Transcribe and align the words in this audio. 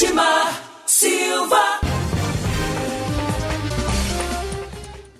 Edmar 0.00 0.62
Silva. 0.86 1.80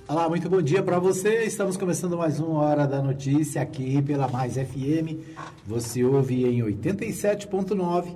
Olá, 0.07 0.29
muito 0.29 0.49
bom 0.49 0.63
dia 0.63 0.85
para 0.85 1.01
você. 1.01 1.43
Estamos 1.43 1.77
começando 1.77 2.17
mais 2.17 2.39
uma 2.39 2.61
hora 2.61 2.87
da 2.87 3.03
notícia 3.03 3.61
aqui 3.61 4.01
pela 4.01 4.29
Mais 4.29 4.55
FM. 4.55 5.19
Você 5.67 6.05
ouve 6.05 6.45
em 6.45 6.61
87.9. 6.61 8.15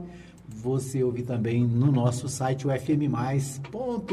Você 0.49 1.03
ouve 1.03 1.25
também 1.25 1.67
no 1.67 1.91
nosso 1.91 2.29
site, 2.29 2.65
o 2.69 2.71
fmmais.com.br. 2.71 4.13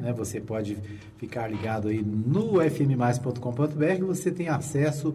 Né? 0.00 0.14
Você 0.16 0.40
pode 0.40 0.78
ficar 1.18 1.48
ligado 1.48 1.88
aí 1.88 2.00
no 2.00 2.60
fmmais.com.br. 2.70 4.04
Você 4.06 4.30
tem 4.30 4.48
acesso 4.48 5.12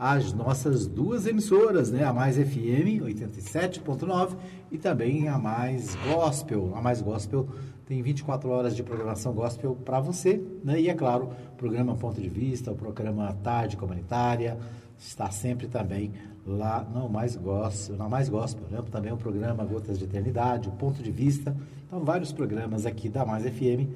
às 0.00 0.32
nossas 0.32 0.86
duas 0.86 1.26
emissoras, 1.26 1.90
né? 1.90 2.04
A 2.04 2.12
Mais 2.12 2.36
FM 2.36 3.04
87.9 3.04 4.30
e 4.72 4.78
também 4.78 5.28
a 5.28 5.36
Mais 5.36 5.94
Gospel. 5.96 6.72
A 6.74 6.80
Mais 6.80 7.02
Gospel 7.02 7.46
tem 7.84 8.00
24 8.00 8.48
horas 8.48 8.74
de 8.74 8.82
programação 8.82 9.34
gospel 9.34 9.76
para 9.84 10.00
você, 10.00 10.42
né? 10.64 10.80
E 10.80 10.88
é 10.88 10.94
claro, 10.94 11.28
o 11.52 11.56
programa 11.56 11.94
Ponto 11.96 12.18
de 12.18 12.30
Vista, 12.30 12.72
o 12.72 12.74
programa 12.74 13.36
Tarde 13.42 13.76
Comunitária 13.76 14.56
está 14.98 15.30
sempre 15.30 15.68
também 15.68 16.12
lá 16.46 16.82
no 16.82 17.06
Mais 17.06 17.36
Gospel, 17.36 17.98
na 17.98 18.08
Mais 18.08 18.30
Gospel, 18.30 18.64
né? 18.70 18.82
Também 18.90 19.12
o 19.12 19.18
programa 19.18 19.66
Gotas 19.66 19.98
de 19.98 20.04
Eternidade, 20.04 20.70
o 20.70 20.72
Ponto 20.72 21.02
de 21.02 21.10
Vista. 21.10 21.54
Então, 21.86 22.00
vários 22.00 22.32
programas 22.32 22.86
aqui 22.86 23.10
da 23.10 23.26
Mais 23.26 23.44
FM 23.44 23.86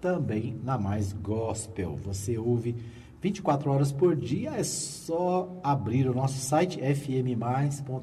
também 0.00 0.58
na 0.64 0.76
Mais 0.76 1.12
Gospel. 1.12 1.94
Você 2.02 2.36
ouve 2.36 2.74
24 3.22 3.70
horas 3.70 3.92
por 3.92 4.16
dia, 4.16 4.50
é 4.50 4.64
só 4.64 5.56
abrir 5.62 6.08
o 6.08 6.14
nosso 6.14 6.40
site 6.40 6.80
fmmais.com.br. 6.80 8.00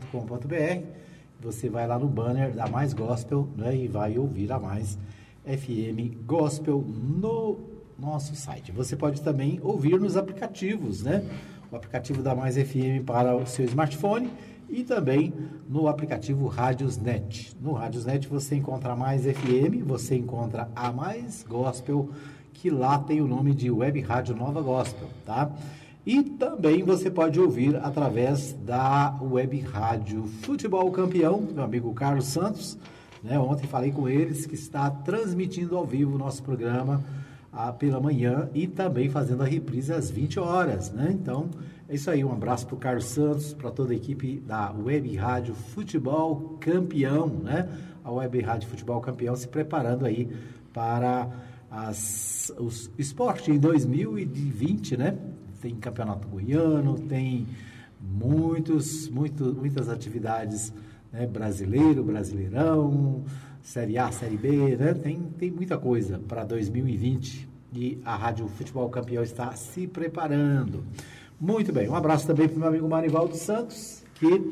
Você 1.41 1.69
vai 1.69 1.85
lá 1.85 1.99
no 1.99 2.07
banner 2.07 2.55
da 2.55 2.67
Mais 2.67 2.93
Gospel 2.93 3.49
né, 3.57 3.75
e 3.75 3.85
vai 3.85 4.17
ouvir 4.17 4.49
a 4.49 4.57
Mais 4.57 4.97
FM 5.45 6.23
Gospel 6.25 6.81
no 6.81 7.59
nosso 7.97 8.33
site. 8.33 8.71
Você 8.71 8.95
pode 8.95 9.21
também 9.21 9.59
ouvir 9.61 9.99
nos 9.99 10.15
aplicativos, 10.15 11.03
né? 11.03 11.21
O 11.69 11.75
aplicativo 11.75 12.23
da 12.23 12.33
Mais 12.33 12.55
FM 12.55 13.03
para 13.05 13.35
o 13.35 13.45
seu 13.45 13.65
smartphone 13.65 14.31
e 14.69 14.85
também 14.85 15.33
no 15.67 15.89
aplicativo 15.89 16.47
Radiosnet. 16.47 17.57
No 17.59 17.73
Radiosnet 17.73 18.25
você 18.27 18.55
encontra 18.55 18.93
a 18.93 18.95
Mais 18.95 19.23
FM, 19.23 19.83
você 19.85 20.15
encontra 20.15 20.69
a 20.73 20.93
Mais 20.93 21.43
Gospel 21.43 22.09
que 22.53 22.69
lá 22.69 22.99
tem 22.99 23.21
o 23.21 23.27
nome 23.27 23.53
de 23.53 23.69
Web 23.71 24.01
Rádio 24.01 24.35
Nova 24.35 24.61
Gospel, 24.61 25.07
tá? 25.25 25.51
E 26.05 26.23
também 26.23 26.81
você 26.81 27.11
pode 27.11 27.39
ouvir 27.39 27.75
através 27.75 28.53
da 28.65 29.15
Web 29.21 29.59
Rádio 29.59 30.25
Futebol 30.41 30.89
Campeão, 30.91 31.39
meu 31.53 31.63
amigo 31.63 31.93
Carlos 31.93 32.25
Santos. 32.25 32.77
Né? 33.23 33.37
Ontem 33.37 33.67
falei 33.67 33.91
com 33.91 34.07
eles 34.07 34.45
que 34.45 34.55
está 34.55 34.89
transmitindo 34.89 35.77
ao 35.77 35.85
vivo 35.85 36.15
o 36.15 36.17
nosso 36.17 36.41
programa 36.41 37.03
ah, 37.51 37.71
pela 37.71 37.99
manhã 37.99 38.49
e 38.53 38.65
também 38.65 39.09
fazendo 39.09 39.43
a 39.43 39.45
reprise 39.45 39.93
às 39.93 40.09
20 40.09 40.39
horas. 40.39 40.91
Né? 40.91 41.09
Então, 41.11 41.49
é 41.87 41.95
isso 41.95 42.09
aí. 42.09 42.23
Um 42.23 42.31
abraço 42.31 42.65
para 42.65 42.75
o 42.75 42.79
Carlos 42.79 43.05
Santos, 43.05 43.53
para 43.53 43.69
toda 43.69 43.93
a 43.93 43.95
equipe 43.95 44.39
da 44.39 44.71
Web 44.71 45.15
Rádio 45.15 45.53
Futebol 45.53 46.57
Campeão. 46.59 47.27
Né? 47.27 47.67
A 48.03 48.11
Web 48.11 48.39
Rádio 48.41 48.69
Futebol 48.69 49.01
Campeão 49.01 49.35
se 49.35 49.47
preparando 49.47 50.05
aí 50.05 50.27
para 50.73 51.27
as, 51.69 52.51
os 52.57 52.89
esporte 52.97 53.51
em 53.51 53.59
2020, 53.59 54.97
né? 54.97 55.17
Tem 55.61 55.75
campeonato 55.75 56.27
goiano, 56.27 56.97
tem 56.99 57.47
muitos, 58.01 59.09
muito, 59.09 59.53
muitas 59.53 59.89
atividades, 59.89 60.73
né? 61.11 61.27
Brasileiro, 61.27 62.03
Brasileirão, 62.03 63.23
Série 63.61 63.97
A, 63.97 64.11
Série 64.11 64.37
B, 64.37 64.77
né? 64.77 64.93
Tem, 64.93 65.21
tem 65.37 65.51
muita 65.51 65.77
coisa 65.77 66.19
para 66.27 66.43
2020 66.43 67.47
e 67.73 67.99
a 68.03 68.15
Rádio 68.15 68.47
Futebol 68.47 68.89
Campeão 68.89 69.21
está 69.21 69.51
se 69.53 69.85
preparando. 69.87 70.83
Muito 71.39 71.71
bem, 71.71 71.87
um 71.87 71.95
abraço 71.95 72.25
também 72.27 72.47
para 72.47 72.57
o 72.57 72.59
meu 72.59 72.67
amigo 72.67 72.89
Marivaldo 72.89 73.35
Santos, 73.35 74.03
que 74.15 74.51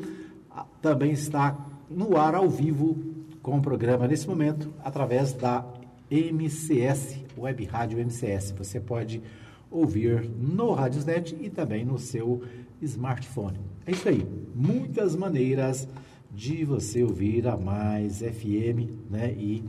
ah, 0.50 0.64
também 0.80 1.12
está 1.12 1.56
no 1.90 2.16
ar 2.16 2.34
ao 2.34 2.48
vivo 2.48 2.96
com 3.42 3.58
o 3.58 3.62
programa 3.62 4.06
nesse 4.06 4.26
momento, 4.26 4.72
através 4.84 5.32
da 5.32 5.64
MCS, 6.10 7.18
Web 7.36 7.64
Rádio 7.64 7.98
MCS. 7.98 8.52
Você 8.58 8.80
pode 8.80 9.22
ouvir 9.70 10.28
no 10.28 10.72
Radiosnet 10.72 11.36
e 11.40 11.50
também 11.50 11.84
no 11.84 11.98
seu 11.98 12.42
smartphone. 12.80 13.58
É 13.86 13.92
isso 13.92 14.08
aí, 14.08 14.26
muitas 14.54 15.14
maneiras 15.14 15.88
de 16.30 16.64
você 16.64 17.02
ouvir 17.02 17.46
a 17.46 17.56
Mais 17.56 18.18
FM 18.18 18.90
né, 19.10 19.32
e 19.36 19.64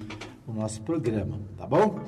o 0.47 0.53
nosso 0.53 0.81
programa, 0.81 1.39
tá 1.57 1.66
bom? 1.66 1.99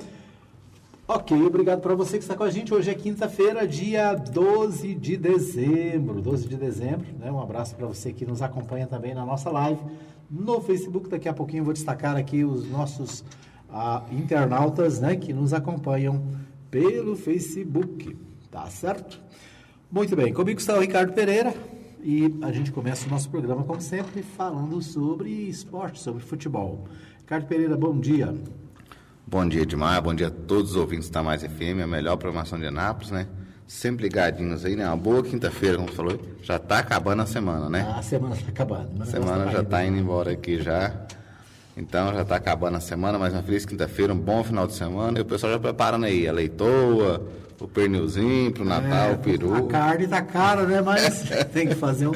Ok, 1.08 1.42
obrigado 1.44 1.82
para 1.82 1.94
você 1.94 2.18
que 2.18 2.24
está 2.24 2.36
com 2.36 2.44
a 2.44 2.50
gente. 2.50 2.74
Hoje 2.74 2.90
é 2.90 2.94
quinta-feira, 2.94 3.68
dia 3.68 4.14
12 4.14 4.96
de 4.96 5.18
dezembro. 5.18 6.22
12 6.22 6.48
de 6.48 6.56
dezembro, 6.56 7.06
né? 7.20 7.30
Um 7.30 7.42
abraço 7.42 7.76
para 7.76 7.86
você 7.86 8.14
que 8.14 8.26
nos 8.26 8.42
acompanha 8.42 8.88
também 8.88 9.14
na 9.14 9.26
nossa 9.26 9.50
live 9.50 9.82
no 10.30 10.62
Facebook. 10.62 11.10
Daqui 11.10 11.28
a 11.28 11.34
pouquinho 11.34 11.62
eu 11.62 11.66
vou 11.66 11.74
destacar 11.74 12.16
aqui 12.16 12.46
os 12.46 12.70
nossos 12.70 13.26
a 13.72 14.04
internautas 14.12 15.00
né, 15.00 15.16
que 15.16 15.34
nos 15.34 15.54
acompanham 15.54 16.22
pelo 16.70 17.16
Facebook, 17.16 18.16
tá 18.50 18.66
certo? 18.68 19.20
Muito 19.92 20.16
bem, 20.16 20.34
comigo 20.34 20.60
está 20.60 20.76
o 20.76 20.80
Ricardo 20.80 21.14
Pereira 21.14 21.54
e 22.04 22.34
a 22.42 22.52
gente 22.52 22.72
começa 22.72 23.08
o 23.08 23.10
nosso 23.10 23.30
programa, 23.30 23.64
como 23.64 23.82
sempre, 23.82 24.24
falando 24.24 24.82
sobre 24.82 25.30
esporte, 25.30 26.00
sobre 26.00 26.24
futebol. 26.24 26.88
Ricardo 27.20 27.46
Pereira, 27.46 27.78
bom 27.78 27.98
dia. 28.00 28.34
Bom 29.26 29.48
dia, 29.48 29.62
Edmar, 29.62 30.02
bom 30.02 30.14
dia 30.14 30.28
a 30.28 30.32
todos 30.32 30.72
os 30.72 30.76
ouvintes 30.76 31.10
da 31.10 31.24
Mais 31.24 31.42
FM, 31.44 31.82
a 31.84 31.88
melhor 31.88 32.18
programação 32.18 32.60
de 32.60 32.66
Anápolis, 32.66 33.12
né? 33.12 33.28
Sempre 33.68 34.04
ligadinhos 34.04 34.66
aí, 34.66 34.76
né? 34.76 34.86
Uma 34.86 34.98
boa 34.98 35.24
quinta-feira, 35.24 35.78
como 35.78 35.88
você 35.88 35.96
falou, 35.96 36.20
já 36.42 36.58
está 36.58 36.80
acabando 36.80 37.22
a 37.22 37.26
semana, 37.26 37.70
né? 37.70 37.86
Ah, 37.88 38.00
a 38.00 38.02
semana 38.02 38.36
está 38.36 38.50
acabando. 38.50 39.02
A 39.02 39.06
semana 39.06 39.46
tá 39.46 39.52
já 39.52 39.62
está 39.62 39.86
indo 39.86 39.98
embora 39.98 40.32
aqui 40.32 40.62
já. 40.62 41.06
Então 41.76 42.14
já 42.14 42.22
está 42.22 42.36
acabando 42.36 42.78
a 42.78 42.82
semana, 42.82 43.18
mais 43.18 43.34
uma 43.34 43.42
feliz 43.42 43.66
quinta-feira, 43.66 44.14
um 44.14 44.20
bom 44.20 44.44
final 44.44 44.68
de 44.68 44.74
semana. 44.74 45.18
E 45.18 45.22
o 45.22 45.26
pessoal 45.26 45.54
já 45.54 45.60
preparando 45.60 46.06
aí 46.06 46.28
a 46.28 46.34
leitoa, 46.34 47.26
o 47.60 47.68
pernilzinho 47.68 48.52
para 48.52 48.64
o 48.64 48.66
Natal, 48.66 49.10
é, 49.10 49.14
o 49.14 49.18
peru. 49.18 49.56
A 49.56 49.68
carne 49.68 50.08
tá 50.08 50.22
cara, 50.22 50.64
né? 50.64 50.82
Mas 50.82 51.24
tem 51.54 51.68
que 51.68 51.76
fazer 51.76 52.08
um. 52.08 52.14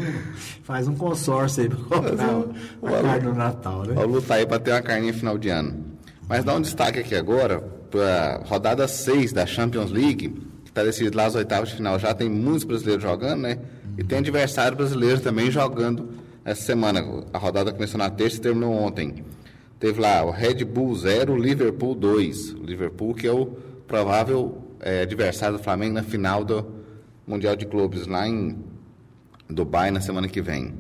Faz 0.64 0.88
um 0.88 0.96
consórcio 0.96 1.64
aí 1.64 1.70
para 1.70 1.78
comprar 1.78 2.36
um, 2.36 2.54
a 2.84 3.02
carne 3.02 3.26
no 3.28 3.34
Natal, 3.36 3.84
né? 3.84 3.94
Vamos 3.94 4.16
lutar 4.16 4.40
aí 4.40 4.46
para 4.46 4.60
ter 4.60 4.72
uma 4.72 4.82
carninha 4.82 5.14
final 5.14 5.38
de 5.38 5.50
ano. 5.50 5.86
Mas 6.28 6.44
dá 6.44 6.54
um 6.54 6.62
destaque 6.62 7.00
aqui 7.00 7.16
agora 7.16 7.62
para 7.90 8.42
rodada 8.46 8.88
6 8.88 9.32
da 9.32 9.46
Champions 9.46 9.92
League, 9.92 10.30
que 10.66 10.70
está 10.72 10.84
decidido 10.84 11.16
lá 11.16 11.26
as 11.26 11.36
oitavas 11.36 11.70
de 11.70 11.76
final. 11.76 11.98
Já 11.98 12.14
tem 12.14 12.28
muitos 12.28 12.64
brasileiros 12.64 13.04
jogando, 13.04 13.42
né? 13.42 13.60
E 13.98 14.04
tem 14.04 14.18
adversário 14.18 14.76
brasileiro 14.76 15.22
também 15.22 15.50
jogando 15.50 16.10
essa 16.44 16.62
semana. 16.62 17.24
A 17.32 17.38
rodada 17.38 17.72
começou 17.72 17.98
na 17.98 18.10
terça 18.10 18.38
e 18.38 18.42
terminou 18.42 18.74
ontem. 18.74 19.24
Teve 19.80 20.00
lá 20.00 20.24
o 20.24 20.32
Red 20.32 20.64
Bull 20.64 20.96
0, 20.96 21.36
Liverpool 21.36 21.96
2. 21.96 22.54
O 22.54 22.64
Liverpool 22.64 23.14
que 23.14 23.28
é 23.28 23.32
o 23.32 23.46
provável 23.88 24.58
é, 24.80 25.02
adversário 25.02 25.58
do 25.58 25.64
Flamengo 25.64 25.96
na 25.96 26.04
final 26.04 26.44
do 26.46 26.66
Mundial 27.28 27.56
de 27.56 27.66
Clubes 27.66 28.08
lá 28.08 28.28
em 28.28 28.58
Dubai 29.50 29.92
na 29.92 30.00
semana 30.00 30.28
que 30.28 30.42
vem. 30.42 30.74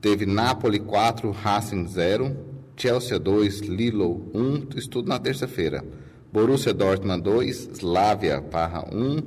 Teve 0.00 0.26
Napoli 0.26 0.78
4, 0.80 1.30
Racing 1.30 1.86
0, 1.86 2.36
Chelsea 2.76 3.18
2, 3.18 3.60
Lilo 3.60 4.30
1, 4.34 4.76
isso 4.76 4.90
tudo 4.90 5.08
na 5.08 5.18
terça-feira. 5.18 5.82
Borussia 6.30 6.74
Dortmund 6.74 7.22
2, 7.22 7.70
Slavia 7.72 8.42
Parra 8.42 8.84
1. 8.92 9.22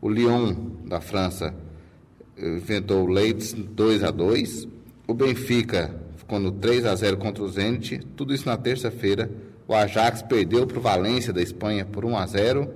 O 0.00 0.08
Lyon 0.08 0.54
da 0.86 1.00
França 1.00 1.54
inventou 2.38 3.04
o 3.04 3.10
Leeds 3.10 3.52
2 3.52 4.02
a 4.02 4.10
2. 4.10 4.66
O 5.06 5.12
Benfica 5.12 6.01
quando 6.32 6.50
3 6.50 6.86
a 6.86 6.94
0 6.94 7.18
contra 7.18 7.44
o 7.44 7.48
Zenit, 7.50 7.98
tudo 8.16 8.32
isso 8.32 8.48
na 8.48 8.56
terça-feira. 8.56 9.30
O 9.68 9.74
Ajax 9.74 10.22
perdeu 10.22 10.66
para 10.66 10.78
o 10.78 10.80
Valência 10.80 11.30
da 11.30 11.42
Espanha 11.42 11.84
por 11.84 12.06
1 12.06 12.16
a 12.16 12.26
0 12.26 12.72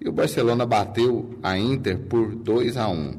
e 0.00 0.08
o 0.08 0.12
Barcelona 0.12 0.64
bateu 0.64 1.38
a 1.42 1.58
Inter 1.58 1.98
por 1.98 2.34
2 2.34 2.78
a 2.78 2.88
1. 2.88 3.18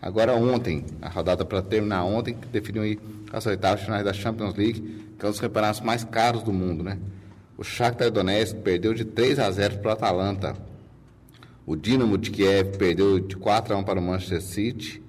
Agora 0.00 0.32
ontem, 0.32 0.84
a 1.02 1.08
rodada 1.08 1.44
para 1.44 1.60
terminar 1.60 2.04
ontem, 2.04 2.34
que 2.34 2.46
definiu 2.46 2.84
as 3.32 3.44
oitavas 3.46 3.82
finais 3.82 4.04
da 4.04 4.12
Champions 4.12 4.54
League, 4.54 4.80
que 5.18 5.26
é 5.26 5.28
um 5.28 5.32
dos 5.32 5.40
campeonatos 5.40 5.80
mais 5.80 6.04
caros 6.04 6.44
do 6.44 6.52
mundo, 6.52 6.84
né? 6.84 6.96
O 7.58 7.64
Shakhtar 7.64 8.12
Donetsk 8.12 8.58
perdeu 8.58 8.94
de 8.94 9.04
3 9.04 9.40
a 9.40 9.50
0 9.50 9.78
para 9.78 9.88
o 9.88 9.92
Atalanta. 9.92 10.56
O 11.66 11.74
Dinamo 11.74 12.16
de 12.16 12.30
Kiev 12.30 12.78
perdeu 12.78 13.18
de 13.18 13.36
4 13.36 13.74
a 13.74 13.78
1 13.78 13.82
para 13.82 13.98
o 13.98 14.02
Manchester 14.02 14.40
City. 14.40 15.02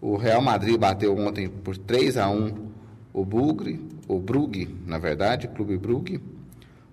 O 0.00 0.16
Real 0.16 0.40
Madrid 0.40 0.78
bateu 0.78 1.18
ontem 1.18 1.48
por 1.48 1.76
3 1.76 2.16
a 2.16 2.30
1 2.30 2.70
o 3.12 3.24
Bugre, 3.24 3.80
o 4.06 4.18
Brugge, 4.18 4.68
na 4.86 4.98
verdade, 4.98 5.48
Clube 5.48 5.76
Brugge. 5.76 6.20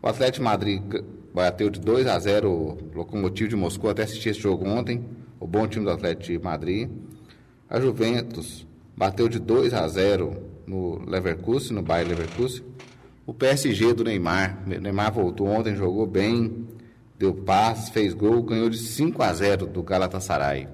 O 0.02 0.08
Atlético 0.08 0.44
Madrid 0.44 0.82
bateu 1.34 1.70
de 1.70 1.80
2 1.80 2.08
a 2.08 2.18
0 2.18 2.52
o 2.52 2.78
Locomotivo 2.96 3.50
de 3.50 3.56
Moscou, 3.56 3.90
até 3.90 4.04
assisti 4.04 4.30
esse 4.30 4.40
jogo 4.40 4.68
ontem, 4.68 5.04
o 5.40 5.46
bom 5.46 5.68
time 5.68 5.86
do 5.86 5.92
Atlético 5.92 6.32
de 6.32 6.40
Madrid. 6.44 6.90
A 7.70 7.80
Juventus 7.80 8.66
bateu 8.96 9.28
de 9.28 9.40
2 9.40 9.74
a 9.74 9.88
0 9.88 10.42
no 10.66 11.04
Leverkusen, 11.08 11.76
no 11.76 11.82
Bayern 11.82 12.10
Leverkusen. 12.10 12.64
O 13.26 13.34
PSG 13.34 13.94
do 13.94 14.04
Neymar. 14.04 14.64
O 14.66 14.70
Neymar 14.70 15.14
voltou 15.14 15.48
ontem, 15.48 15.76
jogou 15.76 16.08
bem, 16.08 16.66
deu 17.20 17.34
passes, 17.34 17.90
fez 17.90 18.14
gol, 18.14 18.42
ganhou 18.42 18.70
de 18.70 18.78
5 18.78 19.22
a 19.22 19.34
0 19.34 19.68
do 19.68 19.84
Galatasaray. 19.84 20.68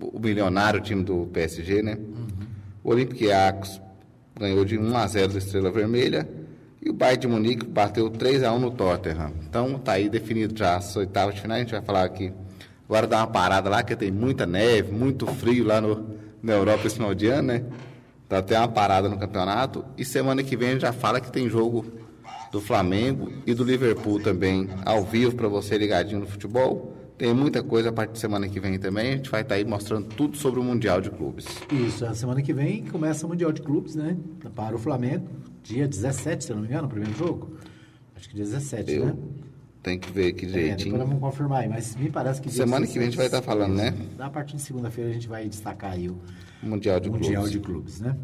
O 0.00 0.18
milionário 0.18 0.80
time 0.80 1.04
do 1.04 1.26
PSG, 1.26 1.82
né? 1.82 1.96
Uhum. 1.96 2.26
O 2.82 2.90
Olympiacos 2.90 3.80
ganhou 4.38 4.64
de 4.64 4.78
1 4.78 4.96
a 4.96 5.06
0 5.06 5.32
da 5.32 5.38
Estrela 5.38 5.70
Vermelha. 5.70 6.28
E 6.82 6.90
o 6.90 6.92
Bayern 6.92 7.20
de 7.20 7.26
Munique 7.26 7.66
bateu 7.66 8.10
3 8.10 8.42
a 8.42 8.52
1 8.52 8.58
no 8.58 8.70
Tottenham. 8.70 9.32
Então 9.48 9.78
tá 9.78 9.92
aí 9.92 10.08
definido 10.08 10.56
já 10.56 10.76
as 10.76 10.94
oitavas 10.96 11.34
de 11.34 11.40
final. 11.40 11.56
A 11.56 11.60
gente 11.60 11.72
vai 11.72 11.82
falar 11.82 12.04
aqui. 12.04 12.32
Agora 12.86 13.06
dá 13.06 13.18
uma 13.18 13.26
parada 13.26 13.70
lá, 13.70 13.82
que 13.82 13.96
tem 13.96 14.10
muita 14.10 14.44
neve, 14.44 14.92
muito 14.92 15.26
frio 15.26 15.64
lá 15.64 15.80
no, 15.80 16.06
na 16.42 16.52
Europa 16.52 16.86
esse 16.86 16.96
final 16.96 17.14
de 17.14 17.26
ano, 17.28 17.48
né? 17.48 17.64
Tá 18.28 18.38
até 18.38 18.58
uma 18.58 18.68
parada 18.68 19.08
no 19.08 19.18
campeonato. 19.18 19.84
E 19.96 20.04
semana 20.04 20.42
que 20.42 20.56
vem 20.56 20.68
a 20.68 20.72
gente 20.72 20.82
já 20.82 20.92
fala 20.92 21.20
que 21.20 21.32
tem 21.32 21.48
jogo 21.48 21.86
do 22.52 22.60
Flamengo 22.60 23.32
e 23.46 23.54
do 23.54 23.64
Liverpool 23.64 24.20
também 24.20 24.68
ao 24.84 25.02
vivo 25.04 25.34
para 25.34 25.48
você 25.48 25.78
ligadinho 25.78 26.20
no 26.20 26.26
futebol. 26.26 26.93
Tem 27.16 27.32
muita 27.32 27.62
coisa 27.62 27.90
a 27.90 27.92
partir 27.92 28.14
de 28.14 28.18
semana 28.18 28.48
que 28.48 28.58
vem 28.58 28.78
também. 28.78 29.12
A 29.12 29.16
gente 29.16 29.30
vai 29.30 29.42
estar 29.42 29.54
tá 29.54 29.58
aí 29.58 29.64
mostrando 29.64 30.08
tudo 30.08 30.36
sobre 30.36 30.58
o 30.58 30.64
Mundial 30.64 31.00
de 31.00 31.10
Clubes. 31.10 31.46
Isso, 31.70 32.04
a 32.04 32.14
semana 32.14 32.42
que 32.42 32.52
vem 32.52 32.84
começa 32.84 33.24
o 33.24 33.28
Mundial 33.28 33.52
de 33.52 33.62
Clubes, 33.62 33.94
né? 33.94 34.16
Para 34.54 34.74
o 34.74 34.78
Flamengo 34.78 35.28
dia 35.64 35.88
17, 35.88 36.44
se 36.44 36.50
eu 36.52 36.56
não 36.56 36.62
me 36.62 36.68
engano, 36.68 36.86
o 36.86 36.90
primeiro 36.90 37.16
jogo. 37.16 37.56
Acho 38.14 38.28
que 38.28 38.34
dia 38.36 38.44
17, 38.44 38.92
eu 38.92 39.06
né? 39.06 39.16
Tem 39.82 39.98
que 39.98 40.10
ver 40.12 40.28
aqui 40.28 40.46
direitinho. 40.46 40.94
É, 40.94 40.98
depois 40.98 41.08
vamos 41.08 41.20
confirmar 41.20 41.62
aí, 41.62 41.68
mas 41.68 41.96
me 41.96 42.10
parece 42.10 42.40
que... 42.40 42.50
Semana 42.50 42.86
17, 42.86 42.92
que 42.92 42.98
vem 42.98 43.08
a 43.08 43.10
gente 43.10 43.16
vai 43.16 43.26
estar 43.26 43.42
falando, 43.42 43.74
né? 43.74 43.94
A 44.18 44.30
partir 44.30 44.56
de 44.56 44.62
segunda-feira 44.62 45.10
a 45.10 45.12
gente 45.12 45.28
vai 45.28 45.48
destacar 45.48 45.92
aí 45.92 46.08
o 46.08 46.18
Mundial 46.62 47.00
de 47.00 47.10
Mundial 47.10 47.42
Clubes. 47.42 47.50
de 47.50 47.58
Clubes, 47.60 48.00
né? 48.00 48.16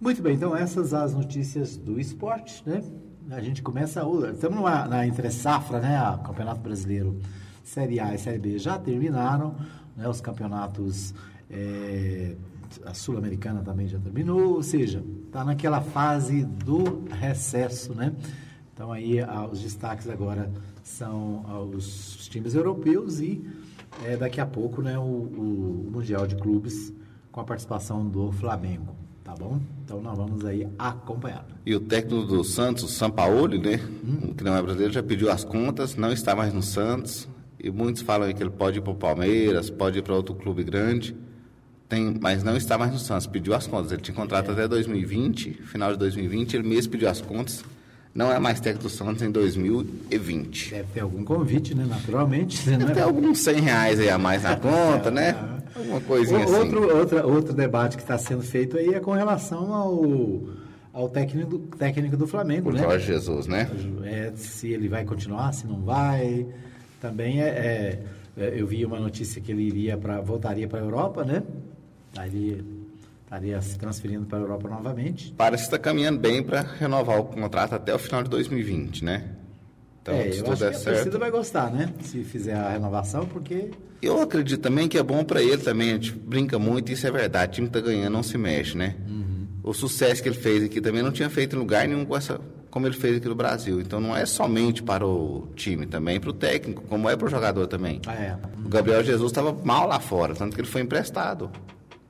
Muito 0.00 0.22
bem, 0.22 0.34
então 0.34 0.56
essas 0.56 0.94
as 0.94 1.14
notícias 1.14 1.76
do 1.76 2.00
esporte, 2.00 2.62
né? 2.66 2.82
A 3.30 3.40
gente 3.40 3.62
começa... 3.62 4.02
Estamos 4.32 4.62
na 4.62 5.06
entre-safra, 5.06 5.80
né? 5.80 5.96
A 5.96 6.18
Campeonato 6.18 6.60
Brasileiro 6.60 7.20
Série 7.66 8.00
A 8.00 8.14
e 8.14 8.18
Série 8.18 8.38
B 8.38 8.58
já 8.58 8.78
terminaram, 8.78 9.54
né? 9.96 10.08
Os 10.08 10.20
campeonatos... 10.20 11.12
É, 11.50 12.34
a 12.84 12.92
Sul-Americana 12.92 13.62
também 13.62 13.86
já 13.86 13.98
terminou, 13.98 14.54
ou 14.54 14.62
seja, 14.62 15.02
está 15.26 15.44
naquela 15.44 15.80
fase 15.80 16.44
do 16.44 17.04
recesso, 17.08 17.94
né? 17.94 18.12
Então 18.74 18.92
aí 18.92 19.18
os 19.50 19.60
destaques 19.60 20.08
agora 20.08 20.50
são 20.82 21.70
os, 21.74 22.16
os 22.16 22.28
times 22.28 22.54
europeus 22.54 23.20
e 23.20 23.42
é, 24.04 24.16
daqui 24.16 24.40
a 24.40 24.46
pouco 24.46 24.82
né, 24.82 24.98
o, 24.98 25.02
o, 25.02 25.90
Mundial 25.90 26.26
de 26.26 26.36
Clubes 26.36 26.92
com 27.32 27.40
a 27.40 27.44
participação 27.44 28.06
do 28.06 28.30
Flamengo, 28.32 28.94
tá 29.24 29.34
bom? 29.34 29.58
Então 29.84 30.00
nós 30.02 30.16
vamos 30.16 30.44
aí 30.44 30.68
acompanhar. 30.78 31.46
E 31.64 31.74
o 31.74 31.80
técnico 31.80 32.26
do 32.26 32.44
Santos, 32.44 32.84
o 32.84 32.88
Sampaoli, 32.88 33.58
né, 33.58 33.80
hum. 34.04 34.34
que 34.34 34.44
não 34.44 34.54
é 34.54 34.60
brasileiro, 34.60 34.92
já 34.92 35.02
pediu 35.02 35.30
as 35.30 35.42
contas, 35.42 35.96
não 35.96 36.12
está 36.12 36.36
mais 36.36 36.52
no 36.52 36.62
Santos, 36.62 37.26
e 37.66 37.70
muitos 37.70 38.02
falam 38.02 38.32
que 38.32 38.40
ele 38.40 38.50
pode 38.50 38.78
ir 38.78 38.80
para 38.80 38.92
o 38.92 38.94
Palmeiras, 38.94 39.68
pode 39.70 39.98
ir 39.98 40.02
para 40.02 40.14
outro 40.14 40.34
clube 40.34 40.62
grande. 40.62 41.16
Tem, 41.88 42.16
mas 42.20 42.44
não 42.44 42.56
está 42.56 42.78
mais 42.78 42.92
no 42.92 42.98
Santos, 42.98 43.26
pediu 43.26 43.54
as 43.54 43.66
contas. 43.66 43.90
Ele 43.90 44.00
tinha 44.00 44.14
contrato 44.14 44.50
é. 44.50 44.52
até 44.52 44.68
2020, 44.68 45.52
final 45.64 45.92
de 45.92 45.98
2020, 45.98 46.54
ele 46.54 46.68
mesmo 46.68 46.92
pediu 46.92 47.08
as 47.08 47.20
contas. 47.20 47.64
Não 48.14 48.32
é 48.32 48.38
mais 48.38 48.60
técnico 48.60 48.84
do 48.84 48.88
Santos 48.88 49.20
em 49.22 49.30
2020. 49.30 50.70
Deve 50.70 50.88
ter 50.94 51.00
algum 51.00 51.24
convite, 51.24 51.74
né? 51.74 51.84
Naturalmente. 51.86 52.64
Deve 52.64 52.84
né? 52.84 52.94
ter 52.94 53.02
alguns 53.02 53.40
100 53.40 53.60
reais 53.60 54.00
aí 54.00 54.08
a 54.08 54.16
mais 54.16 54.44
na 54.44 54.56
conta, 54.56 55.10
né? 55.10 55.36
Alguma 55.74 56.00
coisinha 56.00 56.38
o, 56.38 56.42
assim. 56.44 56.54
Outro, 56.54 56.96
outra, 56.96 57.26
outro 57.26 57.52
debate 57.52 57.96
que 57.96 58.02
está 58.02 58.16
sendo 58.16 58.42
feito 58.42 58.78
aí 58.78 58.94
é 58.94 59.00
com 59.00 59.10
relação 59.10 59.74
ao, 59.74 60.40
ao 60.92 61.08
técnico, 61.08 61.50
do, 61.50 61.58
técnico 61.76 62.16
do 62.16 62.26
Flamengo, 62.26 62.70
o 62.70 62.72
né? 62.72 62.80
Jorge 62.80 63.06
Jesus, 63.06 63.46
né? 63.46 63.68
É, 64.04 64.32
se 64.34 64.68
ele 64.68 64.88
vai 64.88 65.04
continuar, 65.04 65.52
se 65.52 65.66
não 65.66 65.82
vai. 65.82 66.46
Também 67.00 67.42
é, 67.42 67.48
é 67.48 67.98
eu 68.36 68.66
vi 68.66 68.84
uma 68.84 69.00
notícia 69.00 69.40
que 69.40 69.50
ele 69.50 69.62
iria 69.62 69.96
para 69.96 70.20
voltaria 70.20 70.68
para 70.68 70.80
a 70.80 70.82
Europa, 70.82 71.24
né? 71.24 71.42
Estaria, 72.12 72.64
estaria 73.24 73.62
se 73.62 73.78
transferindo 73.78 74.26
para 74.26 74.38
a 74.38 74.40
Europa 74.42 74.68
novamente. 74.68 75.32
Parece 75.36 75.64
que 75.64 75.66
está 75.68 75.78
caminhando 75.78 76.18
bem 76.18 76.42
para 76.42 76.60
renovar 76.60 77.18
o 77.18 77.24
contrato 77.24 77.74
até 77.74 77.94
o 77.94 77.98
final 77.98 78.22
de 78.22 78.28
2020, 78.30 79.04
né? 79.04 79.24
Então, 80.02 80.14
é, 80.14 80.30
se 80.30 80.38
eu 80.38 80.44
tudo 80.44 80.52
acho 80.52 80.62
der 80.62 80.70
que 80.70 80.76
a 80.76 80.80
certo. 80.80 81.18
vai 81.18 81.30
gostar, 81.30 81.70
né? 81.70 81.92
Se 82.02 82.22
fizer 82.22 82.54
a 82.54 82.70
renovação, 82.70 83.26
porque... 83.26 83.70
Eu 84.00 84.20
acredito 84.20 84.60
também 84.60 84.86
que 84.86 84.96
é 84.96 85.02
bom 85.02 85.24
para 85.24 85.42
ele 85.42 85.58
também. 85.58 85.90
A 85.90 85.94
gente 85.94 86.12
brinca 86.12 86.58
muito, 86.58 86.92
isso 86.92 87.06
é 87.06 87.10
verdade. 87.10 87.52
O 87.52 87.54
time 87.54 87.66
está 87.66 87.80
ganhando, 87.80 88.12
não 88.12 88.22
se 88.22 88.38
mexe, 88.38 88.76
né? 88.76 88.94
Uhum. 89.08 89.46
O 89.64 89.72
sucesso 89.72 90.22
que 90.22 90.28
ele 90.28 90.36
fez 90.36 90.62
aqui 90.62 90.80
também 90.80 91.02
não 91.02 91.10
tinha 91.10 91.28
feito 91.28 91.56
em 91.56 91.58
lugar 91.58 91.88
nenhum 91.88 92.04
com 92.04 92.16
essa, 92.16 92.40
como 92.76 92.86
ele 92.86 92.94
fez 92.94 93.16
aqui 93.16 93.26
no 93.26 93.34
Brasil. 93.34 93.80
Então 93.80 93.98
não 93.98 94.14
é 94.14 94.26
somente 94.26 94.82
para 94.82 95.06
o 95.06 95.48
time, 95.56 95.86
também 95.86 96.20
para 96.20 96.28
o 96.28 96.32
técnico, 96.34 96.82
como 96.82 97.08
é 97.08 97.16
para 97.16 97.26
o 97.26 97.30
jogador 97.30 97.66
também. 97.66 98.02
Ah, 98.06 98.12
é. 98.12 98.36
O 98.62 98.68
Gabriel 98.68 99.02
Jesus 99.02 99.32
estava 99.32 99.50
mal 99.64 99.88
lá 99.88 99.98
fora, 99.98 100.34
tanto 100.34 100.54
que 100.54 100.60
ele 100.60 100.68
foi 100.68 100.82
emprestado. 100.82 101.50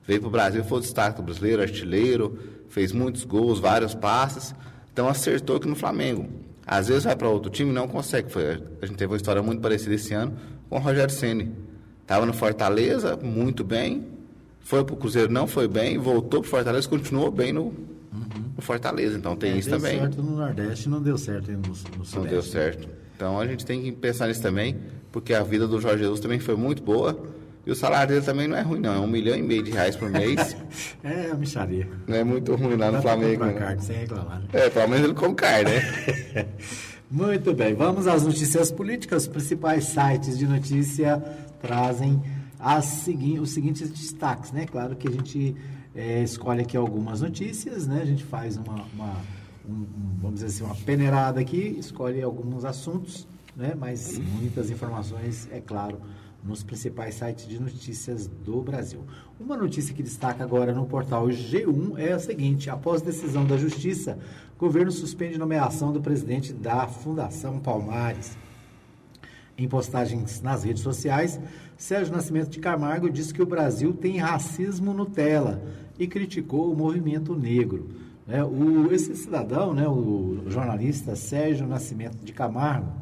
Veio 0.05 0.19
para 0.19 0.27
o 0.27 0.31
Brasil, 0.33 0.65
foi 0.65 0.79
o 0.79 0.81
destaque 0.81 1.19
do 1.19 1.23
brasileiro, 1.23 1.63
artilheiro, 1.63 2.37
fez 2.69 2.91
muitos 2.91 3.23
gols, 3.23 3.61
vários 3.61 3.95
passes. 3.95 4.57
Então 4.93 5.09
acertou 5.09 5.55
aqui 5.55 5.69
no 5.69 5.77
Flamengo. 5.77 6.29
Às 6.67 6.89
vezes 6.89 7.05
vai 7.05 7.15
para 7.15 7.29
outro 7.29 7.49
time 7.49 7.71
e 7.71 7.73
não 7.73 7.87
consegue. 7.87 8.29
Foi, 8.33 8.61
a 8.83 8.87
gente 8.87 8.97
teve 8.97 9.13
uma 9.13 9.17
história 9.17 9.41
muito 9.41 9.61
parecida 9.63 9.95
esse 9.95 10.15
ano 10.15 10.37
com 10.69 10.79
o 10.79 10.81
Rogério 10.81 11.15
Ceni. 11.15 11.53
Estava 12.03 12.27
no 12.27 12.33
Fortaleza, 12.33 13.17
muito 13.17 13.63
bem. 13.63 14.05
Foi 14.63 14.85
para 14.85 14.95
o 14.95 14.97
Cruzeiro, 14.97 15.33
não 15.33 15.47
foi 15.47 15.69
bem. 15.69 15.97
Voltou 15.97 16.41
para 16.41 16.49
o 16.49 16.51
Fortaleza, 16.51 16.89
continuou 16.89 17.31
bem 17.31 17.53
no, 17.53 17.73
no 18.57 18.63
Fortaleza. 18.63 19.19
Então 19.19 19.37
tem 19.37 19.53
é, 19.53 19.59
isso 19.59 19.69
deu 19.69 19.79
também. 19.79 19.93
Deu 19.93 20.03
certo 20.03 20.23
no 20.23 20.37
Nordeste, 20.37 20.89
não 20.89 21.03
deu 21.03 21.19
certo 21.19 21.53
no, 21.53 21.59
no 21.59 21.75
Sudeste. 21.75 22.17
Não 22.17 22.25
deu 22.25 22.43
certo. 22.43 22.89
Então 23.15 23.39
a 23.39 23.47
gente 23.47 23.65
tem 23.65 23.83
que 23.83 23.93
pensar 23.93 24.29
nisso 24.29 24.43
também, 24.43 24.77
porque 25.13 25.35
a 25.35 25.43
vida 25.43 25.67
do 25.67 25.81
Jorge 25.81 26.03
Jesus 26.03 26.21
também 26.21 26.39
foi 26.39 26.57
muito 26.57 26.83
boa. 26.83 27.37
E 27.67 27.71
o 27.71 27.75
salário 27.75 28.15
dele 28.15 28.25
também 28.25 28.47
não 28.47 28.57
é 28.57 28.61
ruim, 28.61 28.79
não. 28.79 28.95
É 28.95 28.99
um 29.01 29.09
milhão 29.09 29.37
e 29.37 29.43
meio 29.43 29.61
de 29.61 29.73
reais 29.73 29.97
por 29.97 30.09
mês. 30.09 30.57
é, 31.03 31.31
a 31.33 31.35
micharia. 31.35 31.89
Não 32.07 32.17
é 32.17 32.23
muito 32.23 32.55
ruim 32.55 32.77
lá 32.77 32.93
no 32.93 33.03
Flamengo. 33.03 33.45
Comprar 33.45 33.59
carne 33.59 33.83
sem 33.83 33.97
reclamar. 33.97 34.41
Né? 34.41 34.47
É, 34.53 34.71
pelo 34.71 34.89
menos 34.89 35.05
ele 35.05 35.15
come 35.15 35.35
carne, 35.35 35.71
né? 35.73 36.47
muito 37.11 37.53
bem. 37.53 37.75
Vamos 37.75 38.07
às 38.07 38.23
notícias 38.23 38.71
políticas. 38.71 39.23
Os 39.23 39.29
principais 39.29 39.85
sites 39.87 40.39
de 40.39 40.47
notícia 40.47 41.21
trazem 41.61 42.23
as 42.61 42.85
segui 42.85 43.41
os 43.41 43.51
seguintes 43.51 43.91
destaques, 43.91 44.53
né? 44.53 44.65
Claro 44.71 44.95
que 44.95 45.09
a 45.09 45.11
gente 45.11 45.57
é, 45.97 46.23
escolhe 46.23 46.61
aqui 46.61 46.77
algumas 46.77 47.23
notícias, 47.23 47.87
né? 47.87 48.01
A 48.03 48.05
gente 48.05 48.23
faz 48.23 48.57
uma, 48.57 48.85
uma 48.95 49.17
um, 49.69 49.87
vamos 50.21 50.35
dizer 50.41 50.47
assim, 50.47 50.65
uma 50.65 50.77
peneirada 50.77 51.41
aqui, 51.41 51.77
escolhe 51.79 52.23
alguns 52.23 52.65
assuntos, 52.65 53.27
né? 53.57 53.75
Mas 53.77 54.19
muitas 54.19 54.71
informações, 54.71 55.49
é 55.51 55.61
claro, 55.61 55.99
nos 56.45 56.63
principais 56.63 57.15
sites 57.15 57.49
de 57.49 57.59
notícias 57.59 58.29
do 58.29 58.61
Brasil. 58.61 59.05
Uma 59.41 59.57
notícia 59.57 59.95
que 59.95 60.03
destaca 60.03 60.45
agora 60.45 60.73
no 60.73 60.87
portal 60.87 61.27
G1 61.27 61.99
é 61.99 62.13
a 62.13 62.19
seguinte: 62.19 62.71
após 62.71 63.03
decisão 63.03 63.45
da 63.45 63.57
Justiça, 63.57 64.19
governo 64.59 64.93
suspende 64.93 65.39
nomeação 65.39 65.93
do 65.93 66.01
presidente 66.01 66.53
da 66.53 66.87
Fundação 66.87 67.59
Palmares. 67.59 68.37
Em 69.59 69.67
postagens 69.67 70.43
nas 70.43 70.65
redes 70.65 70.83
sociais, 70.83 71.41
Sérgio 71.77 72.15
Nascimento 72.15 72.51
de 72.51 72.59
Camargo 72.59 73.09
disse 73.09 73.33
que 73.33 73.43
o 73.43 73.47
Brasil 73.47 73.95
tem 73.95 74.19
racismo 74.19 74.93
Nutella 74.93 75.63
e 75.99 76.07
criticou 76.07 76.71
o 76.71 76.77
movimento 76.77 77.35
negro. 77.35 77.89
É, 78.29 78.45
o, 78.45 78.93
esse 78.93 79.15
cidadão, 79.17 79.73
né, 79.73 79.89
o 79.89 80.43
jornalista 80.49 81.17
Sérgio 81.17 81.67
Nascimento 81.67 82.23
de 82.25 82.33
Camargo, 82.33 82.93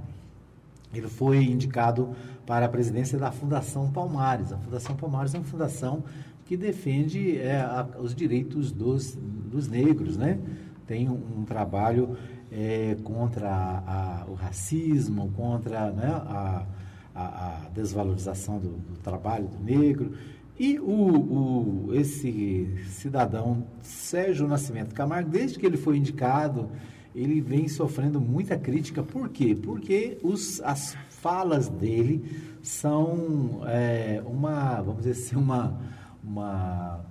ele 0.93 1.09
foi 1.09 1.43
indicado 1.43 2.15
para 2.47 2.67
a 2.67 2.69
presidência 2.69 3.19
da 3.19 3.33
Fundação 3.33 3.91
Palmares. 3.91 4.53
A 4.53 4.59
Fundação 4.59 4.95
Palmares 4.95 5.35
é 5.35 5.39
uma 5.39 5.45
fundação 5.45 6.05
que 6.45 6.57
defende 6.57 7.39
é, 7.39 7.57
a, 7.61 7.87
os 7.99 8.15
direitos 8.15 8.71
dos, 8.71 9.17
dos 9.17 9.67
negros, 9.67 10.17
né? 10.17 10.39
Tem 10.87 11.09
um, 11.09 11.21
um 11.39 11.45
trabalho 11.45 12.17
é, 12.55 12.97
contra 13.03 13.51
a, 13.51 14.23
a, 14.23 14.27
o 14.27 14.35
racismo, 14.35 15.31
contra 15.33 15.91
né, 15.91 16.07
a, 16.07 16.65
a, 17.13 17.69
desvalorização 17.75 18.59
do, 18.61 18.69
do, 18.69 18.97
trabalho 19.03 19.49
do 19.49 19.59
negro. 19.59 20.13
E 20.57 20.79
o, 20.79 21.89
o, 21.89 21.95
esse 21.95 22.69
cidadão, 22.87 23.67
Sérgio 23.83 24.47
Nascimento 24.47 24.95
Camargo, 24.95 25.31
desde 25.31 25.59
que 25.59 25.67
ele 25.67 25.77
foi 25.77 25.97
indicado, 25.97 26.71
ele 27.13 27.41
vem 27.41 27.67
sofrendo 27.67 28.21
muita 28.21 28.57
crítica. 28.57 29.03
Por 29.03 29.29
quê? 29.31 29.57
Porque 29.61 30.17
os, 30.23 30.61
as 30.61 30.97
falas 31.09 31.69
dele 31.69 32.25
são 32.63 33.63
é, 33.67 34.23
uma, 34.25 34.81
vamos 34.81 35.03
dizer 35.03 35.11
assim, 35.11 35.37
uma, 35.37 35.77
uma, 36.23 37.05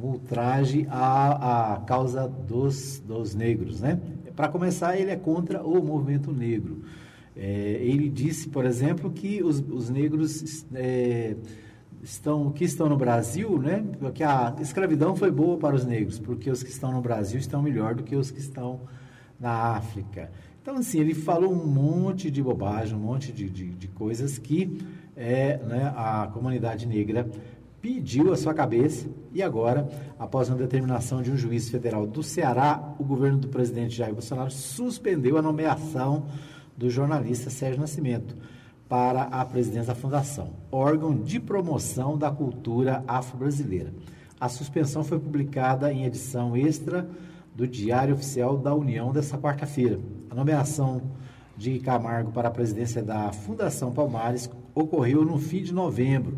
ultraje 0.00 0.86
à, 0.90 1.74
à 1.74 1.80
causa 1.80 2.26
dos, 2.26 3.00
dos 3.00 3.34
negros, 3.34 3.80
né? 3.80 4.00
Para 4.40 4.48
começar, 4.48 4.98
ele 4.98 5.10
é 5.10 5.16
contra 5.16 5.62
o 5.62 5.84
movimento 5.84 6.32
negro. 6.32 6.80
É, 7.36 7.76
ele 7.82 8.08
disse, 8.08 8.48
por 8.48 8.64
exemplo, 8.64 9.10
que 9.10 9.42
os, 9.42 9.60
os 9.68 9.90
negros 9.90 10.64
é, 10.72 11.36
estão, 12.02 12.50
que 12.50 12.64
estão 12.64 12.88
no 12.88 12.96
Brasil, 12.96 13.58
né? 13.58 13.84
Porque 13.98 14.24
a 14.24 14.56
escravidão 14.58 15.14
foi 15.14 15.30
boa 15.30 15.58
para 15.58 15.76
os 15.76 15.84
negros, 15.84 16.18
porque 16.18 16.50
os 16.50 16.62
que 16.62 16.70
estão 16.70 16.90
no 16.90 17.02
Brasil 17.02 17.38
estão 17.38 17.60
melhor 17.60 17.94
do 17.94 18.02
que 18.02 18.16
os 18.16 18.30
que 18.30 18.40
estão 18.40 18.80
na 19.38 19.76
África. 19.76 20.30
Então, 20.62 20.76
assim, 20.78 21.00
ele 21.00 21.12
falou 21.12 21.52
um 21.52 21.66
monte 21.66 22.30
de 22.30 22.42
bobagem, 22.42 22.96
um 22.96 23.00
monte 23.00 23.32
de, 23.32 23.50
de, 23.50 23.68
de 23.68 23.88
coisas 23.88 24.38
que 24.38 24.80
é, 25.14 25.58
né, 25.58 25.92
a 25.94 26.30
comunidade 26.32 26.86
negra 26.86 27.28
pediu 27.80 28.32
a 28.32 28.36
sua 28.36 28.52
cabeça 28.52 29.08
e 29.32 29.42
agora, 29.42 29.88
após 30.18 30.48
uma 30.48 30.58
determinação 30.58 31.22
de 31.22 31.30
um 31.30 31.36
juiz 31.36 31.68
federal 31.70 32.06
do 32.06 32.22
Ceará, 32.22 32.94
o 32.98 33.04
governo 33.04 33.38
do 33.38 33.48
presidente 33.48 33.96
Jair 33.96 34.12
Bolsonaro 34.12 34.50
suspendeu 34.50 35.38
a 35.38 35.42
nomeação 35.42 36.26
do 36.76 36.90
jornalista 36.90 37.48
Sérgio 37.48 37.80
Nascimento 37.80 38.36
para 38.88 39.22
a 39.22 39.44
presidência 39.44 39.94
da 39.94 39.94
Fundação, 39.94 40.54
órgão 40.70 41.16
de 41.16 41.38
promoção 41.38 42.18
da 42.18 42.30
cultura 42.30 43.04
afro-brasileira. 43.06 43.94
A 44.40 44.48
suspensão 44.48 45.04
foi 45.04 45.18
publicada 45.18 45.92
em 45.92 46.04
edição 46.04 46.56
extra 46.56 47.08
do 47.54 47.68
Diário 47.68 48.14
Oficial 48.14 48.56
da 48.56 48.74
União 48.74 49.12
desta 49.12 49.38
quarta-feira. 49.38 50.00
A 50.28 50.34
nomeação 50.34 51.02
de 51.56 51.78
Camargo 51.78 52.32
para 52.32 52.48
a 52.48 52.50
presidência 52.50 53.02
da 53.02 53.30
Fundação 53.32 53.92
Palmares 53.92 54.50
ocorreu 54.74 55.24
no 55.24 55.38
fim 55.38 55.62
de 55.62 55.72
novembro 55.72 56.36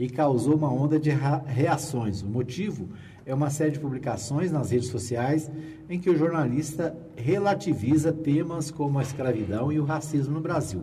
e 0.00 0.08
causou 0.08 0.56
uma 0.56 0.72
onda 0.72 0.98
de 0.98 1.10
reações. 1.46 2.22
O 2.22 2.26
motivo 2.26 2.88
é 3.26 3.34
uma 3.34 3.50
série 3.50 3.72
de 3.72 3.78
publicações 3.78 4.50
nas 4.50 4.70
redes 4.70 4.88
sociais 4.88 5.50
em 5.90 6.00
que 6.00 6.08
o 6.08 6.16
jornalista 6.16 6.96
relativiza 7.14 8.10
temas 8.10 8.70
como 8.70 8.98
a 8.98 9.02
escravidão 9.02 9.70
e 9.70 9.78
o 9.78 9.84
racismo 9.84 10.32
no 10.32 10.40
Brasil. 10.40 10.82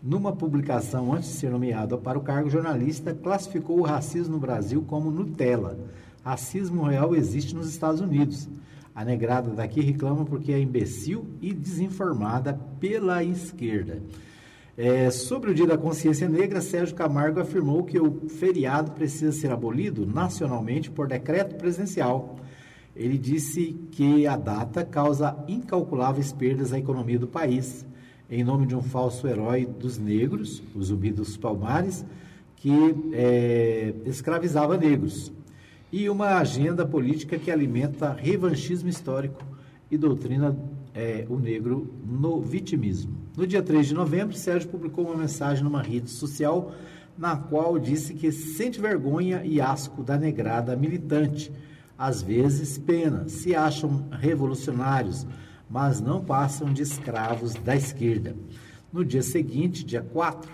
Numa 0.00 0.30
publicação 0.30 1.12
antes 1.12 1.28
de 1.30 1.34
ser 1.34 1.50
nomeado 1.50 1.98
para 1.98 2.16
o 2.16 2.22
cargo, 2.22 2.46
o 2.46 2.50
jornalista 2.50 3.12
classificou 3.12 3.80
o 3.80 3.84
racismo 3.84 4.34
no 4.34 4.40
Brasil 4.40 4.84
como 4.86 5.10
Nutella. 5.10 5.76
Racismo 6.22 6.84
real 6.84 7.16
existe 7.16 7.52
nos 7.52 7.68
Estados 7.68 8.00
Unidos. 8.00 8.48
A 8.94 9.04
negrada 9.04 9.50
daqui 9.50 9.80
reclama 9.80 10.24
porque 10.24 10.52
é 10.52 10.60
imbecil 10.60 11.26
e 11.42 11.52
desinformada 11.52 12.54
pela 12.78 13.24
esquerda. 13.24 14.00
É, 14.78 15.10
sobre 15.10 15.50
o 15.50 15.54
Dia 15.54 15.66
da 15.66 15.78
Consciência 15.78 16.28
Negra, 16.28 16.60
Sérgio 16.60 16.94
Camargo 16.94 17.40
afirmou 17.40 17.82
que 17.82 17.98
o 17.98 18.28
feriado 18.28 18.90
precisa 18.90 19.32
ser 19.32 19.50
abolido 19.50 20.04
nacionalmente 20.04 20.90
por 20.90 21.08
decreto 21.08 21.56
presidencial. 21.56 22.36
Ele 22.94 23.16
disse 23.16 23.74
que 23.90 24.26
a 24.26 24.36
data 24.36 24.84
causa 24.84 25.34
incalculáveis 25.48 26.30
perdas 26.30 26.74
à 26.74 26.78
economia 26.78 27.18
do 27.18 27.26
país, 27.26 27.86
em 28.30 28.44
nome 28.44 28.66
de 28.66 28.76
um 28.76 28.82
falso 28.82 29.26
herói 29.26 29.64
dos 29.64 29.96
negros, 29.96 30.62
o 30.74 30.82
Zumbi 30.82 31.10
dos 31.10 31.38
Palmares, 31.38 32.04
que 32.56 32.70
é, 33.14 33.94
escravizava 34.04 34.76
negros, 34.76 35.32
e 35.90 36.06
uma 36.10 36.36
agenda 36.36 36.84
política 36.84 37.38
que 37.38 37.50
alimenta 37.50 38.12
revanchismo 38.12 38.90
histórico 38.90 39.42
e 39.90 39.96
doutrina 39.96 40.54
é, 40.96 41.26
o 41.28 41.38
negro 41.38 41.94
no 42.06 42.40
vitimismo. 42.40 43.14
No 43.36 43.46
dia 43.46 43.62
3 43.62 43.88
de 43.88 43.94
novembro, 43.94 44.34
Sérgio 44.34 44.70
publicou 44.70 45.04
uma 45.04 45.16
mensagem 45.16 45.62
numa 45.62 45.82
rede 45.82 46.10
social 46.10 46.72
na 47.18 47.36
qual 47.36 47.78
disse 47.78 48.14
que 48.14 48.32
sente 48.32 48.80
vergonha 48.80 49.42
e 49.44 49.60
asco 49.60 50.02
da 50.02 50.16
negrada 50.16 50.74
militante. 50.74 51.52
Às 51.98 52.22
vezes, 52.22 52.78
pena, 52.78 53.28
se 53.28 53.54
acham 53.54 54.06
revolucionários, 54.10 55.26
mas 55.68 56.00
não 56.00 56.24
passam 56.24 56.72
de 56.72 56.82
escravos 56.82 57.54
da 57.54 57.76
esquerda. 57.76 58.34
No 58.90 59.04
dia 59.04 59.22
seguinte, 59.22 59.84
dia 59.84 60.02
4, 60.02 60.50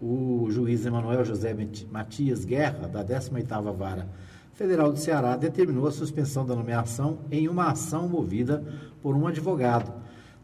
o 0.00 0.48
juiz 0.50 0.84
Emanuel 0.84 1.24
José 1.24 1.54
Matias 1.90 2.44
Guerra, 2.44 2.88
da 2.88 3.04
18ª 3.04 3.72
Vara 3.72 4.08
Federal 4.54 4.92
do 4.92 4.98
Ceará 4.98 5.36
determinou 5.36 5.88
a 5.88 5.92
suspensão 5.92 6.46
da 6.46 6.54
nomeação 6.54 7.18
em 7.30 7.48
uma 7.48 7.72
ação 7.72 8.08
movida 8.08 8.64
por 9.02 9.16
um 9.16 9.26
advogado. 9.26 9.92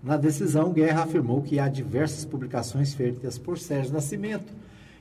Na 0.02 0.16
decisão, 0.16 0.72
Guerra 0.72 1.04
afirmou 1.04 1.42
que 1.42 1.60
há 1.60 1.68
diversas 1.68 2.24
publicações 2.24 2.92
feitas 2.92 3.38
por 3.38 3.56
Sérgio 3.56 3.92
Nascimento 3.92 4.52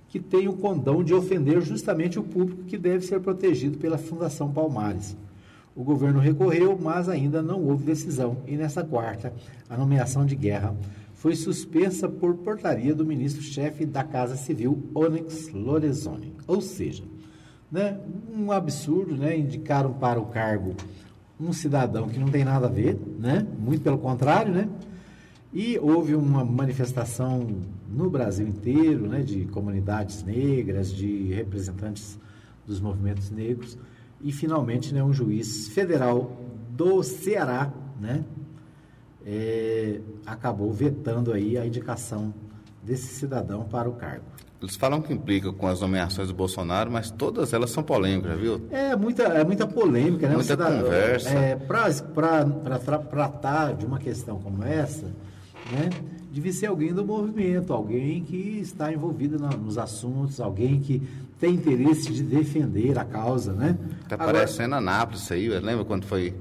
que 0.09 0.19
têm 0.19 0.47
o 0.47 0.53
condão 0.53 1.03
de 1.03 1.13
ofender 1.13 1.59
justamente 1.61 2.19
o 2.19 2.23
público 2.23 2.63
que 2.63 2.77
deve 2.77 3.03
ser 3.05 3.19
protegido 3.19 3.77
pela 3.79 3.97
Fundação 3.97 4.51
Palmares. 4.51 5.17
O 5.75 5.83
governo 5.83 6.19
recorreu, 6.19 6.77
mas 6.79 7.09
ainda 7.09 7.41
não 7.41 7.63
houve 7.63 7.85
decisão, 7.85 8.37
e 8.45 8.55
nessa 8.57 8.83
quarta, 8.83 9.33
a 9.69 9.77
nomeação 9.77 10.25
de 10.25 10.35
Guerra 10.35 10.75
foi 11.13 11.35
suspensa 11.35 12.07
por 12.07 12.35
portaria 12.35 12.93
do 12.93 13.05
ministro-chefe 13.05 13.85
da 13.85 14.03
Casa 14.03 14.35
Civil, 14.35 14.83
Onyx 14.93 15.51
Lorenzoni. 15.53 16.33
Ou 16.47 16.61
seja, 16.61 17.03
né? 17.71 17.99
Um 18.33 18.51
absurdo, 18.51 19.15
né? 19.15 19.37
Indicaram 19.37 19.93
para 19.93 20.19
o 20.19 20.25
cargo 20.27 20.75
um 21.39 21.53
cidadão 21.53 22.09
que 22.09 22.19
não 22.19 22.27
tem 22.27 22.43
nada 22.43 22.67
a 22.67 22.69
ver, 22.69 22.99
né? 23.17 23.47
Muito 23.57 23.81
pelo 23.81 23.97
contrário, 23.97 24.53
né? 24.53 24.69
E 25.53 25.79
houve 25.79 26.13
uma 26.13 26.43
manifestação 26.43 27.47
no 27.89 28.09
Brasil 28.09 28.47
inteiro, 28.47 29.07
né? 29.07 29.21
De 29.21 29.45
comunidades 29.45 30.23
negras, 30.23 30.91
de 30.91 31.33
representantes 31.33 32.19
dos 32.65 32.79
movimentos 32.79 33.31
negros 33.31 33.77
e 34.21 34.31
finalmente, 34.31 34.93
né? 34.93 35.03
Um 35.03 35.13
juiz 35.13 35.69
federal 35.69 36.37
do 36.71 37.01
Ceará, 37.03 37.71
né? 37.99 38.23
É, 39.25 39.99
acabou 40.25 40.71
vetando 40.71 41.31
aí 41.31 41.57
a 41.57 41.65
indicação 41.65 42.33
desse 42.83 43.13
cidadão 43.13 43.65
para 43.65 43.89
o 43.89 43.93
cargo. 43.93 44.25
Eles 44.61 44.75
falam 44.75 45.01
que 45.01 45.13
implica 45.13 45.53
com 45.53 45.67
as 45.67 45.79
nomeações 45.79 46.27
do 46.27 46.33
Bolsonaro, 46.33 46.91
mas 46.91 47.09
todas 47.09 47.53
elas 47.53 47.69
são 47.69 47.81
polêmicas, 47.81 48.37
viu? 48.37 48.61
É 48.69 48.93
muita, 48.95 49.23
é 49.23 49.43
muita 49.43 49.65
polêmica, 49.65 50.27
né? 50.27 50.35
Muita 50.35 50.57
conversa. 50.57 51.29
É, 51.29 51.55
Para 51.55 52.97
tratar 52.99 53.73
de 53.73 53.85
uma 53.85 53.99
questão 53.99 54.37
como 54.39 54.63
essa, 54.63 55.05
né? 55.71 55.89
Deve 56.31 56.51
ser 56.51 56.67
alguém 56.67 56.93
do 56.93 57.05
movimento, 57.05 57.73
alguém 57.73 58.21
que 58.23 58.59
está 58.59 58.91
envolvido 58.93 59.39
na, 59.39 59.49
nos 59.49 59.77
assuntos, 59.77 60.39
alguém 60.39 60.79
que 60.79 61.01
tem 61.39 61.55
interesse 61.55 62.11
de 62.11 62.21
defender 62.21 62.99
a 62.99 63.05
causa, 63.05 63.53
né? 63.53 63.77
Está 64.03 64.17
parecendo 64.17 64.75
Anápolis 64.75 65.23
isso 65.23 65.33
aí, 65.33 65.47
lembra 65.47 65.85
quando 65.85 66.05
foi 66.05 66.35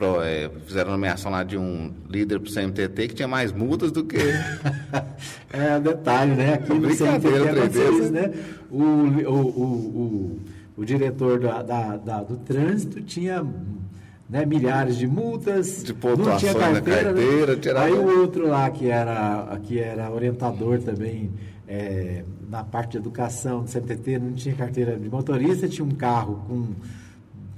pro, 0.00 0.22
é, 0.22 0.50
fizeram 0.66 0.92
nomeação 0.92 1.30
lá 1.30 1.44
de 1.44 1.58
um 1.58 1.92
líder 2.08 2.40
para 2.40 2.50
o 2.50 2.54
CMTT 2.54 3.08
que 3.08 3.14
tinha 3.14 3.28
mais 3.28 3.52
multas 3.52 3.92
do 3.92 4.02
que. 4.02 4.16
é, 5.52 5.78
detalhe, 5.78 6.34
né? 6.34 6.54
Aqui 6.54 6.72
no 6.72 6.88
CMTT 6.88 8.00
isso, 8.00 8.12
né? 8.12 8.32
O, 8.70 8.82
o, 8.82 9.36
o, 9.36 10.40
o, 10.78 10.84
diretor 10.84 11.38
da, 11.38 11.62
da, 11.62 11.96
da, 11.98 12.22
do 12.22 12.38
trânsito 12.38 13.02
tinha 13.02 13.44
né, 14.28 14.46
milhares 14.46 14.96
de 14.96 15.06
multas, 15.06 15.82
de 15.84 15.92
não 15.92 16.36
tinha 16.38 16.54
carteira, 16.54 17.12
carteira 17.12 17.54
né? 17.74 17.80
aí 17.80 17.92
o 17.92 18.20
outro 18.20 18.48
lá 18.48 18.70
que 18.70 18.88
era, 18.88 19.58
que 19.64 19.78
era 19.78 20.10
orientador 20.10 20.78
também 20.78 21.30
é, 21.68 22.24
na 22.48 22.64
parte 22.64 22.92
de 22.92 22.98
educação 22.98 23.62
do 23.62 23.70
CMTT 23.70 24.18
não 24.18 24.32
tinha 24.32 24.54
carteira 24.54 24.96
de 24.96 25.08
motorista, 25.08 25.68
tinha 25.68 25.84
um 25.84 25.94
carro 25.94 26.44
com 26.48 26.74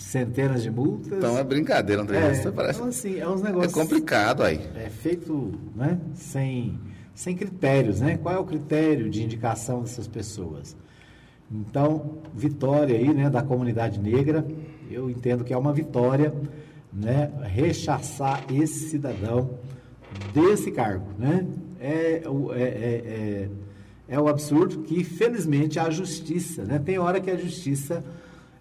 centenas 0.02 0.62
de 0.62 0.70
multas. 0.70 1.18
Então 1.18 1.38
é 1.38 1.44
brincadeira, 1.44 2.02
André. 2.02 2.18
É, 2.18 2.50
parece... 2.50 2.78
Então, 2.78 2.88
assim, 2.88 3.18
é 3.18 3.28
uns 3.28 3.42
negócios. 3.42 3.72
É 3.72 3.80
complicado 3.80 4.42
aí. 4.42 4.60
É 4.76 4.88
feito 4.88 5.52
né, 5.74 5.98
sem, 6.14 6.78
sem 7.14 7.36
critérios, 7.36 8.00
né? 8.00 8.18
Qual 8.18 8.34
é 8.34 8.38
o 8.38 8.44
critério 8.44 9.08
de 9.08 9.22
indicação 9.22 9.82
dessas 9.82 10.06
pessoas? 10.06 10.76
Então, 11.50 12.18
vitória 12.34 12.96
aí, 12.96 13.12
né, 13.12 13.28
da 13.28 13.42
comunidade 13.42 14.00
negra. 14.00 14.46
Eu 14.90 15.10
entendo 15.10 15.44
que 15.44 15.52
é 15.52 15.56
uma 15.56 15.72
vitória, 15.72 16.32
né, 16.92 17.30
rechaçar 17.42 18.44
esse 18.52 18.90
cidadão 18.90 19.58
desse 20.34 20.70
cargo, 20.70 21.06
né? 21.18 21.46
É, 21.80 22.22
é, 22.54 22.62
é, 22.62 22.68
é, 23.04 23.48
é 24.08 24.20
o 24.20 24.28
absurdo 24.28 24.82
que, 24.82 25.02
felizmente, 25.02 25.78
a 25.78 25.90
justiça, 25.90 26.64
né? 26.64 26.78
Tem 26.78 26.98
hora 26.98 27.20
que 27.20 27.30
a 27.30 27.36
justiça 27.36 28.04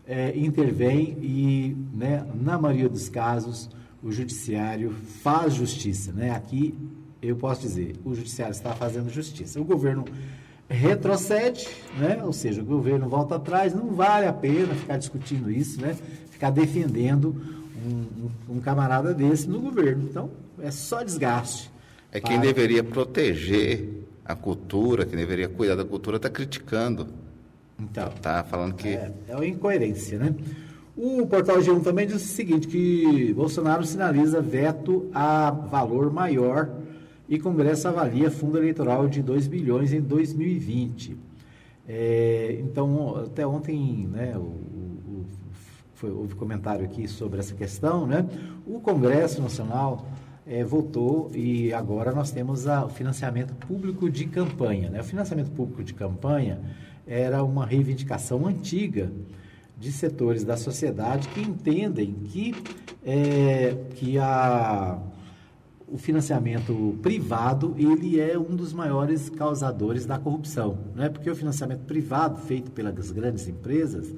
é, 0.07 0.37
intervém 0.37 1.17
e, 1.21 1.77
né, 1.93 2.25
na 2.33 2.57
maioria 2.57 2.89
dos 2.89 3.09
casos, 3.09 3.69
o 4.03 4.11
judiciário 4.11 4.91
faz 5.21 5.53
justiça. 5.53 6.11
Né? 6.11 6.31
Aqui, 6.31 6.75
eu 7.21 7.35
posso 7.35 7.61
dizer, 7.61 7.95
o 8.03 8.13
judiciário 8.15 8.53
está 8.53 8.73
fazendo 8.73 9.09
justiça. 9.09 9.59
O 9.59 9.63
governo 9.63 10.05
retrocede, 10.67 11.67
né? 11.97 12.21
ou 12.23 12.33
seja, 12.33 12.61
o 12.61 12.65
governo 12.65 13.07
volta 13.07 13.35
atrás, 13.35 13.73
não 13.73 13.87
vale 13.91 14.25
a 14.25 14.33
pena 14.33 14.73
ficar 14.73 14.97
discutindo 14.97 15.51
isso, 15.51 15.81
né? 15.81 15.95
ficar 16.29 16.49
defendendo 16.49 17.35
um, 17.85 18.25
um, 18.49 18.55
um 18.55 18.59
camarada 18.59 19.13
desse 19.13 19.47
no 19.49 19.59
governo. 19.59 20.07
Então, 20.09 20.31
é 20.59 20.71
só 20.71 21.03
desgaste. 21.03 21.71
É 22.11 22.19
quem 22.19 22.37
para... 22.37 22.47
deveria 22.47 22.83
proteger 22.83 24.01
a 24.25 24.35
cultura, 24.35 25.05
quem 25.05 25.17
deveria 25.17 25.47
cuidar 25.47 25.75
da 25.75 25.85
cultura, 25.85 26.17
está 26.17 26.29
criticando. 26.29 27.07
Então, 27.81 28.09
tá 28.21 28.43
falando 28.43 28.75
que. 28.75 28.89
É, 28.89 29.11
é 29.27 29.35
uma 29.35 29.45
incoerência, 29.45 30.19
né? 30.19 30.35
O 30.95 31.25
portal 31.25 31.57
G1 31.57 31.81
também 31.83 32.05
diz 32.05 32.17
o 32.17 32.27
seguinte: 32.27 32.67
que 32.67 33.33
Bolsonaro 33.33 33.83
sinaliza 33.85 34.41
veto 34.41 35.09
a 35.13 35.49
valor 35.49 36.11
maior 36.11 36.69
e 37.27 37.39
Congresso 37.39 37.87
avalia 37.87 38.29
fundo 38.29 38.57
eleitoral 38.57 39.07
de 39.07 39.21
2 39.21 39.47
bilhões 39.47 39.93
em 39.93 40.01
2020. 40.01 41.17
É, 41.87 42.57
então, 42.61 43.23
até 43.25 43.45
ontem, 43.47 44.07
né, 44.11 44.33
o, 44.37 44.41
o, 44.41 45.25
foi, 45.95 46.11
houve 46.11 46.35
comentário 46.35 46.85
aqui 46.85 47.07
sobre 47.07 47.39
essa 47.39 47.55
questão, 47.55 48.05
né? 48.05 48.27
O 48.65 48.79
Congresso 48.79 49.41
Nacional 49.41 50.05
é, 50.45 50.63
voltou 50.63 51.31
e 51.33 51.73
agora 51.73 52.11
nós 52.11 52.31
temos 52.31 52.67
a, 52.67 52.85
o 52.85 52.89
financiamento 52.89 53.53
público 53.55 54.09
de 54.09 54.25
campanha. 54.25 54.89
Né? 54.89 54.99
O 54.99 55.03
financiamento 55.03 55.51
público 55.51 55.83
de 55.83 55.93
campanha 55.93 56.59
era 57.05 57.43
uma 57.43 57.65
reivindicação 57.65 58.45
antiga 58.45 59.11
de 59.77 59.91
setores 59.91 60.43
da 60.43 60.55
sociedade 60.55 61.27
que 61.29 61.41
entendem 61.41 62.13
que, 62.25 62.55
é, 63.03 63.75
que 63.95 64.17
a, 64.19 64.99
o 65.87 65.97
financiamento 65.97 66.97
privado 67.01 67.75
ele 67.77 68.19
é 68.19 68.37
um 68.37 68.55
dos 68.55 68.73
maiores 68.73 69.29
causadores 69.29 70.05
da 70.05 70.19
corrupção, 70.19 70.77
não 70.95 71.03
é 71.03 71.09
porque 71.09 71.29
o 71.29 71.35
financiamento 71.35 71.81
privado 71.81 72.39
feito 72.39 72.71
pelas 72.71 73.11
grandes 73.11 73.47
empresas 73.47 74.13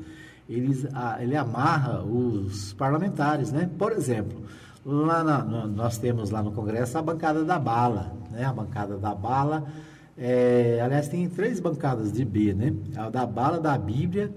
eles, 0.48 0.86
ele 1.20 1.36
amarra 1.36 2.04
os 2.04 2.74
parlamentares, 2.74 3.52
né? 3.52 3.70
Por 3.78 3.92
exemplo, 3.94 4.44
lá 4.86 5.24
na, 5.24 5.44
no, 5.44 5.68
nós 5.68 5.98
temos 5.98 6.30
lá 6.30 6.44
no 6.44 6.52
Congresso 6.52 6.98
a 6.98 7.02
bancada 7.02 7.44
da 7.44 7.58
bala, 7.58 8.14
né? 8.32 8.44
A 8.44 8.54
bancada 8.54 8.98
da 8.98 9.16
bala, 9.16 9.66
é, 10.18 10.80
aliás 10.82 11.08
tem 11.08 11.28
três 11.28 11.60
bancadas 11.60 12.12
de 12.12 12.24
B, 12.24 12.54
né? 12.54 12.74
A 12.96 13.10
da 13.10 13.26
bala, 13.26 13.60
da 13.60 13.78
Bíblia 13.78 14.34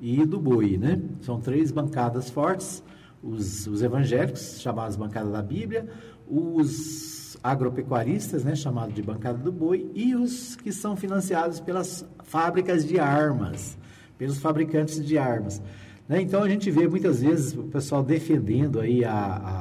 e 0.00 0.24
do 0.24 0.40
boi, 0.40 0.76
né? 0.76 1.00
São 1.22 1.40
três 1.40 1.70
bancadas 1.70 2.30
fortes, 2.30 2.82
os, 3.22 3.66
os 3.66 3.82
evangélicos, 3.82 4.60
chamados 4.60 4.96
bancada 4.96 5.30
da 5.30 5.42
Bíblia, 5.42 5.88
os 6.26 7.38
agropecuaristas, 7.42 8.44
né, 8.44 8.54
chamado 8.54 8.92
de 8.92 9.02
bancada 9.02 9.38
do 9.38 9.50
boi, 9.50 9.90
e 9.94 10.14
os 10.14 10.56
que 10.56 10.72
são 10.72 10.96
financiados 10.96 11.60
pelas 11.60 12.04
fábricas 12.24 12.86
de 12.86 12.98
armas, 12.98 13.78
pelos 14.18 14.38
fabricantes 14.38 15.04
de 15.04 15.16
armas. 15.16 15.62
Né? 16.08 16.20
Então 16.20 16.42
a 16.42 16.48
gente 16.48 16.70
vê 16.70 16.88
muitas 16.88 17.22
vezes 17.22 17.54
o 17.56 17.62
pessoal 17.64 18.02
defendendo 18.02 18.80
aí 18.80 19.04
a, 19.04 19.12
a 19.12 19.59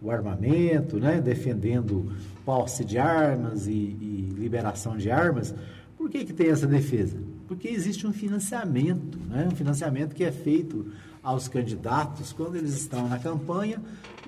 o 0.00 0.10
armamento, 0.10 0.98
né? 0.98 1.20
defendendo 1.20 2.12
posse 2.44 2.84
de 2.84 2.98
armas 2.98 3.66
e, 3.66 3.72
e 3.72 4.34
liberação 4.38 4.96
de 4.96 5.10
armas. 5.10 5.54
Por 5.96 6.08
que, 6.08 6.24
que 6.24 6.32
tem 6.32 6.48
essa 6.48 6.66
defesa? 6.66 7.16
Porque 7.46 7.68
existe 7.68 8.06
um 8.06 8.12
financiamento, 8.12 9.18
né? 9.28 9.48
um 9.50 9.56
financiamento 9.56 10.14
que 10.14 10.24
é 10.24 10.30
feito 10.30 10.86
aos 11.22 11.48
candidatos 11.48 12.32
quando 12.32 12.56
eles 12.56 12.74
estão 12.74 13.08
na 13.08 13.18
campanha 13.18 13.80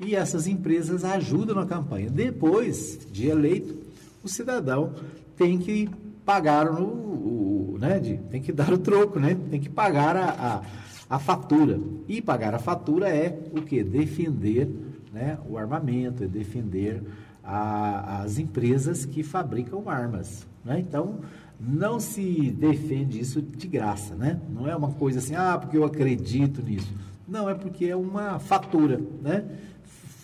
e 0.04 0.14
essas 0.14 0.46
empresas 0.46 1.04
ajudam 1.04 1.54
na 1.54 1.66
campanha. 1.66 2.10
Depois 2.10 3.06
de 3.12 3.28
eleito, 3.28 3.78
o 4.22 4.28
cidadão 4.28 4.94
tem 5.36 5.58
que 5.58 5.88
pagar 6.24 6.68
o, 6.68 6.84
o 6.84 7.78
né, 7.80 7.98
de, 7.98 8.16
tem 8.30 8.42
que 8.42 8.52
dar 8.52 8.72
o 8.72 8.78
troco, 8.78 9.18
né? 9.18 9.36
Tem 9.50 9.58
que 9.58 9.68
pagar 9.68 10.16
a, 10.16 10.62
a, 11.08 11.16
a 11.16 11.18
fatura. 11.18 11.80
E 12.06 12.20
pagar 12.20 12.54
a 12.54 12.58
fatura 12.58 13.08
é 13.08 13.38
o 13.52 13.62
que? 13.62 13.82
Defender 13.82 14.68
né, 15.12 15.38
o 15.48 15.58
armamento, 15.58 16.24
é 16.24 16.26
defender 16.26 17.02
a, 17.42 18.22
as 18.22 18.38
empresas 18.38 19.04
que 19.04 19.22
fabricam 19.22 19.88
armas. 19.88 20.46
Né? 20.64 20.80
Então, 20.80 21.20
não 21.58 22.00
se 22.00 22.50
defende 22.50 23.20
isso 23.20 23.42
de 23.42 23.68
graça, 23.68 24.14
né? 24.14 24.40
Não 24.48 24.68
é 24.68 24.74
uma 24.74 24.92
coisa 24.92 25.18
assim, 25.18 25.34
ah, 25.34 25.58
porque 25.58 25.76
eu 25.76 25.84
acredito 25.84 26.62
nisso. 26.62 26.92
Não, 27.28 27.48
é 27.48 27.54
porque 27.54 27.86
é 27.86 27.96
uma 27.96 28.38
fatura, 28.38 29.00
né? 29.22 29.44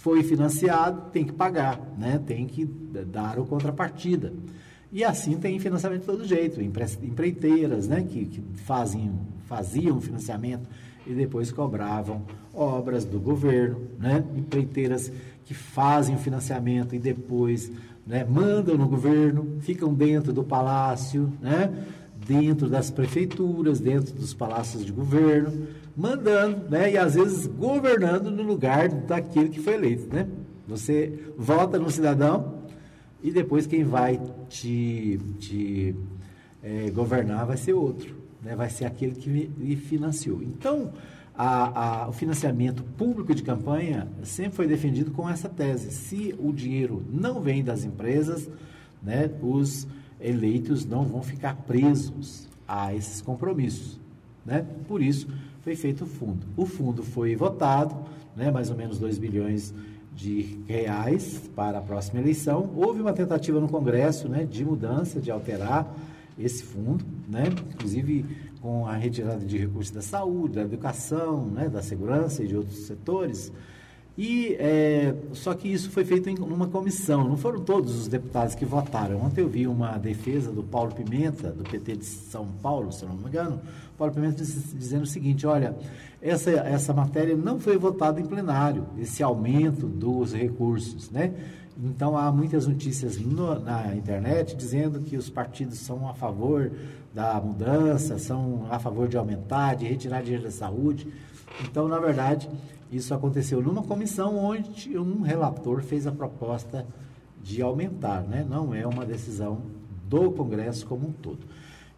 Foi 0.01 0.23
financiado, 0.23 1.11
tem 1.11 1.25
que 1.25 1.33
pagar, 1.33 1.81
né? 1.99 2.21
Tem 2.27 2.47
que 2.47 2.65
dar 2.65 3.39
o 3.39 3.45
contrapartida. 3.45 4.33
E 4.91 5.05
assim 5.05 5.37
tem 5.37 5.59
financiamento 5.59 6.01
de 6.01 6.07
todo 6.07 6.25
jeito, 6.25 6.61
empreiteiras, 6.63 7.87
né? 7.87 8.03
Que, 8.03 8.25
que 8.25 8.41
fazem, 8.65 9.13
faziam 9.47 10.01
financiamento 10.01 10.69
e 11.07 11.15
depois 11.15 11.53
cobravam 11.53 12.23
obras 12.53 13.05
do 13.05 13.19
governo, 13.19 13.83
né? 13.99 14.25
Empreiteiras 14.37 15.13
que 15.45 15.55
fazem 15.55 16.17
o 16.17 16.19
financiamento 16.19 16.95
e 16.95 16.99
depois 16.99 17.71
né, 18.07 18.25
mandam 18.25 18.77
no 18.77 18.87
governo, 18.87 19.59
ficam 19.61 19.93
dentro 19.93 20.33
do 20.33 20.45
palácio, 20.45 21.33
né, 21.41 21.73
dentro 22.27 22.69
das 22.69 22.91
prefeituras, 22.91 23.81
dentro 23.81 24.15
dos 24.15 24.33
palácios 24.33 24.85
de 24.85 24.93
governo, 24.93 25.67
mandando, 25.97 26.69
né, 26.69 26.93
e 26.93 26.99
às 26.99 27.15
vezes 27.15 27.47
governando 27.47 28.31
no 28.31 28.43
lugar 28.43 28.89
daquele 28.89 29.49
que 29.49 29.61
foi 29.61 29.75
eleito, 29.75 30.15
né? 30.15 30.27
Você 30.69 31.13
vota 31.39 31.79
no 31.79 31.91
cidadão 31.91 32.55
e 33.23 33.31
depois 33.31 33.67
quem 33.67 33.85
vai 33.85 34.21
te, 34.49 35.19
te 35.39 35.95
é, 36.63 36.91
governar 36.91 37.47
vai 37.47 37.57
ser 37.57 37.73
outro, 37.73 38.15
né? 38.47 38.55
Vai 38.55 38.71
ser 38.71 38.85
aquele 38.85 39.17
que 39.17 39.29
lhe 39.29 39.77
financiou. 39.77 40.41
Então, 40.41 40.93
a, 41.37 42.05
a, 42.05 42.09
o 42.09 42.13
financiamento 42.13 42.83
público 42.83 43.35
de 43.35 43.43
campanha 43.43 44.09
sempre 44.23 44.53
foi 44.53 44.69
defendido 44.69 45.11
com 45.11 45.29
essa 45.29 45.49
tese. 45.49 45.91
Se 45.91 46.35
o 46.39 46.53
dinheiro 46.53 47.05
não 47.13 47.41
vem 47.41 47.63
das 47.63 47.85
empresas, 47.85 48.49
né, 49.03 49.29
os 49.43 49.87
eleitos 50.21 50.87
não 50.87 51.05
vão 51.05 51.23
ficar 51.23 51.57
presos 51.57 52.49
a 52.67 52.95
esses 52.95 53.21
compromissos. 53.21 54.01
Né? 54.45 54.65
Por 54.87 55.03
isso, 55.03 55.29
foi 55.63 55.75
feito 55.75 56.05
o 56.05 56.07
fundo. 56.07 56.47
O 56.57 56.65
fundo 56.65 57.03
foi 57.03 57.35
votado, 57.35 57.97
né, 58.37 58.51
mais 58.51 58.71
ou 58.71 58.77
menos 58.77 58.99
2 58.99 59.19
bilhões 59.19 59.75
de 60.15 60.61
reais 60.67 61.51
para 61.55 61.79
a 61.79 61.83
próxima 61.83 62.21
eleição. 62.21 62.71
Houve 62.77 63.03
uma 63.03 63.13
tentativa 63.13 63.61
no 63.61 63.69
Congresso 63.69 64.29
né, 64.29 64.45
de 64.45 64.65
mudança, 64.65 65.21
de 65.21 65.31
alterar 65.31 65.95
esse 66.39 66.63
fundo, 66.63 67.05
né? 67.29 67.45
inclusive 67.75 68.25
com 68.61 68.87
a 68.87 68.95
retirada 68.95 69.45
de 69.45 69.59
recursos 69.59 69.93
da 69.93 70.03
saúde, 70.03 70.57
da 70.57 70.63
educação, 70.63 71.47
né, 71.47 71.69
da 71.69 71.83
segurança 71.83 72.43
e 72.43 72.49
de 72.49 72.57
outros 72.57 72.79
setores. 72.87 73.53
E 74.19 74.57
é, 74.59 75.15
só 75.35 75.55
que 75.55 75.69
isso 75.69 75.91
foi 75.91 76.05
feito 76.05 76.29
em 76.31 76.39
uma 76.39 76.67
comissão, 76.67 77.29
não 77.29 77.37
foram 77.37 77.61
todos 77.61 77.95
os 77.95 78.09
deputados 78.09 78.55
que 78.55 78.65
votaram. 78.65 79.21
Ontem 79.21 79.43
eu 79.43 79.49
vi 79.49 79.67
uma 79.67 79.99
defesa 79.99 80.51
do 80.51 80.65
Paulo 80.65 80.93
Pimenta, 80.93 81.53
do 81.53 81.63
PT 81.63 81.97
de 81.97 82.05
São 82.07 82.47
Paulo, 82.63 82.91
se 82.91 83.05
não 83.05 83.15
me 83.15 83.29
engano, 83.29 83.61
Paulo 83.97 84.13
Pimenta 84.13 84.43
dizendo 84.43 85.03
o 85.03 85.07
seguinte: 85.07 85.47
olha, 85.47 85.77
essa, 86.23 86.51
essa 86.51 86.95
matéria 86.95 87.37
não 87.37 87.61
foi 87.61 87.77
votada 87.77 88.19
em 88.19 88.25
plenário, 88.25 88.87
esse 88.99 89.23
aumento 89.23 89.87
dos 89.87 90.33
recursos, 90.33 91.11
né? 91.11 91.35
Então 91.79 92.17
há 92.17 92.33
muitas 92.33 92.67
notícias 92.67 93.19
no, 93.19 93.59
na 93.61 93.95
internet 93.95 94.57
dizendo 94.57 95.01
que 95.01 95.17
os 95.17 95.29
partidos 95.29 95.79
são 95.79 96.09
a 96.09 96.15
favor 96.15 96.73
da 97.15 97.41
mudança, 97.41 98.19
são 98.19 98.67
a 98.71 98.79
favor 98.79 99.09
de 99.09 99.17
aumentar, 99.17 99.75
de 99.75 99.87
retirar 99.87 100.23
dinheiro 100.23 100.45
da 100.45 100.51
saúde. 100.51 101.07
Então, 101.63 101.89
na 101.89 101.99
verdade, 101.99 102.49
isso 102.91 103.13
aconteceu 103.15 103.63
numa 103.63 103.83
comissão 103.83 104.37
onde 104.37 104.99
um 104.99 105.23
relator 105.23 105.83
fez 105.83 106.07
a 106.07 106.13
proposta 106.13 106.87
de 107.43 107.63
aumentar, 107.63 108.23
né? 108.23 108.47
não 108.49 108.75
é 108.75 108.87
uma 108.87 109.05
decisão 109.05 109.63
do 110.09 110.31
Congresso 110.31 110.87
como 110.87 111.09
um 111.09 111.13
todo. 111.13 111.41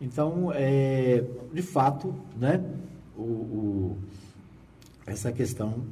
Então, 0.01 0.53
é, 0.55 1.25
de 1.53 1.63
fato, 1.63 2.15
né, 2.39 2.63
o, 3.17 3.23
o, 3.23 3.99
essa 5.07 5.33
questão 5.33 5.83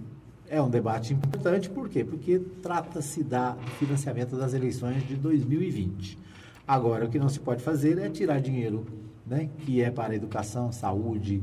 é 0.49 0.61
um 0.61 0.71
debate 0.71 1.13
importante, 1.13 1.69
por 1.69 1.89
quê? 1.89 2.05
Porque 2.05 2.39
trata-se 2.63 3.23
da 3.23 3.57
financiamento 3.79 4.37
das 4.37 4.55
eleições 4.55 5.07
de 5.07 5.17
2020. 5.17 6.19
Agora, 6.67 7.05
o 7.05 7.09
que 7.09 7.19
não 7.19 7.29
se 7.29 7.41
pode 7.41 7.63
fazer 7.63 7.99
é 7.99 8.09
tirar 8.09 8.41
dinheiro 8.41 8.87
né, 9.27 9.49
que 9.65 9.83
é 9.83 9.91
para 9.91 10.15
educação, 10.15 10.71
saúde 10.71 11.43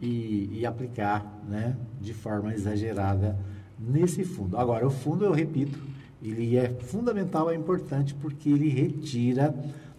e, 0.00 0.50
e 0.52 0.66
aplicar 0.66 1.42
né, 1.48 1.76
de 2.00 2.12
forma 2.12 2.52
exagerada 2.52 3.38
nesse 3.78 4.24
fundo. 4.24 4.56
Agora, 4.56 4.86
o 4.86 4.90
fundo, 4.90 5.24
eu 5.24 5.32
repito, 5.32 5.78
ele 6.22 6.56
é 6.56 6.68
fundamental, 6.68 7.50
é 7.50 7.54
importante 7.54 8.14
porque 8.14 8.50
ele 8.50 8.68
retira 8.68 9.54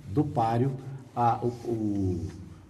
do 0.08 0.23
páreo 0.23 0.71
a, 1.15 1.39
o, 1.43 1.47
o, 1.47 2.27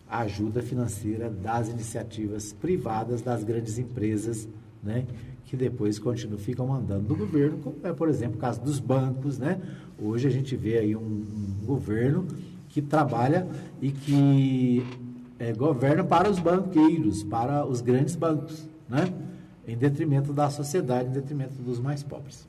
a 0.09 0.19
ajuda 0.19 0.61
financeira 0.61 1.29
das 1.29 1.67
iniciativas 1.69 2.53
privadas, 2.53 3.21
das 3.21 3.43
grandes 3.43 3.77
empresas, 3.77 4.47
né, 4.81 5.05
que 5.45 5.55
depois 5.55 5.99
continuam, 5.99 6.37
ficam 6.37 6.67
mandando 6.67 7.07
no 7.07 7.15
governo, 7.15 7.57
como 7.59 7.75
é, 7.83 7.93
por 7.93 8.09
exemplo, 8.09 8.37
o 8.37 8.39
caso 8.39 8.61
dos 8.61 8.79
bancos, 8.79 9.37
né? 9.37 9.61
Hoje 10.01 10.27
a 10.27 10.31
gente 10.31 10.55
vê 10.55 10.77
aí 10.77 10.95
um, 10.95 11.01
um 11.01 11.65
governo 11.65 12.25
que 12.69 12.81
trabalha 12.81 13.47
e 13.81 13.91
que 13.91 14.85
é, 15.39 15.53
governa 15.53 16.03
para 16.03 16.29
os 16.29 16.39
banqueiros, 16.39 17.23
para 17.23 17.65
os 17.65 17.81
grandes 17.81 18.15
bancos, 18.15 18.67
né? 18.89 19.13
em 19.67 19.75
detrimento 19.75 20.33
da 20.33 20.49
sociedade, 20.49 21.09
em 21.09 21.11
detrimento 21.11 21.53
dos 21.55 21.79
mais 21.79 22.03
pobres. 22.03 22.47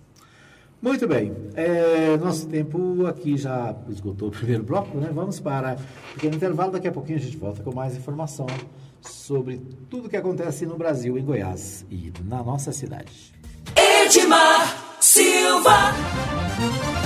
Muito 0.80 1.08
bem, 1.08 1.32
é, 1.54 2.16
nosso 2.18 2.46
tempo 2.46 3.06
aqui 3.06 3.36
já 3.36 3.74
esgotou 3.88 4.28
o 4.28 4.30
primeiro 4.30 4.62
bloco, 4.62 4.98
né? 4.98 5.10
Vamos 5.12 5.40
para 5.40 5.76
o 6.10 6.14
pequeno 6.14 6.36
intervalo, 6.36 6.72
daqui 6.72 6.86
a 6.86 6.92
pouquinho 6.92 7.18
a 7.18 7.20
gente 7.20 7.36
volta 7.36 7.62
com 7.62 7.74
mais 7.74 7.96
informação 7.96 8.46
sobre 9.00 9.60
tudo 9.88 10.08
que 10.08 10.16
acontece 10.16 10.66
no 10.66 10.76
Brasil, 10.76 11.18
em 11.18 11.24
Goiás 11.24 11.84
e 11.90 12.12
na 12.24 12.42
nossa 12.42 12.72
cidade. 12.72 13.32
Edmar 13.76 14.96
Silva. 15.00 17.05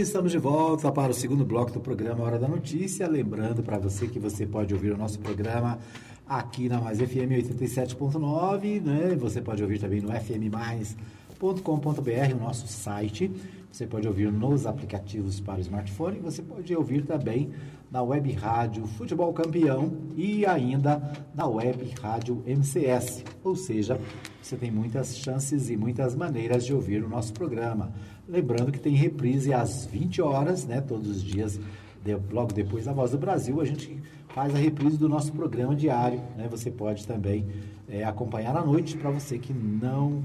Estamos 0.00 0.32
de 0.32 0.38
volta 0.38 0.90
para 0.90 1.10
o 1.10 1.14
segundo 1.14 1.44
bloco 1.44 1.72
do 1.72 1.80
programa 1.80 2.24
Hora 2.24 2.38
da 2.38 2.48
Notícia. 2.48 3.06
Lembrando 3.06 3.62
para 3.62 3.78
você 3.78 4.06
que 4.06 4.18
você 4.18 4.46
pode 4.46 4.72
ouvir 4.72 4.92
o 4.92 4.96
nosso 4.96 5.18
programa 5.18 5.78
aqui 6.26 6.70
na 6.70 6.80
Mais 6.80 6.98
FM 6.98 7.36
87.9, 7.50 8.80
né? 8.80 9.14
Você 9.16 9.42
pode 9.42 9.62
ouvir 9.62 9.78
também 9.78 10.00
no 10.00 10.08
fmmais.com.br, 10.08 12.34
o 12.34 12.40
nosso 12.40 12.66
site. 12.66 13.30
Você 13.70 13.86
pode 13.86 14.08
ouvir 14.08 14.32
nos 14.32 14.66
aplicativos 14.66 15.38
para 15.38 15.58
o 15.58 15.60
smartphone. 15.60 16.18
Você 16.20 16.40
pode 16.40 16.74
ouvir 16.74 17.04
também 17.04 17.50
na 17.90 18.02
web 18.02 18.32
rádio 18.32 18.86
Futebol 18.86 19.34
Campeão 19.34 19.92
e 20.16 20.46
ainda 20.46 21.12
na 21.34 21.46
web 21.46 21.92
rádio 22.00 22.42
MCS. 22.46 23.22
Ou 23.44 23.54
seja, 23.54 24.00
você 24.40 24.56
tem 24.56 24.70
muitas 24.70 25.18
chances 25.18 25.68
e 25.68 25.76
muitas 25.76 26.14
maneiras 26.14 26.64
de 26.64 26.72
ouvir 26.72 27.04
o 27.04 27.08
nosso 27.08 27.34
programa. 27.34 27.92
Lembrando 28.30 28.70
que 28.70 28.78
tem 28.78 28.94
reprise 28.94 29.52
às 29.52 29.86
20 29.86 30.22
horas, 30.22 30.64
né? 30.64 30.80
Todos 30.80 31.08
os 31.10 31.20
dias, 31.20 31.58
de, 32.04 32.16
logo 32.30 32.52
depois 32.52 32.84
da 32.84 32.92
Voz 32.92 33.10
do 33.10 33.18
Brasil, 33.18 33.60
a 33.60 33.64
gente 33.64 34.00
faz 34.28 34.54
a 34.54 34.58
reprise 34.58 34.96
do 34.96 35.08
nosso 35.08 35.32
programa 35.32 35.74
diário, 35.74 36.20
né? 36.36 36.46
Você 36.48 36.70
pode 36.70 37.04
também 37.08 37.44
é, 37.88 38.04
acompanhar 38.04 38.56
à 38.56 38.64
noite 38.64 38.96
para 38.96 39.10
você 39.10 39.36
que 39.36 39.52
não 39.52 40.24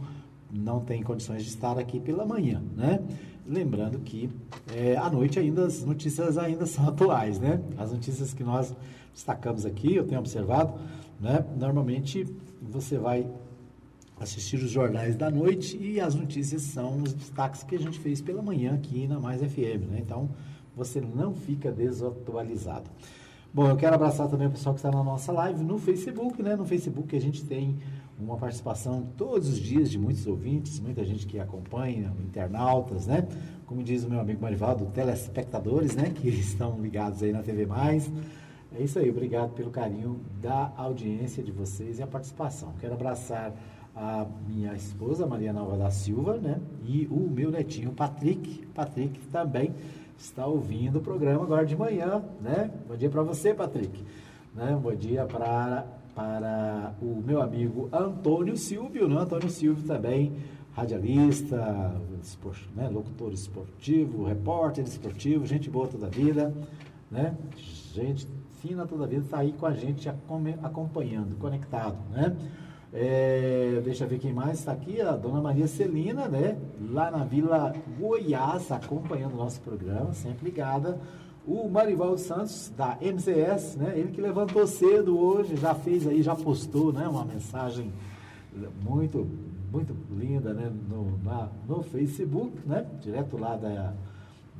não 0.51 0.79
tem 0.79 1.01
condições 1.01 1.43
de 1.43 1.49
estar 1.49 1.77
aqui 1.79 1.99
pela 1.99 2.25
manhã, 2.25 2.61
né? 2.77 3.01
Lembrando 3.45 3.97
que 3.99 4.29
é, 4.73 4.95
à 4.95 5.09
noite 5.09 5.39
ainda 5.39 5.65
as 5.65 5.83
notícias 5.83 6.37
ainda 6.37 6.65
são 6.67 6.87
atuais, 6.87 7.39
né? 7.39 7.59
As 7.75 7.91
notícias 7.91 8.35
que 8.35 8.43
nós 8.43 8.71
destacamos 9.11 9.65
aqui, 9.65 9.95
eu 9.95 10.05
tenho 10.05 10.19
observado, 10.19 10.75
né? 11.19 11.43
Normalmente 11.57 12.23
você 12.61 12.99
vai 12.99 13.27
assistir 14.19 14.57
os 14.57 14.69
jornais 14.69 15.15
da 15.15 15.29
noite 15.29 15.77
e 15.77 15.99
as 15.99 16.15
notícias 16.15 16.61
são 16.61 17.01
os 17.01 17.13
destaques 17.13 17.63
que 17.63 17.75
a 17.75 17.79
gente 17.79 17.99
fez 17.99 18.21
pela 18.21 18.41
manhã 18.41 18.73
aqui 18.73 19.07
na 19.07 19.19
Mais 19.19 19.41
FM, 19.41 19.89
né? 19.91 19.99
Então, 19.99 20.29
você 20.75 21.01
não 21.01 21.33
fica 21.33 21.71
desatualizado. 21.71 22.89
Bom, 23.53 23.69
eu 23.69 23.77
quero 23.77 23.95
abraçar 23.95 24.27
também 24.27 24.47
o 24.47 24.51
pessoal 24.51 24.75
que 24.75 24.79
está 24.79 24.91
na 24.91 25.03
nossa 25.03 25.31
live 25.31 25.63
no 25.63 25.77
Facebook, 25.77 26.43
né? 26.43 26.55
No 26.55 26.65
Facebook 26.65 27.15
a 27.15 27.21
gente 27.21 27.45
tem 27.45 27.77
uma 28.19 28.37
participação 28.37 29.07
todos 29.17 29.47
os 29.47 29.57
dias 29.57 29.89
de 29.89 29.97
muitos 29.97 30.27
ouvintes, 30.27 30.79
muita 30.79 31.05
gente 31.05 31.25
que 31.25 31.39
acompanha, 31.39 32.13
internautas, 32.19 33.07
né? 33.07 33.27
Como 33.65 33.81
diz 33.81 34.03
o 34.03 34.09
meu 34.09 34.19
amigo 34.19 34.41
Marivaldo, 34.41 34.85
telespectadores, 34.87 35.95
né? 35.95 36.09
Que 36.09 36.27
estão 36.35 36.81
ligados 36.81 37.23
aí 37.23 37.31
na 37.31 37.41
TV 37.41 37.65
Mais. 37.65 38.11
É 38.77 38.83
isso 38.83 38.99
aí, 38.99 39.09
obrigado 39.09 39.51
pelo 39.53 39.71
carinho 39.71 40.19
da 40.41 40.73
audiência 40.75 41.41
de 41.41 41.51
vocês 41.51 41.99
e 41.99 42.03
a 42.03 42.07
participação. 42.07 42.73
Quero 42.79 42.93
abraçar 42.93 43.53
a 43.95 44.25
minha 44.45 44.73
esposa, 44.73 45.25
Maria 45.25 45.53
Nova 45.53 45.77
da 45.77 45.89
Silva, 45.89 46.37
né? 46.37 46.59
E 46.83 47.07
o 47.09 47.29
meu 47.29 47.49
netinho, 47.49 47.91
Patrick. 47.91 48.65
Patrick 48.67 49.19
também 49.27 49.73
está 50.17 50.45
ouvindo 50.45 50.99
o 50.99 51.01
programa 51.01 51.43
agora 51.43 51.65
de 51.65 51.75
manhã, 51.75 52.21
né? 52.41 52.69
Bom 52.87 52.97
dia 52.97 53.09
para 53.09 53.23
você, 53.23 53.53
Patrick. 53.53 54.03
Né? 54.53 54.77
Bom 54.81 54.93
dia 54.93 55.25
para, 55.25 55.85
para 56.13 56.93
o 57.01 57.23
meu 57.25 57.41
amigo 57.41 57.89
Antônio 57.91 58.57
Silvio, 58.57 59.07
né? 59.07 59.17
Antônio 59.17 59.49
Silvio 59.49 59.85
também, 59.87 60.33
radialista, 60.73 61.95
né? 62.75 62.89
locutor 62.89 63.31
esportivo, 63.31 64.25
repórter 64.25 64.83
esportivo, 64.83 65.45
gente 65.45 65.69
boa 65.69 65.87
toda 65.87 66.07
a 66.07 66.09
vida, 66.09 66.53
né? 67.09 67.33
Gente 67.93 68.27
fina 68.61 68.85
toda 68.85 69.05
a 69.05 69.07
vida, 69.07 69.23
está 69.23 69.39
aí 69.39 69.53
com 69.53 69.65
a 69.65 69.73
gente 69.73 70.09
acompanhando, 70.09 71.37
conectado, 71.37 71.97
né? 72.11 72.35
É, 72.97 73.81
deixa 73.83 74.05
eu 74.05 74.07
ver 74.07 74.19
quem 74.19 74.31
mais 74.31 74.59
está 74.59 74.71
aqui, 74.71 75.01
a 75.01 75.11
dona 75.17 75.41
Maria 75.41 75.67
Celina, 75.67 76.29
né? 76.29 76.57
Lá 76.91 77.11
na 77.11 77.25
Vila 77.25 77.75
Goiás, 77.99 78.71
acompanhando 78.71 79.33
o 79.33 79.37
nosso 79.37 79.59
programa, 79.59 80.13
sempre 80.13 80.45
ligada. 80.45 80.97
O 81.45 81.67
Marivaldo 81.67 82.17
Santos, 82.17 82.71
da 82.77 82.97
MCS, 83.01 83.75
né? 83.75 83.99
Ele 83.99 84.13
que 84.13 84.21
levantou 84.21 84.65
cedo 84.65 85.19
hoje, 85.19 85.57
já 85.57 85.75
fez 85.75 86.07
aí, 86.07 86.21
já 86.21 86.37
postou, 86.37 86.93
né? 86.93 87.05
Uma 87.05 87.25
mensagem 87.25 87.91
muito, 88.81 89.27
muito 89.73 89.93
linda, 90.17 90.53
né? 90.53 90.71
No, 90.89 91.19
na, 91.21 91.49
no 91.67 91.83
Facebook, 91.83 92.53
né? 92.65 92.85
Direto 93.01 93.37
lá 93.37 93.57
da, 93.57 93.93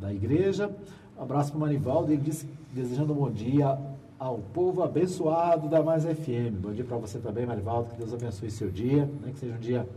da 0.02 0.14
igreja. 0.14 0.70
Um 1.18 1.24
abraço 1.24 1.52
para 1.52 1.58
o 1.58 1.62
Marivaldo, 1.62 2.12
ele 2.12 2.22
disse, 2.22 2.46
desejando 2.74 3.14
um 3.14 3.16
bom 3.16 3.32
dia 3.32 3.80
ao 4.18 4.38
povo 4.38 4.82
abençoado 4.82 5.68
da 5.68 5.84
Mais 5.84 6.04
FM. 6.04 6.60
Bom 6.60 6.72
dia 6.72 6.86
para 6.86 6.98
você 6.98 7.20
também, 7.20 7.46
Marivaldo. 7.46 7.92
Que 7.92 7.98
Deus 7.98 8.14
abençoe 8.14 8.50
seu 8.50 8.70
dia, 8.70 9.10
né? 9.22 9.32
que 9.34 9.40
seja 9.40 9.54
um 9.54 9.60
dia 9.60 9.88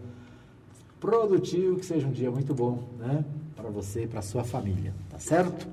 produtivo, 0.98 1.78
que 1.78 1.86
seja 1.86 2.06
um 2.06 2.10
dia 2.12 2.30
muito 2.30 2.52
bom, 2.52 2.82
né? 2.98 3.24
Para 3.54 3.70
você 3.70 4.04
e 4.04 4.06
para 4.06 4.20
sua 4.20 4.42
família, 4.42 4.92
tá 5.10 5.18
certo? 5.18 5.66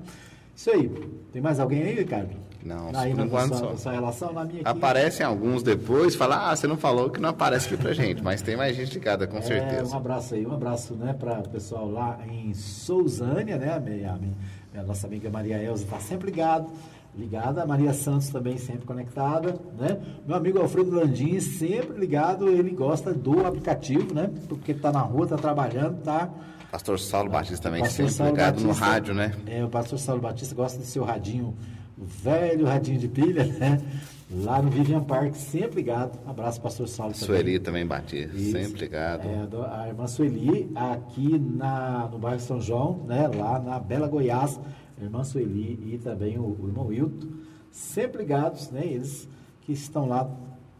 Isso 0.54 0.70
aí. 0.70 0.88
Tem 1.32 1.42
mais 1.42 1.58
alguém 1.58 1.82
aí, 1.82 1.94
Ricardo? 1.94 2.36
Não, 2.64 2.90
aí 2.94 3.14
por 3.14 3.26
enquanto 3.26 3.56
sua, 3.56 3.76
sua 3.76 3.92
relação 3.92 4.32
na 4.32 4.44
minha 4.44 4.62
aqui. 4.62 4.68
Aparecem 4.68 5.24
alguns 5.24 5.62
depois, 5.62 6.16
fala, 6.16 6.50
ah, 6.50 6.56
você 6.56 6.66
não 6.66 6.76
falou 6.76 7.10
que 7.10 7.20
não 7.20 7.28
aparece 7.28 7.66
aqui 7.66 7.76
pra 7.76 7.92
gente, 7.92 8.22
mas 8.22 8.42
tem 8.42 8.56
mais 8.56 8.74
gente 8.74 8.94
ligada, 8.94 9.26
com 9.26 9.38
é, 9.38 9.42
certeza. 9.42 9.94
Um 9.94 9.98
abraço 9.98 10.34
aí, 10.34 10.44
um 10.44 10.52
abraço, 10.52 10.94
né, 10.94 11.12
para 11.12 11.40
o 11.40 11.48
pessoal 11.48 11.88
lá 11.88 12.18
em 12.26 12.52
Sousânia, 12.54 13.56
né, 13.56 13.72
a, 13.72 13.78
minha, 13.78 14.12
a, 14.12 14.16
minha, 14.16 14.34
a 14.74 14.82
nossa 14.82 15.06
amiga 15.06 15.30
Maria 15.30 15.62
Elza 15.62 15.84
está 15.84 16.00
sempre 16.00 16.26
ligado 16.26 16.68
ligada. 17.16 17.62
A 17.62 17.66
Maria 17.66 17.92
Santos 17.92 18.28
também 18.28 18.58
sempre 18.58 18.86
conectada, 18.86 19.58
né? 19.78 19.98
Meu 20.26 20.36
amigo 20.36 20.58
Alfredo 20.58 20.90
Landim 20.90 21.40
sempre 21.40 21.98
ligado, 21.98 22.48
ele 22.48 22.70
gosta 22.70 23.12
do 23.12 23.46
aplicativo, 23.46 24.14
né? 24.14 24.30
Porque 24.48 24.72
está 24.72 24.92
na 24.92 25.00
rua, 25.00 25.24
está 25.24 25.36
trabalhando, 25.36 26.02
tá... 26.02 26.30
Pastor 26.70 26.98
Saulo 26.98 27.30
Batista 27.30 27.68
também 27.68 27.80
pastor 27.80 27.96
sempre 27.96 28.12
Saulo 28.12 28.32
ligado 28.32 28.62
Batista, 28.62 28.68
no 28.68 28.74
rádio, 28.74 29.14
né? 29.14 29.32
É, 29.46 29.64
o 29.64 29.68
pastor 29.68 29.98
Saulo 29.98 30.20
Batista 30.20 30.54
gosta 30.54 30.78
do 30.78 30.84
seu 30.84 31.04
radinho, 31.04 31.56
velho 31.96 32.66
radinho 32.66 32.98
de 32.98 33.08
pilha, 33.08 33.44
né? 33.58 33.80
Lá 34.28 34.60
no 34.60 34.68
Vivian 34.70 35.04
Park, 35.04 35.34
sempre 35.34 35.76
ligado. 35.76 36.18
abraço, 36.26 36.60
pastor 36.60 36.88
Saulo. 36.88 37.14
Sueli 37.14 37.60
também 37.60 37.86
Batista, 37.86 38.36
Isso. 38.36 38.50
sempre 38.50 38.80
ligado. 38.80 39.22
É, 39.24 39.48
a 39.70 39.86
irmã 39.86 40.08
Sueli, 40.08 40.68
aqui 40.74 41.38
na, 41.38 42.08
no 42.10 42.18
bairro 42.18 42.40
São 42.40 42.60
João, 42.60 43.04
né? 43.06 43.30
Lá 43.32 43.60
na 43.60 43.78
Bela 43.78 44.08
Goiás, 44.08 44.58
irmã 45.04 45.24
Sueli 45.24 45.94
e 45.94 45.98
também 45.98 46.38
o, 46.38 46.56
o 46.60 46.66
irmão 46.66 46.86
Wilton, 46.86 47.28
sempre 47.70 48.22
ligados, 48.22 48.70
né? 48.70 48.84
Eles 48.84 49.28
que 49.62 49.72
estão 49.72 50.08
lá 50.08 50.28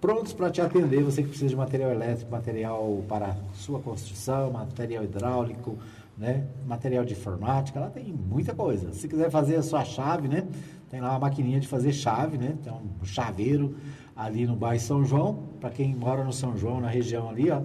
prontos 0.00 0.32
para 0.32 0.50
te 0.50 0.60
atender. 0.60 1.02
Você 1.02 1.22
que 1.22 1.28
precisa 1.28 1.50
de 1.50 1.56
material 1.56 1.90
elétrico, 1.90 2.30
material 2.30 3.04
para 3.08 3.36
sua 3.54 3.80
construção, 3.80 4.50
material 4.50 5.04
hidráulico, 5.04 5.76
né? 6.16 6.46
Material 6.66 7.04
de 7.04 7.12
informática, 7.12 7.80
lá 7.80 7.90
tem 7.90 8.12
muita 8.12 8.54
coisa. 8.54 8.92
Se 8.92 9.08
quiser 9.08 9.30
fazer 9.30 9.56
a 9.56 9.62
sua 9.62 9.84
chave, 9.84 10.28
né? 10.28 10.46
Tem 10.90 11.00
lá 11.00 11.10
uma 11.10 11.18
maquininha 11.20 11.60
de 11.60 11.66
fazer 11.66 11.92
chave, 11.92 12.38
né? 12.38 12.56
Tem 12.62 12.72
um 12.72 13.04
chaveiro 13.04 13.74
ali 14.14 14.46
no 14.46 14.56
bairro 14.56 14.80
São 14.80 15.04
João. 15.04 15.42
Para 15.60 15.70
quem 15.70 15.94
mora 15.94 16.24
no 16.24 16.32
São 16.32 16.56
João, 16.56 16.80
na 16.80 16.88
região 16.88 17.28
ali, 17.28 17.50
ó, 17.50 17.60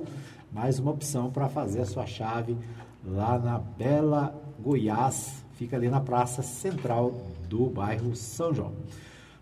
mais 0.52 0.80
uma 0.80 0.92
opção 0.92 1.32
para 1.32 1.48
fazer 1.48 1.82
a 1.82 1.86
sua 1.86 2.06
chave 2.06 2.58
lá 3.06 3.40
na 3.40 3.58
Bela 3.58 4.36
Goiás, 4.60 5.41
fica 5.62 5.78
ali 5.78 5.90
na 5.90 6.02
praça 6.02 6.42
central 6.42 7.28
do 7.48 7.68
bairro 7.68 8.16
São 8.16 8.52
João. 8.52 8.74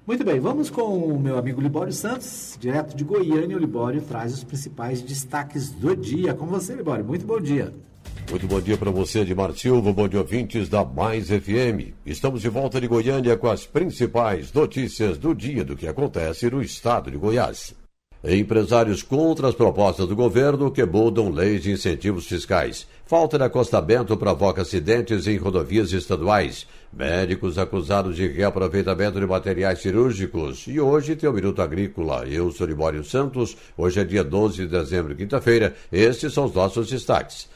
Muito 0.06 0.26
bem, 0.26 0.38
vamos 0.38 0.70
com 0.70 0.98
o 0.98 1.18
meu 1.18 1.38
amigo 1.38 1.62
Libório 1.62 1.94
Santos, 1.94 2.58
direto 2.60 2.94
de 2.94 3.06
Goiânia. 3.06 3.56
O 3.56 3.60
Libório 3.60 4.02
traz 4.02 4.34
os 4.34 4.44
principais 4.44 5.02
destaques 5.02 5.70
do 5.70 5.96
dia. 5.96 6.34
Com 6.34 6.46
você, 6.48 6.76
Libório. 6.76 7.06
Muito 7.06 7.26
bom 7.26 7.40
dia. 7.40 7.72
Muito 8.30 8.48
bom 8.48 8.60
dia 8.60 8.78
para 8.78 8.92
você, 8.92 9.20
Edmar 9.20 9.54
Silva, 9.54 9.94
bom 9.94 10.10
dia 10.10 10.20
ouvintes 10.20 10.68
da 10.68 10.84
Mais 10.84 11.30
FM. 11.30 11.96
Estamos 12.06 12.42
de 12.42 12.50
volta 12.50 12.82
de 12.82 12.88
Goiânia 12.88 13.38
com 13.38 13.48
as 13.48 13.66
principais 13.66 14.52
notícias 14.52 15.18
do 15.18 15.34
dia 15.34 15.64
do 15.64 15.78
que 15.78 15.88
acontece 15.88 16.50
no 16.50 16.62
estado 16.62 17.10
de 17.10 17.18
Goiás. 17.18 17.74
Empresários 18.22 19.02
contra 19.02 19.48
as 19.48 19.56
propostas 19.56 20.06
do 20.06 20.14
governo 20.14 20.70
que 20.70 20.84
mudam 20.86 21.30
leis 21.30 21.64
de 21.64 21.72
incentivos 21.72 22.28
fiscais. 22.28 22.86
Falta 23.06 23.38
de 23.38 23.46
acostamento 23.46 24.18
provoca 24.18 24.62
acidentes 24.62 25.26
em 25.26 25.38
rodovias 25.38 25.94
estaduais. 25.94 26.68
Médicos 26.92 27.58
acusados 27.58 28.18
de 28.18 28.28
reaproveitamento 28.28 29.22
de 29.22 29.26
materiais 29.26 29.80
cirúrgicos. 29.80 30.66
E 30.68 30.82
hoje 30.82 31.16
tem 31.16 31.30
o 31.30 31.34
Minuto 31.34 31.62
Agrícola. 31.62 32.28
Eu 32.28 32.52
sou 32.52 32.68
Libório 32.68 33.06
Santos. 33.06 33.56
Hoje 33.78 34.02
é 34.02 34.04
dia 34.04 34.24
12 34.24 34.64
de 34.64 34.68
dezembro, 34.68 35.16
quinta-feira. 35.16 35.74
Estes 35.90 36.34
são 36.34 36.44
os 36.44 36.54
nossos 36.54 36.90
destaques. 36.90 37.48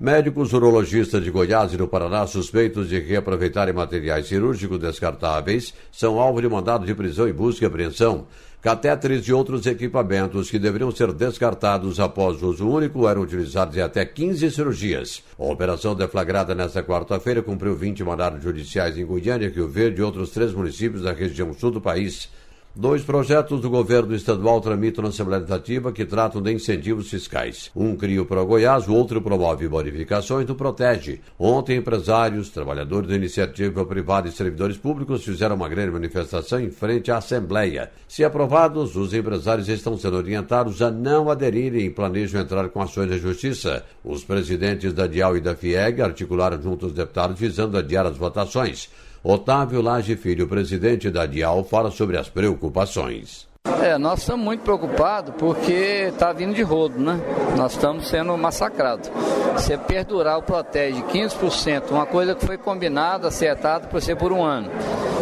Médicos 0.00 0.52
urologistas 0.54 1.24
de 1.24 1.30
Goiás 1.30 1.72
e 1.74 1.76
do 1.76 1.88
Paraná 1.88 2.26
suspeitos 2.26 2.88
de 2.88 2.98
reaproveitarem 3.00 3.74
materiais 3.74 4.26
cirúrgicos 4.26 4.78
descartáveis 4.78 5.74
são 5.90 6.20
alvo 6.20 6.40
de 6.40 6.48
mandado 6.48 6.86
de 6.86 6.94
prisão 6.94 7.28
e 7.28 7.32
busca 7.32 7.64
e 7.64 7.66
apreensão. 7.66 8.26
Catéteres 8.66 9.24
e 9.28 9.32
outros 9.32 9.64
equipamentos 9.64 10.50
que 10.50 10.58
deveriam 10.58 10.90
ser 10.90 11.12
descartados 11.12 12.00
após 12.00 12.42
uso 12.42 12.68
único 12.68 13.08
eram 13.08 13.22
utilizados 13.22 13.76
em 13.76 13.80
até 13.80 14.04
15 14.04 14.50
cirurgias. 14.50 15.22
A 15.38 15.44
operação 15.44 15.94
deflagrada 15.94 16.52
nesta 16.52 16.82
quarta-feira 16.82 17.40
cumpriu 17.40 17.76
20 17.76 18.02
mandados 18.02 18.42
judiciais 18.42 18.98
em 18.98 19.06
Goiânia, 19.06 19.48
Rio 19.48 19.68
Verde 19.68 20.00
e 20.00 20.02
outros 20.02 20.30
três 20.30 20.52
municípios 20.52 21.04
da 21.04 21.12
região 21.12 21.52
sul 21.52 21.70
do 21.70 21.80
país. 21.80 22.28
Dois 22.78 23.02
projetos 23.02 23.62
do 23.62 23.70
governo 23.70 24.14
estadual 24.14 24.60
tramitam 24.60 25.02
na 25.02 25.08
Assembleia 25.08 25.40
Legislativa 25.40 25.90
que 25.90 26.04
tratam 26.04 26.42
de 26.42 26.52
incentivos 26.52 27.08
fiscais. 27.08 27.70
Um 27.74 27.96
cria 27.96 28.20
o 28.20 28.26
Pro 28.26 28.44
Goiás, 28.44 28.86
o 28.86 28.92
outro 28.92 29.22
promove 29.22 29.66
bonificações 29.66 30.46
do 30.46 30.54
Protege. 30.54 31.22
Ontem, 31.38 31.78
empresários, 31.78 32.50
trabalhadores 32.50 33.08
da 33.08 33.16
iniciativa 33.16 33.82
privada 33.86 34.28
e 34.28 34.30
servidores 34.30 34.76
públicos 34.76 35.24
fizeram 35.24 35.56
uma 35.56 35.70
grande 35.70 35.90
manifestação 35.90 36.60
em 36.60 36.70
frente 36.70 37.10
à 37.10 37.16
Assembleia. 37.16 37.90
Se 38.06 38.22
aprovados, 38.22 38.94
os 38.94 39.14
empresários 39.14 39.70
estão 39.70 39.96
sendo 39.96 40.18
orientados 40.18 40.82
a 40.82 40.90
não 40.90 41.30
aderirem 41.30 41.86
e 41.86 41.90
planejam 41.90 42.42
entrar 42.42 42.68
com 42.68 42.82
ações 42.82 43.08
na 43.08 43.16
Justiça. 43.16 43.86
Os 44.04 44.22
presidentes 44.22 44.92
da 44.92 45.06
DIAL 45.06 45.38
e 45.38 45.40
da 45.40 45.56
FIEG 45.56 46.02
articularam 46.02 46.60
junto 46.60 46.84
aos 46.84 46.92
deputados 46.92 47.40
visando 47.40 47.78
adiar 47.78 48.04
as 48.04 48.18
votações. 48.18 48.90
Otávio 49.28 49.82
Lage 49.82 50.14
Filho, 50.14 50.46
presidente 50.46 51.10
da 51.10 51.26
DIAL, 51.26 51.64
fala 51.64 51.90
sobre 51.90 52.16
as 52.16 52.28
preocupações. 52.28 53.48
É, 53.82 53.98
nós 53.98 54.20
estamos 54.20 54.44
muito 54.44 54.60
preocupados 54.60 55.34
porque 55.36 56.06
está 56.12 56.32
vindo 56.32 56.54
de 56.54 56.62
rodo, 56.62 56.96
né? 56.96 57.18
Nós 57.56 57.72
estamos 57.72 58.06
sendo 58.06 58.38
massacrados. 58.38 59.10
Se 59.58 59.76
perdurar 59.78 60.38
o 60.38 60.42
Protege 60.44 61.02
15%, 61.02 61.90
uma 61.90 62.06
coisa 62.06 62.36
que 62.36 62.46
foi 62.46 62.56
combinada, 62.56 63.26
acertada 63.26 63.88
por 63.88 64.00
ser 64.00 64.14
por 64.14 64.30
um 64.30 64.44
ano, 64.44 64.70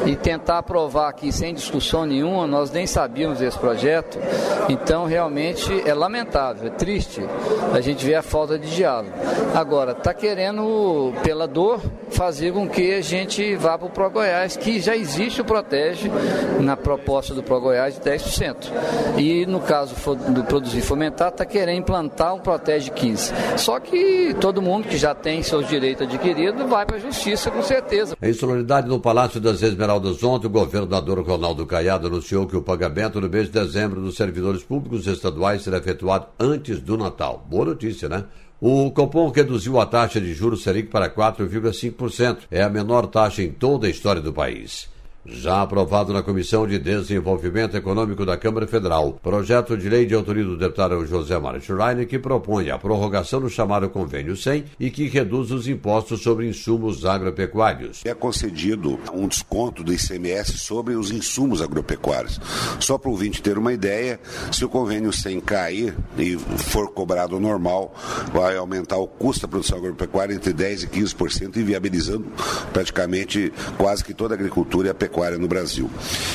e 0.07 0.17
tentar 0.17 0.59
aprovar 0.59 1.09
aqui 1.09 1.33
sem 1.33 1.55
discussão 1.55 2.05
nenhuma, 2.05 2.47
nós 2.47 2.71
nem 2.71 2.87
sabíamos 2.87 3.39
desse 3.39 3.59
projeto, 3.59 4.19
então 4.69 5.07
realmente 5.07 5.83
é 5.87 5.95
lamentável, 5.95 6.67
é 6.67 6.71
triste 6.71 7.23
a 7.73 7.81
gente 7.81 8.05
ver 8.05 8.17
a 8.17 8.23
falta 8.23 8.59
de 8.59 8.75
diálogo. 8.75 9.13
Agora, 9.55 9.93
está 9.93 10.13
querendo, 10.13 11.13
pela 11.23 11.47
dor, 11.47 11.81
fazer 12.11 12.53
com 12.53 12.69
que 12.69 12.95
a 12.95 13.01
gente 13.01 13.57
vá 13.57 13.79
para 13.79 13.87
o 13.87 13.91
Pro 13.91 14.11
Goiás, 14.11 14.57
que 14.57 14.81
já 14.81 14.97
existe 14.97 15.41
o 15.41 15.45
Protege 15.45 16.11
na 16.61 16.77
proposta 16.77 17.35
do 17.35 17.43
Pro 17.43 17.61
Goiás 17.61 17.95
de 17.95 18.01
10%. 18.01 18.57
E 19.17 19.47
no 19.47 19.61
caso 19.61 19.95
do 20.29 20.45
produzir 20.45 20.81
fomentar, 20.81 21.29
está 21.29 21.45
querendo 21.45 21.79
implantar 21.79 22.35
um 22.35 22.41
protege 22.41 22.91
15. 22.91 23.33
Só 23.57 23.81
que 23.81 24.35
todo 24.41 24.61
mundo 24.61 24.89
que 24.89 24.97
já 24.97 25.15
tem 25.15 25.43
seus 25.43 25.67
direitos 25.69 26.07
adquiridos 26.07 26.69
vai 26.69 26.85
para 26.85 26.97
a 26.97 27.01
justiça 27.01 27.51
com 27.51 27.63
certeza. 27.63 28.17
Em 28.21 28.33
solenidade 28.33 28.89
no 28.89 29.01
Palácio 29.01 29.41
das 29.41 29.63
Esmeraldas 29.63 29.94
ontem, 30.23 30.47
o 30.47 30.51
governador 30.51 31.21
Ronaldo 31.21 31.67
Caiado 31.67 32.07
anunciou 32.07 32.47
que 32.47 32.57
o 32.57 32.63
pagamento 32.63 33.21
no 33.21 33.29
mês 33.29 33.47
de 33.47 33.53
dezembro 33.53 34.01
dos 34.01 34.17
servidores 34.17 34.63
públicos 34.63 35.07
estaduais 35.07 35.63
será 35.63 35.79
efetuado 35.79 36.27
antes 36.39 36.81
do 36.81 36.97
Natal. 36.97 37.47
Boa 37.49 37.67
notícia, 37.67 38.09
né? 38.09 38.25
O 38.61 38.91
Copom 38.91 39.31
reduziu 39.31 39.79
a 39.79 39.85
taxa 39.85 40.21
de 40.21 40.33
juros 40.33 40.63
Selic 40.63 40.89
para 40.89 41.11
4,5%. 41.11 42.39
É 42.51 42.63
a 42.63 42.69
menor 42.71 43.07
taxa 43.09 43.43
em 43.43 43.51
toda 43.51 43.87
a 43.87 43.91
história 43.91 44.23
do 44.23 44.33
país. 44.33 44.89
Já 45.27 45.63
aprovado 45.63 46.13
na 46.13 46.23
Comissão 46.23 46.67
de 46.67 46.79
Desenvolvimento 46.79 47.75
Econômico 47.75 48.27
da 48.27 48.37
Câmara 48.37 48.67
Federal, 48.67 49.19
projeto 49.23 49.75
de 49.75 49.89
lei 49.89 50.05
de 50.05 50.15
autoria 50.15 50.45
do 50.45 50.59
deputado 50.59 51.07
José 51.07 51.39
Mário 51.39 51.63
Schreiner 51.63 52.07
que 52.07 52.19
propõe 52.19 52.69
a 52.69 52.77
prorrogação 52.77 53.41
do 53.41 53.49
chamado 53.49 53.89
Convênio 53.89 54.37
100 54.37 54.65
e 54.79 54.91
que 54.91 55.09
reduz 55.09 55.51
os 55.51 55.67
impostos 55.67 56.23
sobre 56.23 56.47
insumos 56.47 57.07
agropecuários. 57.07 58.03
É 58.05 58.13
concedido 58.13 59.01
um 59.15 59.27
desconto 59.27 59.83
do 59.83 59.95
ICMS 59.95 60.59
sobre 60.59 60.95
os 60.95 61.11
insumos 61.11 61.63
agropecuários. 61.63 62.39
Só 62.79 62.99
para 62.99 63.09
o 63.09 63.13
ouvinte 63.13 63.41
ter 63.41 63.57
uma 63.57 63.73
ideia, 63.73 64.21
se 64.53 64.63
o 64.63 64.69
Convênio 64.69 65.11
100 65.11 65.41
cair 65.41 65.97
e 66.19 66.37
for 66.37 66.93
cobrado 66.93 67.41
normal, 67.41 67.95
vai 68.31 68.59
aumentar 68.59 68.99
o 68.99 69.07
custo 69.07 69.47
da 69.47 69.49
produção 69.49 69.79
agropecuária 69.79 70.35
entre 70.35 70.53
10% 70.53 70.83
e 70.83 70.87
15%, 70.87 71.57
inviabilizando 71.57 72.27
praticamente 72.75 73.51
quase 73.79 74.05
que 74.05 74.13
toda 74.13 74.35
a 74.35 74.37
agricultura 74.37 74.89
e 74.89 74.91
a 74.91 74.95
pecuária 74.95 75.14
no 75.39 75.47
Brasil. 75.47 75.89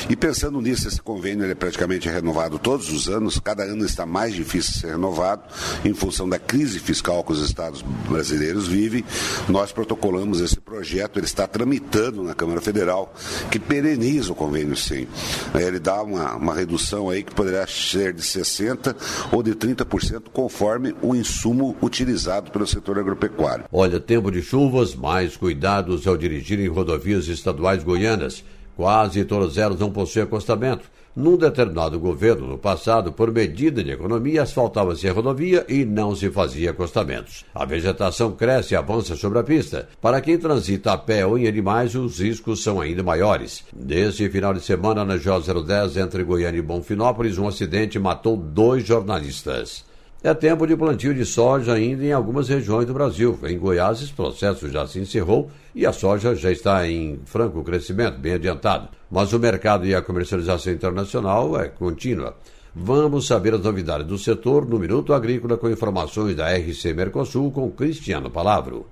E 0.08 0.16
pensando 0.16 0.60
nisso, 0.60 0.88
esse 0.88 1.00
convênio 1.02 1.44
é 1.44 1.54
praticamente 1.54 2.08
renovado 2.08 2.58
todos 2.58 2.90
os 2.90 3.08
anos, 3.08 3.38
cada 3.38 3.62
ano 3.62 3.84
está 3.84 4.06
mais 4.06 4.34
difícil 4.34 4.80
ser 4.80 4.92
renovado, 4.92 5.42
em 5.84 5.92
função 5.92 6.28
da 6.28 6.38
crise 6.38 6.78
fiscal 6.78 7.22
que 7.22 7.32
os 7.32 7.42
estados 7.42 7.82
brasileiros 8.08 8.66
vivem. 8.66 9.04
Nós 9.48 9.70
protocolamos 9.70 10.40
esse 10.40 10.58
projeto, 10.58 11.18
ele 11.18 11.26
está 11.26 11.46
tramitando 11.46 12.22
na 12.22 12.34
Câmara 12.34 12.60
Federal, 12.60 13.14
que 13.50 13.58
pereniza 13.58 14.32
o 14.32 14.34
convênio 14.34 14.76
sim. 14.76 15.06
Ele 15.54 15.78
dá 15.78 16.02
uma, 16.02 16.36
uma 16.36 16.54
redução 16.54 17.10
aí 17.10 17.22
que 17.22 17.34
poderá 17.34 17.66
ser 17.66 18.12
de 18.12 18.22
60% 18.22 18.96
ou 19.32 19.42
de 19.42 19.54
30%, 19.54 20.24
conforme 20.32 20.94
o 21.02 21.14
insumo 21.14 21.76
utilizado 21.82 22.50
pelo 22.50 22.66
setor 22.66 22.98
agropecuário. 22.98 23.64
Olha, 23.70 24.00
tempo 24.00 24.30
de 24.30 24.42
chuvas, 24.42 24.94
mais 24.94 25.36
cuidados 25.36 26.06
ao 26.06 26.16
dirigir 26.16 26.58
em 26.58 26.68
rodovias 26.68 27.28
estaduais 27.28 27.84
goianas. 27.84 28.42
Quase 28.80 29.26
todas 29.26 29.58
elas 29.58 29.78
não 29.78 29.90
possuem 29.90 30.24
acostamento. 30.24 30.90
Num 31.14 31.36
determinado 31.36 32.00
governo 32.00 32.46
no 32.46 32.56
passado, 32.56 33.12
por 33.12 33.30
medida 33.30 33.84
de 33.84 33.90
economia, 33.90 34.40
asfaltava-se 34.40 35.06
a 35.06 35.12
rodovia 35.12 35.66
e 35.68 35.84
não 35.84 36.16
se 36.16 36.30
fazia 36.30 36.70
acostamentos. 36.70 37.44
A 37.54 37.66
vegetação 37.66 38.32
cresce 38.32 38.72
e 38.72 38.76
avança 38.78 39.14
sobre 39.16 39.38
a 39.38 39.42
pista. 39.42 39.86
Para 40.00 40.22
quem 40.22 40.38
transita 40.38 40.92
a 40.92 40.96
pé 40.96 41.26
ou 41.26 41.36
em 41.36 41.46
animais, 41.46 41.94
os 41.94 42.20
riscos 42.20 42.62
são 42.62 42.80
ainda 42.80 43.02
maiores. 43.02 43.64
Neste 43.76 44.30
final 44.30 44.54
de 44.54 44.62
semana, 44.62 45.04
na 45.04 45.16
J010, 45.16 46.02
entre 46.02 46.24
Goiânia 46.24 46.60
e 46.60 46.62
Bonfinópolis, 46.62 47.36
um 47.36 47.46
acidente 47.46 47.98
matou 47.98 48.34
dois 48.34 48.86
jornalistas. 48.86 49.84
É 50.22 50.34
tempo 50.34 50.66
de 50.66 50.76
plantio 50.76 51.14
de 51.14 51.24
soja 51.24 51.72
ainda 51.72 52.04
em 52.04 52.12
algumas 52.12 52.46
regiões 52.46 52.86
do 52.86 52.92
Brasil. 52.92 53.38
Em 53.42 53.58
Goiás, 53.58 54.02
esse 54.02 54.12
processo 54.12 54.68
já 54.68 54.86
se 54.86 54.98
encerrou 54.98 55.50
e 55.74 55.86
a 55.86 55.94
soja 55.94 56.34
já 56.34 56.52
está 56.52 56.86
em 56.86 57.18
franco 57.24 57.64
crescimento, 57.64 58.18
bem 58.18 58.34
adiantado. 58.34 58.90
Mas 59.10 59.32
o 59.32 59.38
mercado 59.38 59.86
e 59.86 59.94
a 59.94 60.02
comercialização 60.02 60.74
internacional 60.74 61.58
é 61.58 61.68
contínua. 61.68 62.36
Vamos 62.74 63.26
saber 63.26 63.54
as 63.54 63.62
novidades 63.62 64.06
do 64.06 64.18
setor 64.18 64.68
no 64.68 64.78
Minuto 64.78 65.14
Agrícola 65.14 65.56
com 65.56 65.70
informações 65.70 66.36
da 66.36 66.54
RC 66.54 66.92
Mercosul 66.92 67.50
com 67.50 67.70
Cristiano 67.70 68.30
Palavro. 68.30 68.88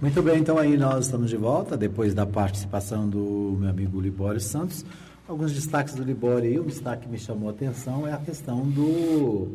Muito 0.00 0.20
bem, 0.20 0.40
então 0.40 0.58
aí 0.58 0.76
nós 0.76 1.06
estamos 1.06 1.30
de 1.30 1.36
volta, 1.36 1.76
depois 1.76 2.12
da 2.12 2.26
participação 2.26 3.08
do 3.08 3.56
meu 3.60 3.70
amigo 3.70 4.00
Libório 4.00 4.40
Santos. 4.40 4.84
Alguns 5.28 5.52
destaques 5.52 5.94
do 5.94 6.02
Libório 6.02 6.50
aí, 6.50 6.58
um 6.58 6.66
destaque 6.66 7.04
que 7.04 7.08
me 7.08 7.16
chamou 7.16 7.48
a 7.48 7.52
atenção 7.52 8.08
é 8.08 8.12
a 8.12 8.18
questão 8.18 8.68
do 8.68 9.54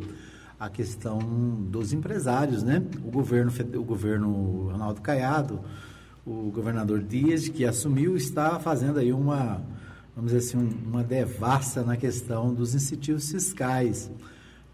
a 0.57 0.69
questão 0.69 1.19
dos 1.19 1.91
empresários, 1.91 2.63
né? 2.63 2.81
O 3.03 3.11
governo, 3.11 3.51
o 3.75 3.83
governo 3.83 4.69
Ronaldo 4.71 5.01
Caiado, 5.01 5.59
o 6.25 6.49
governador 6.51 7.03
Dias, 7.03 7.49
que 7.49 7.65
assumiu, 7.65 8.15
está 8.15 8.57
fazendo 8.59 8.97
aí 8.97 9.11
uma, 9.11 9.61
vamos 10.15 10.31
dizer 10.31 10.47
assim, 10.47 10.69
uma 10.85 11.03
devassa 11.03 11.83
na 11.83 11.97
questão 11.97 12.53
dos 12.53 12.73
incentivos 12.73 13.29
fiscais. 13.29 14.09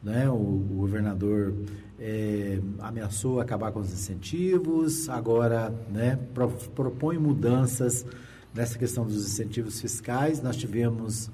Né? 0.01 0.29
O, 0.29 0.35
o 0.35 0.75
governador 0.77 1.55
é, 1.99 2.59
ameaçou 2.79 3.41
acabar 3.41 3.71
com 3.71 3.79
os 3.79 3.91
incentivos, 3.91 5.09
agora 5.09 5.73
né, 5.91 6.19
pro, 6.33 6.49
propõe 6.49 7.17
mudanças 7.17 8.05
nessa 8.53 8.77
questão 8.77 9.05
dos 9.05 9.25
incentivos 9.25 9.81
fiscais. 9.81 10.41
Nós 10.41 10.55
tivemos 10.55 11.29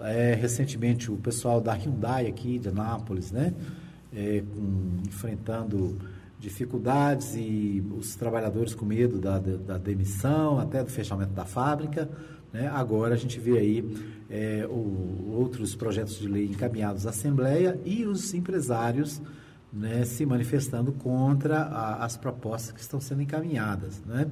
é, 0.00 0.34
recentemente 0.34 1.10
o 1.10 1.16
pessoal 1.16 1.60
da 1.60 1.72
Hyundai 1.72 2.26
aqui 2.26 2.58
de 2.58 2.68
Anápolis, 2.68 3.32
né, 3.32 3.54
é, 4.14 4.42
com, 4.42 5.02
enfrentando 5.06 5.98
dificuldades 6.38 7.34
e 7.34 7.82
os 7.96 8.14
trabalhadores 8.14 8.74
com 8.74 8.86
medo 8.86 9.18
da, 9.18 9.38
da, 9.38 9.56
da 9.56 9.78
demissão, 9.78 10.58
até 10.58 10.84
do 10.84 10.90
fechamento 10.90 11.32
da 11.32 11.44
fábrica. 11.44 12.08
Né? 12.52 12.68
Agora 12.68 13.14
a 13.14 13.18
gente 13.18 13.40
vê 13.40 13.58
aí 13.58 13.96
é, 14.30 14.66
o, 14.68 15.34
outros 15.36 15.74
projetos 15.74 16.18
de 16.18 16.28
lei 16.28 16.46
encaminhados 16.46 17.06
à 17.06 17.10
Assembleia 17.10 17.78
e 17.84 18.04
os 18.04 18.32
empresários 18.34 19.20
né, 19.72 20.04
se 20.04 20.24
manifestando 20.24 20.92
contra 20.92 21.58
a, 21.58 22.04
as 22.04 22.16
propostas 22.16 22.72
que 22.72 22.80
estão 22.80 23.00
sendo 23.00 23.22
encaminhadas, 23.22 24.00
né? 24.06 24.26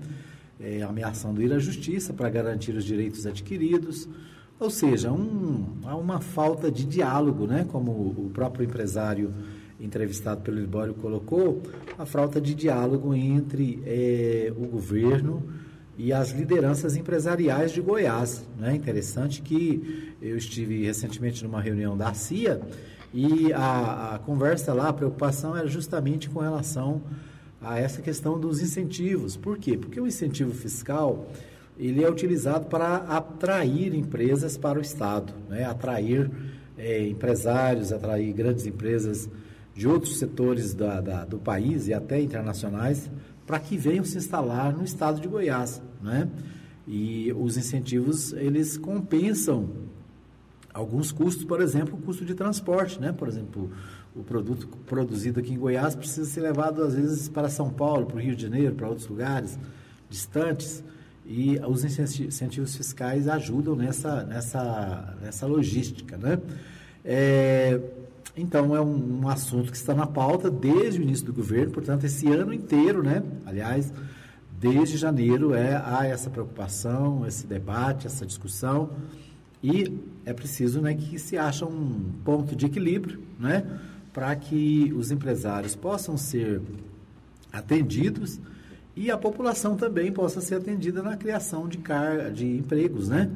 É, 0.59 0.83
ameaçando 0.83 1.43
ir 1.43 1.53
à 1.53 1.59
justiça 1.59 2.15
para 2.15 2.31
garantir 2.31 2.73
os 2.73 2.85
direitos 2.85 3.27
adquiridos, 3.27 4.09
ou 4.59 4.71
seja, 4.71 5.13
um, 5.13 5.67
há 5.85 5.95
uma 5.95 6.19
falta 6.19 6.71
de 6.71 6.87
diálogo, 6.87 7.47
né? 7.47 7.67
como 7.71 7.91
o 7.91 8.31
próprio 8.33 8.65
empresário 8.65 9.35
entrevistado 9.79 10.41
pelo 10.41 10.59
Libório 10.59 10.95
colocou, 10.95 11.63
a 11.99 12.07
falta 12.07 12.41
de 12.41 12.55
diálogo 12.55 13.15
entre 13.15 13.83
é, 13.85 14.51
o 14.57 14.67
governo 14.67 15.43
e 15.99 16.13
as 16.13 16.31
lideranças 16.31 16.97
empresariais 16.97 17.73
de 17.73 17.83
Goiás. 17.83 18.47
Né? 18.59 18.75
Interessante 18.75 19.43
que 19.43 20.15
eu 20.23 20.39
estive 20.39 20.85
recentemente 20.85 21.45
numa 21.45 21.61
reunião 21.61 21.95
da 21.95 22.15
CIA 22.15 22.61
e 23.13 23.53
a, 23.53 24.15
a 24.15 24.19
conversa 24.21 24.73
lá, 24.73 24.89
a 24.89 24.93
preocupação 24.93 25.55
era 25.55 25.67
justamente 25.67 26.31
com 26.31 26.41
relação 26.41 27.03
a 27.67 27.79
essa 27.81 28.01
questão 28.01 28.39
dos 28.39 28.63
incentivos. 28.63 29.37
Por 29.37 29.59
quê? 29.59 29.77
Porque 29.77 30.01
o 30.01 30.07
incentivo 30.07 30.55
fiscal 30.55 31.27
ele 31.77 32.03
é 32.03 32.09
utilizado 32.09 32.67
para 32.67 32.97
atrair 32.97 33.93
empresas 33.93 34.57
para 34.57 34.79
o 34.79 34.81
Estado, 34.81 35.35
né? 35.49 35.65
atrair 35.65 36.31
é, 36.79 37.07
empresários, 37.07 37.93
atrair 37.93 38.33
grandes 38.33 38.67
empresas 38.67 39.29
de 39.75 39.87
outros 39.87 40.19
setores 40.19 40.73
da, 40.73 41.01
da, 41.01 41.25
do 41.25 41.39
país 41.39 41.89
e 41.89 41.93
até 41.93 42.21
internacionais 42.21 43.11
para 43.45 43.59
que 43.59 43.77
venham 43.77 44.05
se 44.05 44.17
instalar 44.17 44.75
no 44.75 44.85
estado 44.85 45.21
de 45.21 45.29
Goiás, 45.29 45.83
né? 46.03 46.29
E 46.89 47.33
os 47.33 47.57
incentivos 47.57 48.33
eles 48.33 48.77
compensam 48.77 49.69
alguns 50.73 51.13
custos, 51.13 51.45
por 51.45 51.61
exemplo, 51.61 51.97
o 51.97 52.03
custo 52.03 52.25
de 52.25 52.35
transporte, 52.35 53.01
né? 53.01 53.13
Por 53.13 53.29
exemplo, 53.29 53.71
o 54.17 54.23
produto 54.25 54.67
produzido 54.87 55.41
aqui 55.41 55.53
em 55.53 55.59
Goiás 55.59 55.95
precisa 55.95 56.29
ser 56.29 56.41
levado 56.41 56.83
às 56.83 56.95
vezes 56.95 57.29
para 57.29 57.49
São 57.49 57.71
Paulo, 57.71 58.07
para 58.07 58.17
o 58.17 58.21
Rio 58.21 58.35
de 58.35 58.43
Janeiro, 58.43 58.75
para 58.75 58.89
outros 58.89 59.07
lugares 59.07 59.59
distantes 60.09 60.83
e 61.27 61.59
os 61.67 61.85
incentivos 61.85 62.77
fiscais 62.77 63.29
ajudam 63.29 63.75
nessa 63.75 64.23
nessa 64.25 65.17
nessa 65.21 65.47
logística, 65.47 66.17
né? 66.17 66.39
É, 67.05 67.81
então, 68.37 68.77
é 68.77 68.81
um, 68.81 69.23
um, 69.23 69.29
assunto 69.29 69.71
que 69.71 69.77
está 69.79 69.95
na 69.95 70.07
pauta 70.07 70.51
desde 70.51 71.01
o 71.01 71.03
início 71.03 71.25
do 71.25 71.33
governo, 71.33 71.73
portanto, 71.73 72.05
esse 72.05 72.29
ano 72.31 72.53
inteiro, 72.53 73.03
né? 73.03 73.23
Aliás, 73.47 73.91
desde 74.61 74.99
janeiro 74.99 75.55
é, 75.55 75.75
há 75.75 76.07
essa 76.07 76.29
preocupação, 76.29 77.27
esse 77.27 77.47
debate, 77.47 78.07
essa 78.07 78.27
discussão, 78.27 78.91
e 79.63 79.99
é 80.27 80.35
preciso 80.35 80.83
né, 80.83 80.95
que 80.95 81.19
se 81.19 81.39
ache 81.39 81.65
um 81.65 82.13
ponto 82.25 82.55
de 82.55 82.67
equilíbrio, 82.67 83.23
né? 83.39 83.65
Para 84.17 84.35
que 84.35 84.95
os 84.97 85.11
empresários 85.11 85.77
possam 85.77 86.17
ser 86.17 86.63
atendidos 87.53 88.41
e 88.97 89.11
a 89.11 89.19
população 89.19 89.77
também 89.77 90.11
possa 90.11 90.41
ser 90.41 90.55
atendida 90.55 91.03
na 91.03 91.19
criação 91.19 91.69
de, 91.69 91.77
car 91.77 92.31
de 92.33 92.47
empregos, 92.47 93.11
né? 93.11 93.31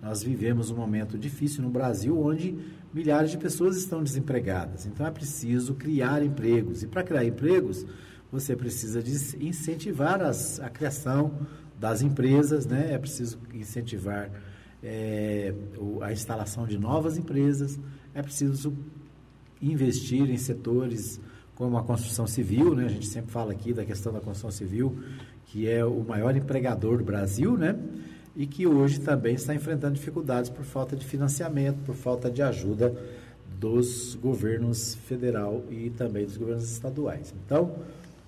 Nós 0.00 0.22
vivemos 0.22 0.70
um 0.70 0.74
momento 0.74 1.18
difícil 1.18 1.62
no 1.62 1.68
Brasil 1.68 2.18
onde 2.18 2.56
milhares 2.94 3.30
de 3.30 3.36
pessoas 3.36 3.76
estão 3.76 4.02
desempregadas. 4.02 4.86
Então 4.86 5.04
é 5.04 5.10
preciso 5.10 5.74
criar 5.74 6.22
empregos. 6.24 6.82
E 6.82 6.86
para 6.86 7.02
criar 7.02 7.26
empregos, 7.26 7.84
você 8.30 8.56
precisa 8.56 9.04
incentivar 9.38 10.22
as, 10.22 10.58
a 10.60 10.70
criação 10.70 11.46
das 11.78 12.00
empresas, 12.00 12.64
né? 12.64 12.94
é 12.94 12.96
preciso 12.96 13.38
incentivar 13.52 14.30
é, 14.82 15.52
a 16.00 16.10
instalação 16.10 16.66
de 16.66 16.78
novas 16.78 17.18
empresas, 17.18 17.78
é 18.14 18.22
preciso 18.22 18.74
investir 19.62 20.28
em 20.28 20.36
setores 20.36 21.20
como 21.54 21.78
a 21.78 21.82
construção 21.82 22.26
civil, 22.26 22.74
né? 22.74 22.86
a 22.86 22.88
gente 22.88 23.06
sempre 23.06 23.30
fala 23.30 23.52
aqui 23.52 23.72
da 23.72 23.84
questão 23.84 24.12
da 24.12 24.20
construção 24.20 24.50
civil, 24.50 24.98
que 25.46 25.68
é 25.68 25.84
o 25.84 26.02
maior 26.02 26.36
empregador 26.36 26.98
do 26.98 27.04
Brasil, 27.04 27.56
né? 27.56 27.78
e 28.34 28.46
que 28.46 28.66
hoje 28.66 29.00
também 29.00 29.34
está 29.34 29.54
enfrentando 29.54 29.94
dificuldades 29.94 30.50
por 30.50 30.64
falta 30.64 30.96
de 30.96 31.04
financiamento, 31.04 31.78
por 31.84 31.94
falta 31.94 32.30
de 32.30 32.42
ajuda 32.42 32.94
dos 33.60 34.18
governos 34.20 34.94
federal 35.06 35.62
e 35.70 35.90
também 35.90 36.24
dos 36.24 36.36
governos 36.36 36.70
estaduais. 36.70 37.32
Então, 37.44 37.76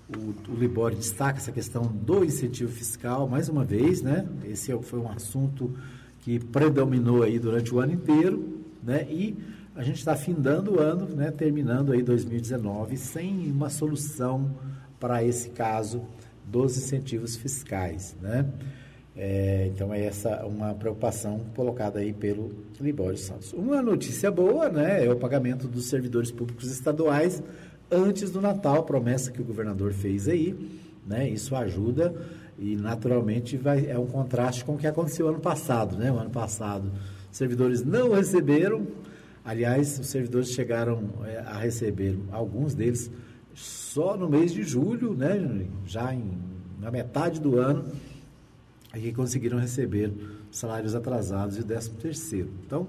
o, 0.07 0.51
o 0.51 0.55
Libório 0.55 0.95
destaca 0.95 1.39
essa 1.39 1.51
questão 1.51 1.83
do 1.83 2.23
incentivo 2.23 2.71
fiscal, 2.71 3.27
mais 3.27 3.49
uma 3.49 3.65
vez, 3.65 4.01
né? 4.01 4.27
Esse 4.45 4.71
é 4.71 4.81
foi 4.81 4.99
um 4.99 5.09
assunto 5.09 5.75
que 6.21 6.39
predominou 6.39 7.23
aí 7.23 7.39
durante 7.39 7.73
o 7.73 7.79
ano 7.79 7.93
inteiro, 7.93 8.61
né? 8.83 9.05
E 9.09 9.35
a 9.75 9.83
gente 9.83 9.97
está 9.97 10.15
findando 10.15 10.75
o 10.75 10.79
ano, 10.79 11.07
né? 11.07 11.31
Terminando 11.31 11.91
aí 11.91 12.01
2019 12.01 12.95
sem 12.95 13.51
uma 13.51 13.69
solução 13.69 14.55
para 14.99 15.23
esse 15.23 15.49
caso 15.49 16.01
dos 16.45 16.77
incentivos 16.77 17.35
fiscais, 17.35 18.15
né? 18.21 18.45
É, 19.17 19.69
então 19.73 19.93
é 19.93 20.05
essa 20.05 20.45
uma 20.45 20.73
preocupação 20.73 21.39
colocada 21.55 21.99
aí 21.99 22.11
pelo 22.11 22.51
Libório 22.79 23.17
Santos. 23.17 23.53
Uma 23.53 23.81
notícia 23.81 24.29
boa, 24.29 24.67
né, 24.67 25.05
é 25.05 25.09
o 25.09 25.15
pagamento 25.15 25.69
dos 25.69 25.85
servidores 25.85 26.31
públicos 26.31 26.69
estaduais 26.69 27.41
antes 27.89 28.29
do 28.29 28.41
Natal, 28.41 28.83
promessa 28.83 29.31
que 29.31 29.41
o 29.41 29.45
governador 29.45 29.93
fez 29.93 30.27
aí, 30.27 30.55
né? 31.05 31.29
Isso 31.29 31.55
ajuda 31.55 32.13
e 32.57 32.75
naturalmente 32.75 33.57
vai 33.57 33.89
é 33.89 33.97
um 33.97 34.07
contraste 34.07 34.65
com 34.65 34.75
o 34.75 34.77
que 34.77 34.87
aconteceu 34.87 35.27
ano 35.27 35.39
passado, 35.39 35.97
né? 35.97 36.11
O 36.11 36.17
ano 36.17 36.29
passado, 36.29 36.91
servidores 37.31 37.83
não 37.83 38.13
receberam, 38.13 38.85
aliás, 39.45 39.99
os 39.99 40.07
servidores 40.07 40.49
chegaram 40.49 41.09
é, 41.23 41.37
a 41.39 41.59
receber 41.59 42.17
alguns 42.31 42.73
deles 42.73 43.11
só 43.53 44.17
no 44.17 44.27
mês 44.27 44.51
de 44.51 44.63
julho, 44.63 45.13
né? 45.13 45.67
Já 45.85 46.13
em, 46.13 46.37
na 46.81 46.91
metade 46.91 47.39
do 47.39 47.57
ano 47.57 47.85
que 48.91 49.13
conseguiram 49.13 49.59
receber 49.59 50.11
salários 50.51 50.95
atrasados 50.95 51.57
e 51.57 51.61
o 51.61 51.63
13 51.63 51.91
terceiro. 51.91 52.49
Então, 52.65 52.87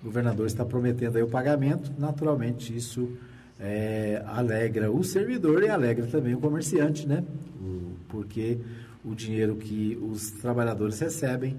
o 0.00 0.04
governador 0.04 0.46
está 0.46 0.64
prometendo 0.64 1.16
aí 1.16 1.22
o 1.22 1.28
pagamento, 1.28 1.92
naturalmente 1.98 2.74
isso 2.74 3.10
é, 3.58 4.22
alegra 4.26 4.90
o 4.90 5.02
servidor 5.02 5.62
e 5.64 5.68
alegra 5.68 6.06
também 6.06 6.34
o 6.34 6.38
comerciante, 6.38 7.06
né? 7.06 7.24
O, 7.60 7.92
porque 8.08 8.58
o 9.04 9.14
dinheiro 9.14 9.56
que 9.56 9.98
os 10.00 10.30
trabalhadores 10.30 10.98
recebem 11.00 11.58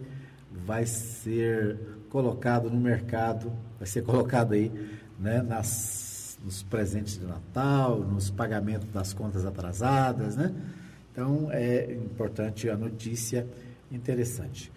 vai 0.65 0.85
ser 0.85 1.77
colocado 2.09 2.69
no 2.69 2.79
mercado, 2.79 3.51
vai 3.77 3.87
ser 3.87 4.03
colocado 4.03 4.53
aí 4.53 4.71
né, 5.19 5.41
nas, 5.41 6.37
nos 6.43 6.63
presentes 6.63 7.19
de 7.19 7.25
Natal, 7.25 7.99
nos 7.99 8.29
pagamentos 8.29 8.87
das 8.89 9.13
contas 9.13 9.45
atrasadas, 9.45 10.35
né? 10.35 10.53
Então, 11.11 11.49
é 11.51 11.93
importante 11.93 12.69
a 12.69 12.77
notícia 12.77 13.45
interessante. 13.91 14.71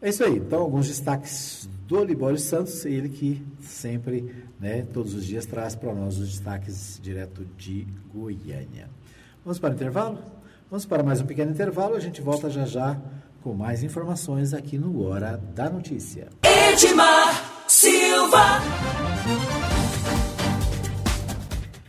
É 0.00 0.10
isso 0.10 0.22
aí. 0.22 0.36
Então, 0.36 0.60
alguns 0.60 0.86
destaques 0.86 1.68
do 1.86 2.04
Libório 2.04 2.38
Santos, 2.38 2.84
ele 2.84 3.08
que 3.08 3.44
sempre, 3.60 4.44
né, 4.60 4.86
todos 4.92 5.14
os 5.14 5.24
dias, 5.24 5.46
traz 5.46 5.74
para 5.74 5.94
nós 5.94 6.18
os 6.18 6.28
destaques 6.28 7.00
direto 7.02 7.44
de 7.56 7.86
Goiânia. 8.12 8.88
Vamos 9.44 9.58
para 9.58 9.70
o 9.70 9.74
intervalo? 9.74 10.18
Vamos 10.70 10.84
para 10.84 11.02
mais 11.02 11.20
um 11.20 11.26
pequeno 11.26 11.50
intervalo. 11.50 11.94
A 11.94 12.00
gente 12.00 12.20
volta 12.20 12.50
já 12.50 12.66
já 12.66 13.00
com 13.42 13.54
mais 13.54 13.82
informações 13.82 14.52
aqui 14.52 14.78
no 14.78 15.02
Hora 15.02 15.40
da 15.54 15.70
Notícia. 15.70 16.28
Edmar 16.42 17.64
Silva. 17.66 18.60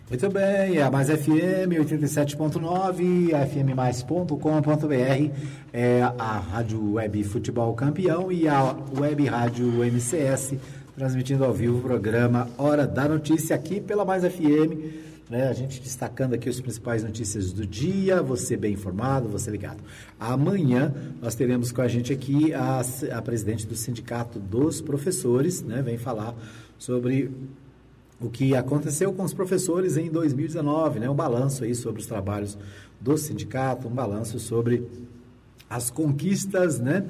Muito 0.09 0.29
bem, 0.31 0.81
a 0.81 0.89
Mais 0.89 1.07
FM 1.07 1.69
87.9, 1.77 3.29
fmmais.com.br 3.47 5.35
é 5.71 6.01
a 6.01 6.39
Rádio 6.39 6.93
Web 6.93 7.23
Futebol 7.25 7.73
Campeão 7.75 8.31
e 8.31 8.47
a 8.47 8.75
Web 8.97 9.27
Rádio 9.27 9.67
MCS, 9.85 10.55
transmitindo 10.95 11.45
ao 11.45 11.53
vivo 11.53 11.77
o 11.77 11.81
programa 11.81 12.49
Hora 12.57 12.87
da 12.87 13.07
Notícia 13.07 13.55
aqui 13.55 13.79
pela 13.79 14.03
Mais 14.03 14.23
FM 14.23 15.08
né, 15.29 15.47
a 15.47 15.53
gente 15.53 15.79
destacando 15.79 16.33
aqui 16.33 16.49
as 16.49 16.59
principais 16.59 17.03
notícias 17.03 17.53
do 17.53 17.65
dia, 17.65 18.21
você 18.21 18.57
bem 18.57 18.73
informado, 18.73 19.29
você 19.29 19.51
ligado. 19.51 19.77
Amanhã 20.19 20.91
nós 21.21 21.35
teremos 21.35 21.71
com 21.71 21.81
a 21.81 21.87
gente 21.87 22.11
aqui 22.11 22.51
a, 22.53 22.81
a 23.15 23.21
presidente 23.21 23.67
do 23.67 23.75
Sindicato 23.75 24.39
dos 24.39 24.81
Professores, 24.81 25.61
né, 25.61 25.81
vem 25.83 25.97
falar 25.97 26.35
sobre 26.79 27.29
o 28.19 28.29
que 28.29 28.55
aconteceu 28.55 29.13
com 29.13 29.23
os 29.23 29.33
professores 29.33 29.97
em 29.97 30.09
2019, 30.09 30.99
né, 30.99 31.09
um 31.09 31.15
balanço 31.15 31.63
aí 31.63 31.75
sobre 31.75 32.01
os 32.01 32.07
trabalhos 32.07 32.57
do 32.99 33.15
sindicato, 33.17 33.87
um 33.87 33.91
balanço 33.91 34.39
sobre 34.39 34.85
as 35.69 35.89
conquistas, 35.89 36.79
né? 36.79 37.05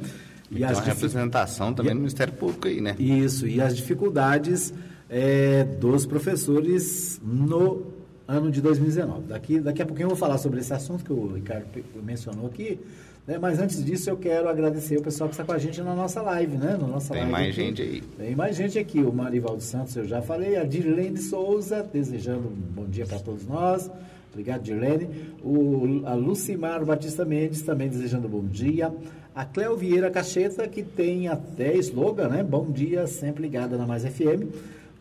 E 0.51 0.57
então, 0.57 0.69
as 0.69 0.77
a 0.79 0.81
representação 0.81 1.73
também 1.73 1.93
no 1.93 2.01
Ministério 2.01 2.33
Público 2.33 2.67
aí, 2.67 2.81
né? 2.81 2.95
Isso, 2.99 3.47
e 3.47 3.61
as 3.61 3.75
dificuldades 3.75 4.73
é, 5.09 5.63
dos 5.63 6.05
professores 6.05 7.19
no 7.23 7.98
ano 8.29 8.51
de 8.51 8.61
2019. 8.61 9.23
Daqui, 9.27 9.59
daqui 9.59 9.81
a 9.81 9.85
pouquinho 9.85 10.05
eu 10.05 10.09
vou 10.09 10.17
falar 10.17 10.37
sobre 10.37 10.59
esse 10.59 10.71
assunto 10.71 11.03
que 11.03 11.11
o 11.11 11.33
Ricardo 11.33 11.65
mencionou 12.03 12.45
aqui, 12.45 12.79
né? 13.25 13.39
mas 13.39 13.59
antes 13.59 13.83
disso 13.83 14.07
eu 14.09 14.17
quero 14.17 14.47
agradecer 14.47 14.97
o 14.97 15.01
pessoal 15.01 15.27
que 15.27 15.33
está 15.33 15.43
com 15.43 15.51
a 15.51 15.57
gente 15.57 15.81
na 15.81 15.95
nossa 15.95 16.21
live, 16.21 16.55
né? 16.55 16.77
Na 16.79 16.87
nossa 16.87 17.11
Tem 17.11 17.23
live 17.23 17.31
mais 17.31 17.47
aqui. 17.49 17.61
gente 17.61 17.81
aí. 17.81 18.01
Tem 18.01 18.35
mais 18.35 18.55
gente 18.55 18.77
aqui, 18.77 18.99
o 18.99 19.11
Marivaldo 19.11 19.63
Santos 19.63 19.95
eu 19.95 20.05
já 20.05 20.21
falei, 20.21 20.57
a 20.57 20.63
Dirlene 20.63 21.17
Souza, 21.17 21.81
desejando 21.91 22.47
um 22.47 22.73
bom 22.75 22.85
dia 22.85 23.07
para 23.07 23.17
todos 23.19 23.47
nós. 23.47 23.89
Obrigado, 24.31 24.61
Dirlene. 24.61 25.09
O, 25.43 26.03
a 26.05 26.13
Lucimar 26.13 26.85
Batista 26.85 27.25
Mendes 27.25 27.63
também 27.63 27.89
desejando 27.89 28.29
bom 28.29 28.45
dia. 28.45 28.93
A 29.33 29.43
Cléo 29.43 29.75
Vieira 29.75 30.11
Cacheta, 30.11 30.67
que 30.67 30.83
tem 30.83 31.27
até 31.27 31.75
slogan, 31.77 32.27
né? 32.27 32.43
Bom 32.43 32.69
dia, 32.69 33.07
sempre 33.07 33.41
ligada 33.41 33.75
na 33.75 33.87
Mais 33.87 34.03
FM. 34.05 34.45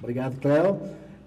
Obrigado, 0.00 0.40
Cléo. 0.40 0.78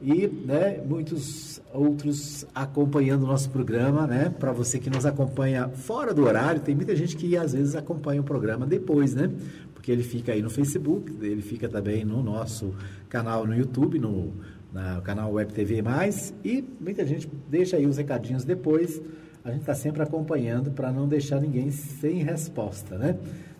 E 0.01 0.27
né, 0.27 0.81
muitos 0.83 1.61
outros 1.73 2.45
acompanhando 2.55 3.23
o 3.23 3.27
nosso 3.27 3.49
programa, 3.49 4.07
né? 4.07 4.33
Para 4.37 4.51
você 4.51 4.79
que 4.79 4.89
nos 4.89 5.05
acompanha 5.05 5.69
fora 5.69 6.13
do 6.13 6.23
horário, 6.23 6.59
tem 6.59 6.73
muita 6.73 6.95
gente 6.95 7.15
que 7.15 7.37
às 7.37 7.53
vezes 7.53 7.75
acompanha 7.75 8.19
o 8.21 8.23
programa 8.23 8.65
depois, 8.65 9.13
né? 9.13 9.31
Porque 9.73 9.91
ele 9.91 10.03
fica 10.03 10.31
aí 10.31 10.41
no 10.41 10.49
Facebook, 10.49 11.11
ele 11.21 11.41
fica 11.41 11.69
também 11.69 12.03
no 12.03 12.21
nosso 12.23 12.73
canal 13.09 13.45
no 13.45 13.55
YouTube, 13.55 13.99
no 13.99 14.33
no 14.71 15.01
canal 15.01 15.31
Web 15.33 15.53
TV 15.53 15.81
Mais 15.81 16.33
e 16.43 16.63
muita 16.79 17.05
gente 17.05 17.29
deixa 17.49 17.75
aí 17.75 17.85
os 17.85 17.97
recadinhos 17.97 18.45
depois. 18.45 19.01
A 19.43 19.51
gente 19.51 19.61
está 19.61 19.73
sempre 19.73 20.01
acompanhando 20.01 20.71
para 20.71 20.91
não 20.91 21.07
deixar 21.07 21.41
ninguém 21.41 21.71
sem 21.71 22.23
resposta, 22.23 22.97
né? 22.97 23.17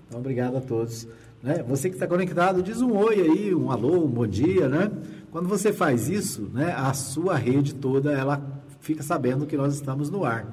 Então, 0.07 0.19
obrigado 0.19 0.57
a 0.57 0.61
todos. 0.61 1.07
Né? 1.41 1.63
Você 1.67 1.89
que 1.89 1.95
está 1.95 2.05
conectado, 2.05 2.61
diz 2.61 2.81
um 2.81 2.95
oi 2.95 3.19
aí, 3.19 3.55
um 3.55 3.71
alô, 3.71 4.05
um 4.05 4.07
bom 4.07 4.27
dia, 4.27 4.69
né? 4.69 4.91
Quando 5.31 5.47
você 5.47 5.71
faz 5.71 6.09
isso, 6.09 6.49
né, 6.53 6.73
a 6.77 6.93
sua 6.93 7.37
rede 7.37 7.73
toda, 7.73 8.11
ela 8.11 8.41
fica 8.81 9.01
sabendo 9.01 9.45
que 9.45 9.55
nós 9.55 9.73
estamos 9.73 10.09
no 10.09 10.25
ar. 10.25 10.45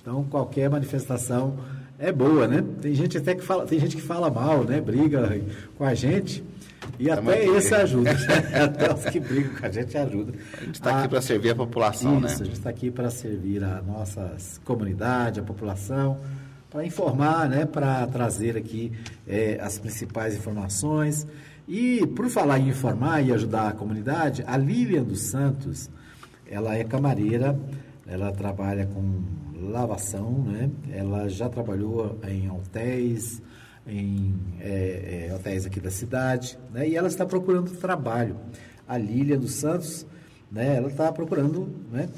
Então, 0.00 0.24
qualquer 0.24 0.70
manifestação 0.70 1.58
é 1.98 2.10
boa, 2.10 2.48
né? 2.48 2.64
Tem 2.80 2.94
gente 2.94 3.18
até 3.18 3.34
que 3.34 3.42
fala, 3.42 3.64
tem 3.66 3.78
gente 3.78 3.94
que 3.94 4.02
fala 4.02 4.30
mal, 4.30 4.64
né? 4.64 4.80
Briga 4.80 5.40
com 5.76 5.84
a 5.84 5.94
gente. 5.94 6.42
E 6.98 7.10
até 7.10 7.44
esse 7.44 7.74
ajuda. 7.74 8.10
até 8.64 8.92
os 8.92 9.04
que 9.04 9.20
brigam 9.20 9.54
com 9.54 9.66
a 9.66 9.70
gente 9.70 9.96
ajuda. 9.96 10.32
A 10.60 10.64
gente 10.64 10.74
está 10.74 10.98
aqui 10.98 11.08
para 11.08 11.22
servir 11.22 11.50
a 11.50 11.54
população, 11.54 12.16
isso, 12.16 12.26
né? 12.26 12.32
a 12.32 12.44
gente 12.44 12.52
está 12.52 12.70
aqui 12.70 12.90
para 12.90 13.10
servir 13.10 13.62
a 13.62 13.82
nossa 13.82 14.36
comunidade, 14.64 15.38
a 15.38 15.42
população, 15.42 16.18
para 16.70 16.84
informar, 16.84 17.48
né? 17.48 17.66
Para 17.66 18.06
trazer 18.08 18.56
aqui 18.56 18.92
é, 19.28 19.60
as 19.62 19.78
principais 19.78 20.34
informações. 20.34 21.26
E 21.66 22.06
por 22.06 22.28
falar 22.28 22.58
em 22.58 22.68
informar 22.68 23.22
e 23.22 23.32
ajudar 23.32 23.68
a 23.68 23.72
comunidade, 23.72 24.42
a 24.46 24.56
Lilian 24.56 25.04
dos 25.04 25.20
Santos, 25.22 25.88
ela 26.46 26.74
é 26.74 26.84
camareira, 26.84 27.58
ela 28.06 28.32
trabalha 28.32 28.86
com 28.86 29.22
lavação, 29.54 30.30
né? 30.44 30.70
Ela 30.90 31.28
já 31.28 31.48
trabalhou 31.48 32.18
em 32.28 32.50
hotéis, 32.50 33.40
em 33.86 34.34
é, 34.60 35.28
é, 35.30 35.34
hotéis 35.34 35.66
aqui 35.66 35.80
da 35.80 35.90
cidade, 35.90 36.58
né? 36.72 36.88
E 36.88 36.96
ela 36.96 37.08
está 37.08 37.24
procurando 37.24 37.70
trabalho. 37.70 38.36
A 38.86 38.98
Lília 38.98 39.38
dos 39.38 39.54
Santos, 39.54 40.04
né? 40.50 40.76
Ela 40.76 40.88
está 40.88 41.12
procurando, 41.12 41.68
né? 41.90 42.08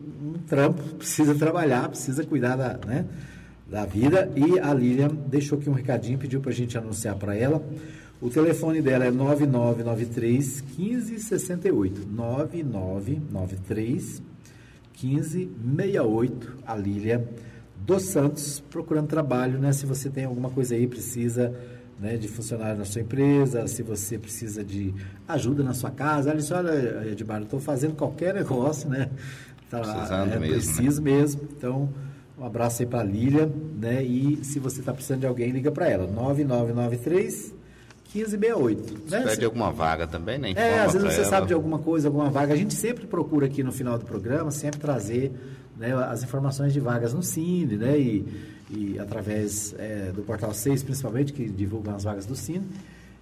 Um 0.00 0.34
trampo, 0.46 0.82
precisa 0.96 1.34
trabalhar, 1.34 1.88
precisa 1.88 2.24
cuidar 2.24 2.56
da, 2.56 2.78
né? 2.86 3.06
da 3.68 3.84
vida. 3.84 4.30
E 4.36 4.58
a 4.58 4.72
Lilian 4.72 5.08
deixou 5.08 5.58
aqui 5.58 5.68
um 5.68 5.72
recadinho, 5.72 6.18
pediu 6.18 6.40
para 6.40 6.50
a 6.50 6.54
gente 6.54 6.78
anunciar 6.78 7.16
para 7.16 7.34
ela. 7.34 7.62
O 8.26 8.28
telefone 8.28 8.82
dela 8.82 9.04
é 9.04 9.10
9993 9.12 10.64
1568. 10.76 12.08
9993 12.10 14.20
1568. 15.00 16.56
A 16.66 16.74
Lilian 16.74 17.22
dos 17.86 18.02
Santos, 18.02 18.58
procurando 18.68 19.06
trabalho, 19.06 19.60
né? 19.60 19.72
Se 19.72 19.86
você 19.86 20.10
tem 20.10 20.24
alguma 20.24 20.50
coisa 20.50 20.74
aí, 20.74 20.88
precisa 20.88 21.54
né, 22.00 22.16
de 22.16 22.26
funcionário 22.26 22.76
na 22.76 22.84
sua 22.84 23.02
empresa, 23.02 23.68
se 23.68 23.84
você 23.84 24.18
precisa 24.18 24.64
de 24.64 24.92
ajuda 25.28 25.62
na 25.62 25.72
sua 25.72 25.92
casa. 25.92 26.34
Disse, 26.34 26.52
olha, 26.52 27.08
Edmar, 27.08 27.38
eu 27.38 27.44
estou 27.44 27.60
fazendo 27.60 27.94
qualquer 27.94 28.34
negócio, 28.34 28.90
né? 28.90 29.08
Tá, 29.70 29.78
Precisando 29.78 30.32
é, 30.32 30.38
mesmo. 30.40 30.54
Preciso 30.54 31.00
né? 31.00 31.12
mesmo. 31.12 31.42
Então, 31.56 31.88
um 32.36 32.44
abraço 32.44 32.82
aí 32.82 32.88
para 32.88 33.02
a 33.02 33.04
Lília, 33.04 33.48
né? 33.78 34.02
E 34.02 34.44
se 34.44 34.58
você 34.58 34.80
está 34.80 34.92
precisando 34.92 35.20
de 35.20 35.28
alguém, 35.28 35.52
liga 35.52 35.70
para 35.70 35.88
ela. 35.88 36.08
9993 36.08 37.54
1568. 38.14 39.10
Né? 39.10 39.20
Você 39.20 39.28
pede 39.30 39.44
alguma 39.44 39.70
vaga 39.70 40.06
também, 40.06 40.38
né? 40.38 40.50
Informa 40.50 40.68
é, 40.68 40.80
às 40.80 40.92
vezes 40.92 41.08
você 41.12 41.20
ela. 41.20 41.30
sabe 41.30 41.46
de 41.48 41.54
alguma 41.54 41.78
coisa, 41.78 42.08
alguma 42.08 42.30
vaga. 42.30 42.54
A 42.54 42.56
gente 42.56 42.74
sempre 42.74 43.06
procura 43.06 43.46
aqui 43.46 43.62
no 43.62 43.72
final 43.72 43.98
do 43.98 44.04
programa, 44.04 44.50
sempre 44.50 44.80
trazer 44.80 45.32
né, 45.76 45.92
as 45.94 46.22
informações 46.22 46.72
de 46.72 46.80
vagas 46.80 47.12
no 47.12 47.22
Cine, 47.22 47.76
né, 47.76 47.98
e, 47.98 48.24
e 48.70 48.98
através 48.98 49.74
é, 49.78 50.10
do 50.12 50.22
Portal 50.22 50.52
6, 50.52 50.82
principalmente, 50.82 51.32
que 51.32 51.48
divulgam 51.48 51.94
as 51.94 52.04
vagas 52.04 52.26
do 52.26 52.34
Cine. 52.34 52.66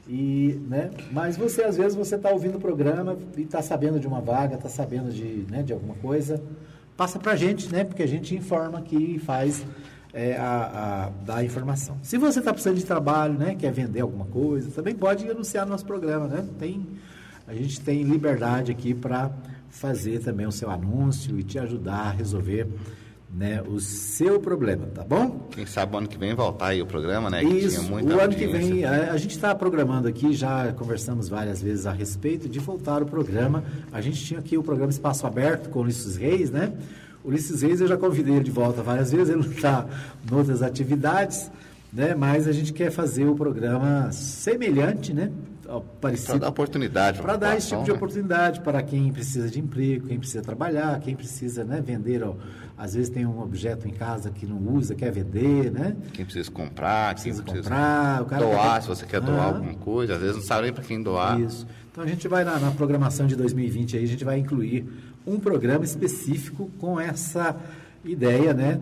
E, 0.08 0.60
né, 0.68 0.90
mas 1.10 1.36
você, 1.36 1.62
às 1.64 1.76
vezes, 1.76 1.94
você 1.94 2.16
está 2.16 2.30
ouvindo 2.30 2.58
o 2.58 2.60
programa 2.60 3.16
e 3.36 3.42
está 3.42 3.62
sabendo 3.62 3.98
de 3.98 4.06
uma 4.06 4.20
vaga, 4.20 4.54
está 4.54 4.68
sabendo 4.68 5.10
de, 5.10 5.46
né, 5.50 5.62
de 5.62 5.72
alguma 5.72 5.94
coisa, 5.96 6.42
passa 6.96 7.18
para 7.18 7.32
a 7.32 7.36
gente, 7.36 7.72
né, 7.72 7.84
porque 7.84 8.02
a 8.02 8.08
gente 8.08 8.34
informa 8.34 8.78
aqui 8.78 9.16
e 9.16 9.18
faz 9.18 9.64
é, 10.14 10.36
a, 10.36 11.10
a, 11.28 11.44
informação. 11.44 11.98
Se 12.00 12.16
você 12.16 12.38
está 12.38 12.52
precisando 12.52 12.78
de 12.78 12.84
trabalho, 12.84 13.34
né, 13.34 13.56
quer 13.56 13.72
vender 13.72 14.00
alguma 14.00 14.24
coisa, 14.26 14.70
também 14.70 14.94
pode 14.94 15.28
anunciar 15.28 15.66
no 15.66 15.72
nosso 15.72 15.84
programa, 15.84 16.28
né? 16.28 16.46
Tem, 16.56 16.86
a 17.48 17.52
gente 17.52 17.80
tem 17.80 18.04
liberdade 18.04 18.70
aqui 18.70 18.94
para 18.94 19.32
fazer 19.68 20.20
também 20.20 20.46
o 20.46 20.52
seu 20.52 20.70
anúncio 20.70 21.38
e 21.38 21.42
te 21.42 21.58
ajudar 21.58 22.06
a 22.06 22.10
resolver 22.12 22.68
né, 23.34 23.60
o 23.62 23.80
seu 23.80 24.38
problema, 24.38 24.86
tá 24.86 25.02
bom? 25.02 25.48
Quem 25.50 25.66
sabe 25.66 25.96
o 25.96 25.98
ano 25.98 26.06
que 26.06 26.16
vem 26.16 26.32
voltar 26.34 26.68
aí 26.68 26.80
o 26.80 26.86
programa, 26.86 27.28
né? 27.28 27.42
Isso, 27.42 27.92
o 27.92 27.96
ano 27.96 28.20
audiência. 28.20 28.46
que 28.46 28.46
vem, 28.46 28.84
a, 28.84 29.10
a 29.10 29.16
gente 29.16 29.32
está 29.32 29.52
programando 29.52 30.06
aqui, 30.06 30.32
já 30.32 30.72
conversamos 30.74 31.28
várias 31.28 31.60
vezes 31.60 31.86
a 31.86 31.92
respeito 31.92 32.48
de 32.48 32.60
voltar 32.60 33.02
o 33.02 33.06
programa. 33.06 33.64
A 33.90 34.00
gente 34.00 34.24
tinha 34.24 34.38
aqui 34.38 34.56
o 34.56 34.62
programa 34.62 34.92
Espaço 34.92 35.26
Aberto 35.26 35.68
com 35.70 35.80
o 35.80 35.82
Ulisses 35.82 36.16
Reis, 36.16 36.52
né? 36.52 36.72
Ulisses 37.24 37.62
Reis 37.62 37.80
eu 37.80 37.88
já 37.88 37.96
convidei 37.96 38.34
ele 38.34 38.44
de 38.44 38.50
volta 38.50 38.82
várias 38.82 39.10
vezes, 39.10 39.30
ele 39.30 39.42
não 39.42 39.50
está 39.50 39.86
em 40.30 40.34
outras 40.34 40.62
atividades, 40.62 41.50
né? 41.92 42.14
Mas 42.14 42.46
a 42.46 42.52
gente 42.52 42.72
quer 42.72 42.90
fazer 42.90 43.24
o 43.24 43.34
programa 43.34 44.12
semelhante, 44.12 45.14
né? 45.14 45.32
Para 46.00 46.38
dar 46.38 46.48
oportunidade. 46.48 47.22
Para 47.22 47.36
dar 47.36 47.56
esse 47.56 47.68
tipo 47.68 47.82
de 47.82 47.90
né? 47.90 47.96
oportunidade 47.96 48.60
para 48.60 48.82
quem 48.82 49.10
precisa 49.10 49.48
de 49.48 49.58
emprego, 49.58 50.06
quem 50.06 50.18
precisa 50.18 50.42
trabalhar, 50.42 51.00
quem 51.00 51.16
precisa 51.16 51.64
né, 51.64 51.80
vender. 51.80 52.22
Ó, 52.22 52.34
às 52.76 52.94
vezes 52.94 53.08
tem 53.08 53.24
um 53.24 53.40
objeto 53.40 53.88
em 53.88 53.90
casa 53.90 54.30
que 54.30 54.44
não 54.44 54.58
usa, 54.74 54.94
quer 54.94 55.10
vender, 55.10 55.70
né? 55.70 55.96
Quem 56.12 56.24
precisa 56.24 56.50
comprar, 56.50 57.14
precisa 57.14 57.42
quem 57.42 57.54
precisa 57.54 57.70
comprar, 57.70 58.22
o 58.22 58.26
cara 58.26 58.44
doar, 58.44 58.74
quer... 58.74 58.82
se 58.82 58.88
você 58.88 59.06
quer 59.06 59.20
doar 59.20 59.40
ah, 59.40 59.46
alguma 59.46 59.74
coisa, 59.74 60.14
às 60.14 60.20
vezes 60.20 60.36
não 60.36 60.42
sabe 60.42 60.64
nem 60.64 60.72
para 60.72 60.84
quem 60.84 61.02
doar. 61.02 61.40
Isso. 61.40 61.66
Então 61.90 62.04
a 62.04 62.06
gente 62.06 62.28
vai 62.28 62.44
na, 62.44 62.58
na 62.58 62.70
programação 62.72 63.26
de 63.26 63.36
2020 63.36 63.96
aí, 63.96 64.04
a 64.04 64.08
gente 64.08 64.24
vai 64.24 64.38
incluir 64.38 64.86
um 65.26 65.38
programa 65.38 65.84
específico 65.84 66.70
com 66.78 67.00
essa 67.00 67.56
ideia, 68.04 68.52
né? 68.52 68.80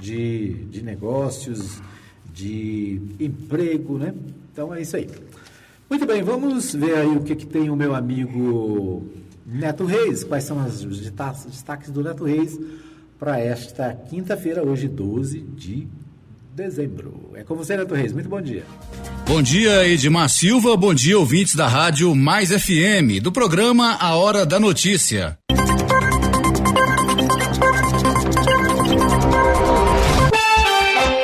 De, 0.00 0.52
de 0.66 0.82
negócios, 0.82 1.80
de 2.32 3.00
emprego, 3.18 3.98
né? 3.98 4.14
Então 4.52 4.74
é 4.74 4.82
isso 4.82 4.96
aí. 4.96 5.08
Muito 5.88 6.06
bem, 6.06 6.22
vamos 6.22 6.74
ver 6.74 6.96
aí 6.96 7.16
o 7.16 7.22
que, 7.22 7.34
que 7.34 7.46
tem 7.46 7.70
o 7.70 7.76
meu 7.76 7.94
amigo 7.94 9.06
Neto 9.46 9.84
Reis. 9.84 10.22
Quais 10.22 10.44
são 10.44 10.64
os 10.64 11.00
destaques 11.00 11.90
do 11.90 12.02
Neto 12.02 12.24
Reis 12.24 12.58
para 13.18 13.40
esta 13.40 13.92
quinta-feira, 13.94 14.62
hoje, 14.62 14.86
12 14.86 15.40
de 15.40 15.88
dezembro. 16.58 17.30
É 17.34 17.44
com 17.44 17.54
você, 17.54 17.76
Neto 17.76 17.94
Reis. 17.94 18.12
Muito 18.12 18.28
bom 18.28 18.40
dia. 18.40 18.64
Bom 19.26 19.40
dia, 19.40 19.86
Edmar 19.86 20.28
Silva. 20.28 20.76
Bom 20.76 20.92
dia, 20.92 21.18
ouvintes 21.18 21.54
da 21.54 21.68
Rádio 21.68 22.14
Mais 22.14 22.50
FM, 22.50 23.22
do 23.22 23.30
programa 23.30 23.96
A 24.00 24.16
Hora 24.16 24.44
da 24.44 24.58
Notícia. 24.58 25.38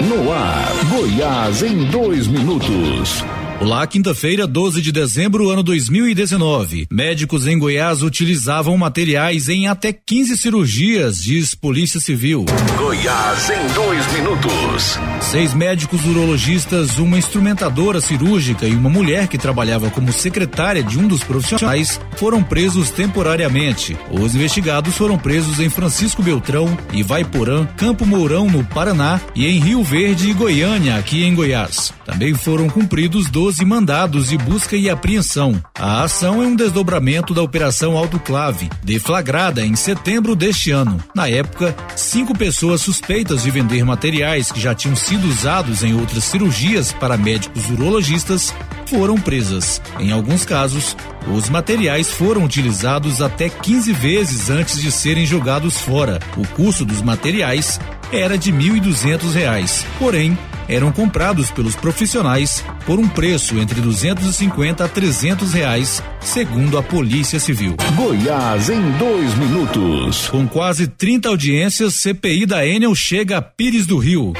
No 0.00 0.32
ar, 0.32 0.68
Goiás 0.90 1.62
em 1.62 1.84
dois 1.90 2.26
minutos. 2.28 3.24
Olá, 3.64 3.86
quinta-feira, 3.86 4.46
12 4.46 4.82
de 4.82 4.92
dezembro, 4.92 5.48
ano 5.48 5.62
2019. 5.62 6.86
Médicos 6.90 7.46
em 7.46 7.58
Goiás 7.58 8.02
utilizavam 8.02 8.76
materiais 8.76 9.48
em 9.48 9.66
até 9.68 9.90
15 9.90 10.36
cirurgias, 10.36 11.22
diz 11.22 11.54
Polícia 11.54 11.98
Civil. 11.98 12.44
Goiás 12.76 13.48
em 13.48 13.66
dois 13.72 14.12
minutos. 14.12 14.98
Seis 15.22 15.54
médicos 15.54 16.04
urologistas, 16.04 16.98
uma 16.98 17.16
instrumentadora 17.16 18.02
cirúrgica 18.02 18.66
e 18.66 18.74
uma 18.74 18.90
mulher 18.90 19.28
que 19.28 19.38
trabalhava 19.38 19.88
como 19.88 20.12
secretária 20.12 20.82
de 20.82 20.98
um 20.98 21.08
dos 21.08 21.24
profissionais 21.24 21.98
foram 22.18 22.42
presos 22.42 22.90
temporariamente. 22.90 23.96
Os 24.10 24.34
investigados 24.34 24.94
foram 24.94 25.16
presos 25.16 25.58
em 25.58 25.70
Francisco 25.70 26.22
Beltrão, 26.22 26.76
Ivaiporã, 26.92 27.64
Campo 27.78 28.04
Mourão, 28.04 28.46
no 28.46 28.62
Paraná, 28.62 29.18
e 29.34 29.46
em 29.46 29.58
Rio 29.58 29.82
Verde 29.82 30.28
e 30.28 30.34
Goiânia, 30.34 30.96
aqui 30.96 31.24
em 31.24 31.34
Goiás. 31.34 31.94
Também 32.04 32.34
foram 32.34 32.68
cumpridos 32.68 33.30
12 33.30 33.53
mandados 33.62 34.30
de 34.30 34.38
busca 34.38 34.74
e 34.74 34.88
apreensão. 34.88 35.62
A 35.78 36.02
ação 36.02 36.42
é 36.42 36.46
um 36.46 36.56
desdobramento 36.56 37.34
da 37.34 37.42
Operação 37.42 37.98
Autoclave, 37.98 38.70
deflagrada 38.82 39.60
em 39.60 39.76
setembro 39.76 40.34
deste 40.34 40.70
ano. 40.70 40.98
Na 41.14 41.28
época, 41.28 41.76
cinco 41.94 42.34
pessoas 42.34 42.80
suspeitas 42.80 43.42
de 43.42 43.50
vender 43.50 43.84
materiais 43.84 44.50
que 44.50 44.58
já 44.58 44.74
tinham 44.74 44.96
sido 44.96 45.28
usados 45.28 45.84
em 45.84 45.92
outras 45.92 46.24
cirurgias 46.24 46.90
para 46.90 47.18
médicos 47.18 47.68
urologistas 47.68 48.54
foram 48.86 49.16
presas. 49.16 49.80
Em 49.98 50.12
alguns 50.12 50.44
casos, 50.44 50.96
os 51.26 51.48
materiais 51.48 52.10
foram 52.10 52.44
utilizados 52.44 53.20
até 53.20 53.48
15 53.48 53.92
vezes 53.92 54.50
antes 54.50 54.80
de 54.80 54.90
serem 54.90 55.26
jogados 55.26 55.78
fora. 55.78 56.20
O 56.36 56.46
custo 56.48 56.84
dos 56.84 57.02
materiais 57.02 57.80
era 58.14 58.38
de 58.38 58.50
R$ 58.50 58.80
1.200. 58.80 59.84
Porém, 59.98 60.38
eram 60.68 60.90
comprados 60.90 61.50
pelos 61.50 61.74
profissionais 61.74 62.64
por 62.86 62.98
um 62.98 63.08
preço 63.08 63.58
entre 63.58 63.80
250 63.80 64.84
a 64.84 64.88
300 64.88 65.52
reais, 65.52 66.02
segundo 66.20 66.78
a 66.78 66.82
Polícia 66.82 67.38
Civil. 67.38 67.76
Goiás 67.94 68.70
em 68.70 68.90
dois 68.92 69.34
minutos. 69.34 70.28
Com 70.28 70.46
quase 70.46 70.86
30 70.86 71.28
audiências, 71.28 71.94
CPI 71.94 72.46
da 72.46 72.66
Enel 72.66 72.94
chega 72.94 73.38
a 73.38 73.42
Pires 73.42 73.86
do 73.86 73.98
Rio. 73.98 74.32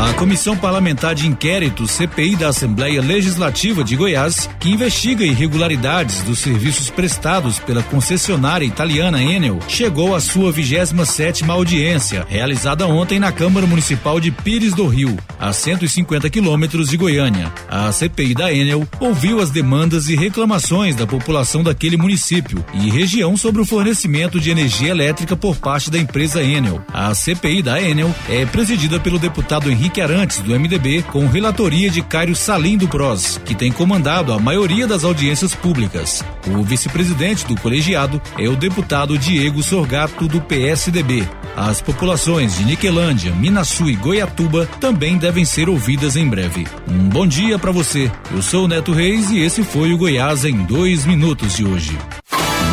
A 0.00 0.14
Comissão 0.14 0.56
Parlamentar 0.56 1.14
de 1.14 1.26
Inquérito 1.26 1.86
CPI 1.86 2.34
da 2.34 2.48
Assembleia 2.48 3.02
Legislativa 3.02 3.84
de 3.84 3.96
Goiás, 3.96 4.48
que 4.58 4.70
investiga 4.70 5.26
irregularidades 5.26 6.22
dos 6.22 6.38
serviços 6.38 6.88
prestados 6.88 7.58
pela 7.58 7.82
concessionária 7.82 8.64
italiana 8.64 9.22
Enel, 9.22 9.58
chegou 9.68 10.14
à 10.14 10.20
sua 10.20 10.50
27 10.50 11.44
audiência, 11.50 12.24
realizada 12.30 12.86
ontem 12.86 13.18
na 13.20 13.30
Câmara 13.30 13.66
Municipal 13.66 14.18
de 14.18 14.30
Pires 14.30 14.72
do 14.72 14.86
Rio, 14.86 15.18
a 15.38 15.52
150 15.52 16.30
quilômetros 16.30 16.88
de 16.88 16.96
Goiânia. 16.96 17.52
A 17.68 17.92
CPI 17.92 18.32
da 18.32 18.50
Enel 18.50 18.88
ouviu 19.00 19.38
as 19.38 19.50
demandas 19.50 20.08
e 20.08 20.16
reclamações 20.16 20.96
da 20.96 21.06
população 21.06 21.62
daquele 21.62 21.98
município 21.98 22.64
e 22.72 22.88
região 22.90 23.36
sobre 23.36 23.60
o 23.60 23.66
fornecimento 23.66 24.40
de 24.40 24.50
energia 24.50 24.88
elétrica 24.88 25.36
por 25.36 25.56
parte 25.56 25.90
da 25.90 25.98
empresa 25.98 26.42
Enel. 26.42 26.82
A 26.90 27.14
CPI 27.14 27.62
da 27.62 27.82
Enel 27.82 28.14
é 28.30 28.46
presidida 28.46 28.98
pelo 28.98 29.18
deputado 29.18 29.70
Henrique 29.70 29.89
Henrique 29.90 30.00
Arantes, 30.02 30.38
do 30.38 30.52
MDB, 30.52 31.02
com 31.02 31.26
relatoria 31.26 31.90
de 31.90 32.00
Cairo 32.00 32.36
Salim 32.36 32.78
do 32.78 32.86
PROS, 32.86 33.40
que 33.44 33.56
tem 33.56 33.72
comandado 33.72 34.32
a 34.32 34.38
maioria 34.38 34.86
das 34.86 35.02
audiências 35.02 35.52
públicas. 35.52 36.24
O 36.46 36.62
vice-presidente 36.62 37.44
do 37.44 37.60
colegiado 37.60 38.22
é 38.38 38.48
o 38.48 38.54
deputado 38.54 39.18
Diego 39.18 39.60
Sorgato, 39.64 40.28
do 40.28 40.40
PSDB. 40.40 41.28
As 41.56 41.82
populações 41.82 42.56
de 42.56 42.64
Niquelândia, 42.64 43.32
Minasu 43.32 43.90
e 43.90 43.96
Goiatuba 43.96 44.64
também 44.78 45.18
devem 45.18 45.44
ser 45.44 45.68
ouvidas 45.68 46.14
em 46.14 46.28
breve. 46.28 46.68
Um 46.88 47.08
bom 47.08 47.26
dia 47.26 47.58
para 47.58 47.72
você. 47.72 48.08
Eu 48.30 48.42
sou 48.42 48.66
o 48.66 48.68
Neto 48.68 48.92
Reis 48.92 49.30
e 49.32 49.40
esse 49.40 49.64
foi 49.64 49.92
o 49.92 49.98
Goiás 49.98 50.44
em 50.44 50.56
dois 50.62 51.04
minutos 51.04 51.56
de 51.56 51.64
hoje. 51.64 51.98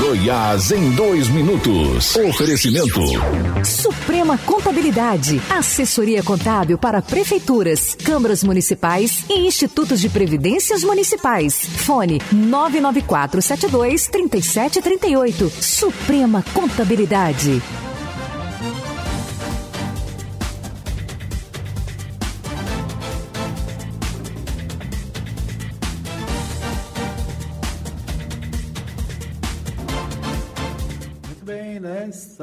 Goiás 0.07 0.71
em 0.71 0.91
dois 0.91 1.27
minutos. 1.27 2.15
Oferecimento. 2.15 3.01
Suprema 3.65 4.37
Contabilidade. 4.37 5.41
Assessoria 5.49 6.23
contábil 6.23 6.77
para 6.77 7.01
prefeituras, 7.01 7.93
câmaras 7.93 8.41
municipais 8.41 9.25
e 9.29 9.45
institutos 9.45 9.99
de 9.99 10.07
previdências 10.07 10.81
municipais. 10.81 11.55
Fone 11.55 12.21
99472 12.31 14.07
3738. 14.07 15.51
Suprema 15.59 16.41
Contabilidade. 16.53 17.61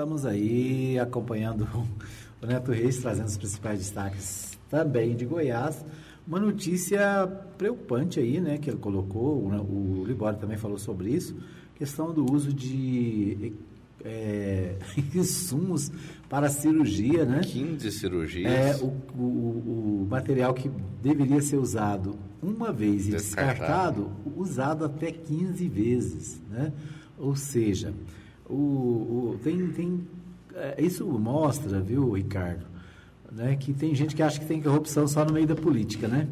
Estamos 0.05 0.27
aí 0.27 0.99
acompanhando 0.99 1.67
o 2.43 2.47
Neto 2.47 2.73
Reis, 2.73 2.99
trazendo 2.99 3.27
os 3.27 3.39
principais 3.39 3.79
destaques 3.79 4.59
também 4.69 5.17
de 5.17 5.25
Goiás. 5.25 5.83
Uma 6.29 6.39
notícia 6.39 7.27
preocupante 7.57 8.21
aí, 8.21 8.39
né, 8.39 8.59
que 8.59 8.69
ele 8.69 8.77
colocou, 8.77 9.43
o 9.43 10.05
Libório 10.07 10.39
também 10.39 10.59
falou 10.59 10.79
sobre 10.79 11.09
isso, 11.09 11.35
questão 11.75 12.13
do 12.13 12.31
uso 12.31 12.53
de 12.53 13.55
é, 14.05 14.77
insumos 15.15 15.91
para 16.29 16.51
cirurgia, 16.51 17.25
né? 17.25 17.41
15 17.41 17.91
cirurgias. 17.91 18.53
É, 18.53 18.77
o, 18.85 18.93
o, 19.19 20.03
o, 20.03 20.07
material 20.11 20.53
que 20.53 20.71
deveria 21.03 21.41
ser 21.41 21.57
usado 21.57 22.15
uma 22.43 22.71
vez 22.71 23.09
e 23.09 23.13
descartado, 23.13 24.03
descartado 24.03 24.11
usado 24.37 24.85
até 24.85 25.11
15 25.11 25.67
vezes, 25.67 26.43
né? 26.51 26.75
Ou 27.17 27.35
seja, 27.35 27.95
o, 28.49 28.55
o, 28.55 29.41
tem, 29.43 29.69
tem, 29.69 30.07
é, 30.55 30.83
isso 30.83 31.07
mostra, 31.07 31.81
viu, 31.81 32.13
Ricardo, 32.13 32.65
né, 33.31 33.57
que 33.57 33.73
tem 33.73 33.95
gente 33.95 34.15
que 34.15 34.23
acha 34.23 34.39
que 34.39 34.47
tem 34.47 34.63
corrupção 34.63 35.09
só 35.09 35.25
no 35.25 35.33
meio 35.33 35.47
da 35.47 35.57
política, 35.57 36.07
né? 36.09 36.29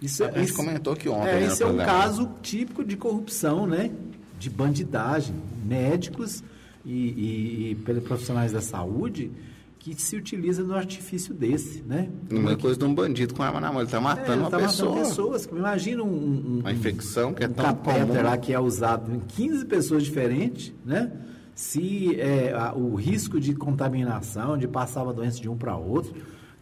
Isso, 0.00 0.24
a 0.24 0.30
gente 0.30 0.52
comentou 0.52 0.94
que 0.94 1.08
ontem. 1.08 1.28
É, 1.28 1.40
né, 1.40 1.46
esse 1.46 1.62
é 1.62 1.66
um 1.66 1.76
caso 1.76 2.30
típico 2.40 2.84
de 2.84 2.96
corrupção, 2.96 3.66
né? 3.66 3.90
De 4.38 4.48
bandidagem. 4.48 5.34
Médicos 5.64 6.42
e, 6.84 6.92
e, 6.92 7.70
e 7.72 8.00
profissionais 8.00 8.52
da 8.52 8.60
saúde 8.60 9.30
que 9.78 9.94
se 9.94 10.16
utiliza 10.16 10.62
no 10.62 10.74
artifício 10.74 11.32
desse, 11.32 11.82
né? 11.82 12.08
Uma 12.30 12.56
coisa 12.56 12.78
de 12.78 12.84
um 12.84 12.94
bandido 12.94 13.34
com 13.34 13.42
arma 13.42 13.60
na 13.60 13.68
mão, 13.68 13.80
ele 13.80 13.86
está 13.86 14.00
matando 14.00 14.30
é, 14.30 14.32
ele 14.32 14.40
uma 14.42 14.50
tá 14.50 14.58
pessoa. 14.58 14.90
Matando 14.90 15.08
pessoas. 15.08 15.44
Imagina 15.46 16.02
um, 16.02 16.08
um, 16.08 16.58
uma 16.60 16.72
infecção 16.72 17.32
que 17.32 17.44
é 17.44 17.48
um 17.48 17.52
tão 17.52 17.74
comum. 17.76 18.22
lá 18.22 18.36
que 18.36 18.52
é 18.52 18.58
usado 18.58 19.12
em 19.14 19.20
15 19.20 19.64
pessoas 19.66 20.02
diferentes, 20.02 20.72
né? 20.84 21.12
Se 21.54 22.18
é, 22.20 22.52
a, 22.52 22.74
o 22.74 22.94
risco 22.94 23.40
de 23.40 23.54
contaminação, 23.54 24.58
de 24.58 24.66
passar 24.66 25.02
uma 25.02 25.12
doença 25.12 25.40
de 25.40 25.48
um 25.48 25.56
para 25.56 25.76
outro, 25.76 26.12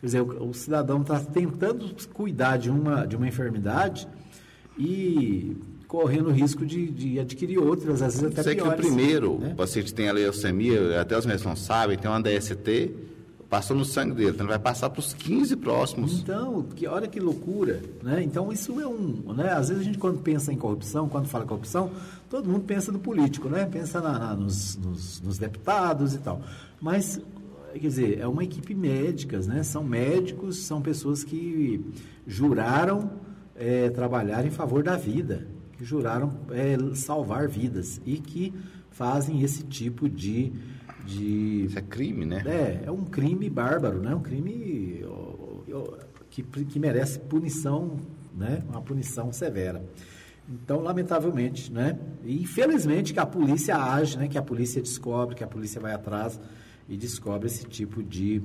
quer 0.01 0.07
dizer, 0.07 0.21
o, 0.21 0.51
o 0.51 0.55
cidadão 0.55 1.01
está 1.01 1.19
tentando 1.19 1.95
cuidar 2.13 2.59
de 2.59 2.71
uma, 2.71 3.07
de 3.07 3.17
uma 3.17 3.27
enfermidade 3.27 4.07
e 4.79 5.57
correndo 5.87 6.31
risco 6.31 6.65
de, 6.67 6.91
de 6.91 7.21
adquirir 7.21 7.59
outras, 7.59 8.03
às 8.03 8.15
vezes 8.21 8.33
até 8.33 8.43
Sei 8.43 8.57
piores. 8.57 8.75
que 8.75 8.81
o 8.81 8.83
primeiro, 8.87 9.39
né? 9.39 9.53
o 9.53 9.57
paciente 9.57 9.95
tem 9.95 10.09
a 10.09 10.13
leucemia, 10.13 11.01
até 11.01 11.17
os 11.17 11.25
médicos 11.25 11.47
não 11.47 11.57
sabem, 11.57 11.97
tem 11.97 12.11
uma 12.11 12.21
DST, 12.21 12.93
passou 13.49 13.77
no 13.77 13.85
sangue 13.85 14.15
dele, 14.15 14.31
então 14.31 14.45
ele 14.45 14.53
vai 14.53 14.59
passar 14.59 14.91
para 14.91 14.99
os 14.99 15.15
15 15.15 15.57
próximos. 15.57 16.21
Então, 16.21 16.63
que, 16.75 16.87
olha 16.87 17.07
que 17.07 17.21
loucura, 17.21 17.81
né? 18.03 18.23
Então, 18.23 18.53
isso 18.53 18.81
é 18.81 18.87
um, 18.87 19.33
né? 19.35 19.51
Às 19.53 19.69
vezes 19.69 19.83
a 19.83 19.85
gente, 19.85 19.99
quando 19.99 20.21
pensa 20.21 20.53
em 20.53 20.57
corrupção, 20.57 21.09
quando 21.09 21.29
fala 21.29 21.45
corrupção, 21.45 21.91
todo 22.29 22.49
mundo 22.49 22.65
pensa 22.65 22.91
no 22.91 22.99
político, 22.99 23.49
né? 23.49 23.65
Pensa 23.65 24.01
na, 24.01 24.19
na, 24.19 24.35
nos, 24.35 24.77
nos, 24.77 25.21
nos 25.21 25.39
deputados 25.39 26.15
e 26.15 26.19
tal. 26.19 26.43
Mas, 26.81 27.21
quer 27.73 27.79
dizer, 27.79 28.19
é 28.19 28.27
uma 28.27 28.43
equipe 28.43 28.75
médicas, 28.75 29.47
né? 29.47 29.63
São 29.63 29.85
médicos, 29.85 30.65
são 30.65 30.83
pessoas 30.83 31.23
que 31.23 31.85
juraram 32.27 33.13
é, 33.55 33.89
trabalhar 33.91 34.45
em 34.45 34.51
favor 34.51 34.83
da 34.83 34.97
vida, 34.97 35.47
que 35.77 35.85
juraram 35.85 36.33
é, 36.51 36.77
salvar 36.95 37.49
vidas 37.49 38.01
e 38.05 38.19
que 38.19 38.53
fazem 38.91 39.43
esse 39.43 39.63
tipo 39.63 40.09
de, 40.09 40.53
de... 41.05 41.67
Isso 41.67 41.79
é 41.79 41.83
crime, 41.83 42.25
né? 42.25 42.43
É, 42.47 42.87
é 42.87 42.91
um 42.91 43.05
crime 43.05 43.49
bárbaro, 43.51 44.01
né? 44.01 44.15
Um 44.15 44.23
crime 44.23 45.05
que, 46.31 46.43
que 46.43 46.79
merece 46.79 47.19
punição, 47.19 47.97
né? 48.35 48.63
Uma 48.69 48.81
punição 48.81 49.33
severa. 49.33 49.85
Então, 50.49 50.81
lamentavelmente, 50.81 51.73
né? 51.73 51.99
E 52.25 52.43
infelizmente 52.43 53.13
que 53.13 53.21
a 53.21 53.27
polícia 53.27 53.77
age, 53.77 54.17
né? 54.17 54.29
Que 54.29 54.39
a 54.39 54.43
polícia 54.43 54.81
descobre, 54.81 55.35
que 55.35 55.45
a 55.45 55.47
polícia 55.47 55.81
vai 55.81 55.93
atrás 55.93 56.41
e 56.89 56.97
descobre 56.97 57.47
esse 57.47 57.65
tipo 57.65 58.03
de, 58.03 58.41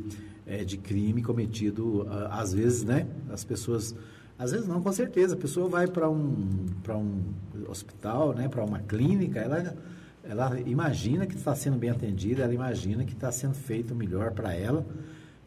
é, 0.46 0.64
de 0.64 0.78
crime 0.78 1.22
cometido, 1.22 2.08
às 2.30 2.54
vezes, 2.54 2.84
né? 2.84 3.08
As 3.30 3.44
pessoas 3.44 3.96
às 4.42 4.52
vezes 4.52 4.68
não, 4.68 4.82
com 4.82 4.92
certeza. 4.92 5.36
A 5.36 5.38
pessoa 5.38 5.70
vai 5.70 5.86
para 5.88 6.10
um, 6.10 6.66
um 6.90 7.70
hospital, 7.70 8.34
né, 8.34 8.50
para 8.50 8.66
uma 8.66 8.80
clínica, 8.80 9.40
ela, 9.40 9.76
ela 10.24 10.60
imagina 10.62 11.28
que 11.28 11.36
está 11.36 11.56
sendo 11.56 11.78
bem 11.78 11.92
atendida, 11.92 12.42
ela 12.42 12.54
imagina 12.54 13.06
que 13.06 13.14
está 13.14 13.32
sendo 13.32 13.54
feito 13.54 13.94
o 13.94 13.96
melhor 13.96 14.32
para 14.32 14.52
ela 14.56 14.84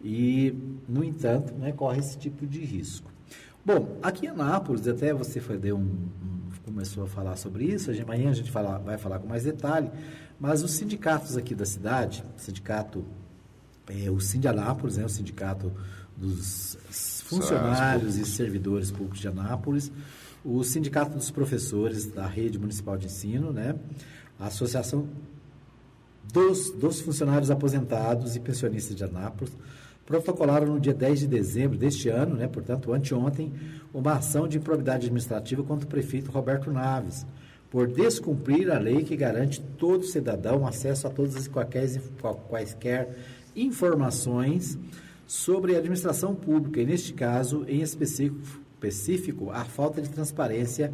e, 0.01 0.55
no 0.89 1.03
entanto, 1.03 1.53
né, 1.55 1.73
corre 1.73 1.99
esse 1.99 2.17
tipo 2.17 2.47
de 2.47 2.61
risco. 2.61 3.11
Bom, 3.67 3.99
aqui 4.01 4.27
em 4.27 4.29
Anápolis, 4.29 4.87
até 4.87 5.13
você 5.13 5.41
foi, 5.41 5.59
deu 5.59 5.77
um, 5.77 5.81
um, 5.81 6.51
começou 6.65 7.03
a 7.03 7.09
falar 7.09 7.35
sobre 7.35 7.65
isso, 7.65 7.91
amanhã 8.01 8.31
a 8.31 8.35
gente 8.35 8.53
fala, 8.53 8.79
vai 8.79 8.97
falar 8.97 9.19
com 9.19 9.27
mais 9.27 9.43
detalhe, 9.43 9.91
mas 10.39 10.63
os 10.63 10.71
sindicatos 10.71 11.37
aqui 11.37 11.53
da 11.53 11.67
cidade, 11.67 12.25
sindicato, 12.37 13.05
é, 13.89 14.09
o 14.09 14.21
Sindianápolis, 14.21 14.99
né, 14.99 15.05
o 15.05 15.09
sindicato 15.09 15.73
dos 16.17 16.79
funcionários 17.25 18.19
e 18.19 18.25
servidores 18.27 18.91
públicos 18.91 19.19
de 19.19 19.29
Anápolis, 19.29 19.91
o 20.45 20.63
Sindicato 20.63 21.17
dos 21.17 21.31
Professores 21.31 22.05
da 22.07 22.27
Rede 22.27 22.59
Municipal 22.59 22.99
de 22.99 23.07
Ensino, 23.07 23.51
né? 23.51 23.75
a 24.39 24.49
Associação 24.49 25.09
dos, 26.31 26.71
dos 26.73 27.01
Funcionários 27.01 27.51
Aposentados 27.51 28.37
e 28.37 28.41
Pensionistas 28.41 28.95
de 28.95 29.05
Anápolis, 29.05 29.57
protocolaram 30.05 30.67
no 30.67 30.79
dia 30.79 30.93
10 30.93 31.21
de 31.21 31.27
dezembro 31.27 31.79
deste 31.79 32.11
ano, 32.11 32.37
né, 32.37 32.47
portanto, 32.47 32.93
anteontem, 32.93 33.51
uma 33.93 34.13
ação 34.15 34.47
de 34.47 34.59
improbidade 34.59 35.07
administrativa 35.07 35.63
contra 35.63 35.87
o 35.87 35.89
prefeito 35.89 36.31
Roberto 36.31 36.71
Naves, 36.71 37.25
por 37.71 37.87
descumprir 37.87 38.71
a 38.71 38.79
lei 38.79 39.03
que 39.03 39.17
garante 39.17 39.63
todo 39.79 40.05
cidadão 40.05 40.67
acesso 40.67 41.07
a 41.07 41.11
todas 41.11 41.37
as 41.37 41.49
quaisquer, 41.49 42.03
quaisquer 42.49 43.17
informações 43.57 44.79
sobre 45.27 45.75
a 45.75 45.79
administração 45.79 46.35
pública, 46.35 46.81
e 46.81 46.87
neste 46.87 47.13
caso, 47.13 47.65
em 47.67 47.81
específico, 47.81 49.51
a 49.51 49.65
falta 49.65 50.01
de 50.03 50.09
transparência 50.09 50.93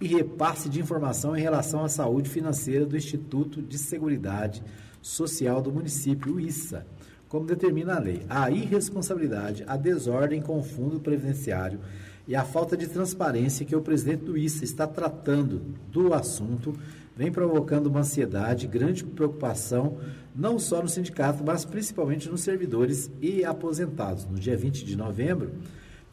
e 0.00 0.06
repasse 0.06 0.68
de 0.68 0.80
informação 0.80 1.36
em 1.36 1.40
relação 1.40 1.84
à 1.84 1.88
saúde 1.88 2.28
financeira 2.28 2.84
do 2.84 2.96
Instituto 2.96 3.62
de 3.62 3.78
Seguridade 3.78 4.62
Social 5.00 5.60
do 5.60 5.72
município, 5.72 6.34
o 6.34 6.40
ISA, 6.40 6.86
como 7.28 7.46
determina 7.46 7.96
a 7.96 7.98
lei. 7.98 8.22
A 8.28 8.50
irresponsabilidade, 8.50 9.64
a 9.66 9.76
desordem 9.76 10.40
com 10.40 10.58
o 10.58 10.62
fundo 10.62 11.00
previdenciário 11.00 11.80
e 12.26 12.34
a 12.34 12.44
falta 12.44 12.76
de 12.76 12.86
transparência 12.86 13.66
que 13.66 13.76
o 13.76 13.82
presidente 13.82 14.24
do 14.24 14.36
ISA 14.36 14.64
está 14.64 14.86
tratando 14.86 15.60
do 15.90 16.14
assunto 16.14 16.74
vem 17.16 17.30
provocando 17.30 17.86
uma 17.86 18.00
ansiedade, 18.00 18.66
grande 18.66 19.04
preocupação, 19.04 19.98
não 20.34 20.58
só 20.58 20.82
no 20.82 20.88
sindicato, 20.88 21.44
mas 21.44 21.64
principalmente 21.64 22.28
nos 22.28 22.40
servidores 22.40 23.10
e 23.20 23.44
aposentados. 23.44 24.26
No 24.26 24.38
dia 24.38 24.56
20 24.56 24.84
de 24.84 24.96
novembro, 24.96 25.52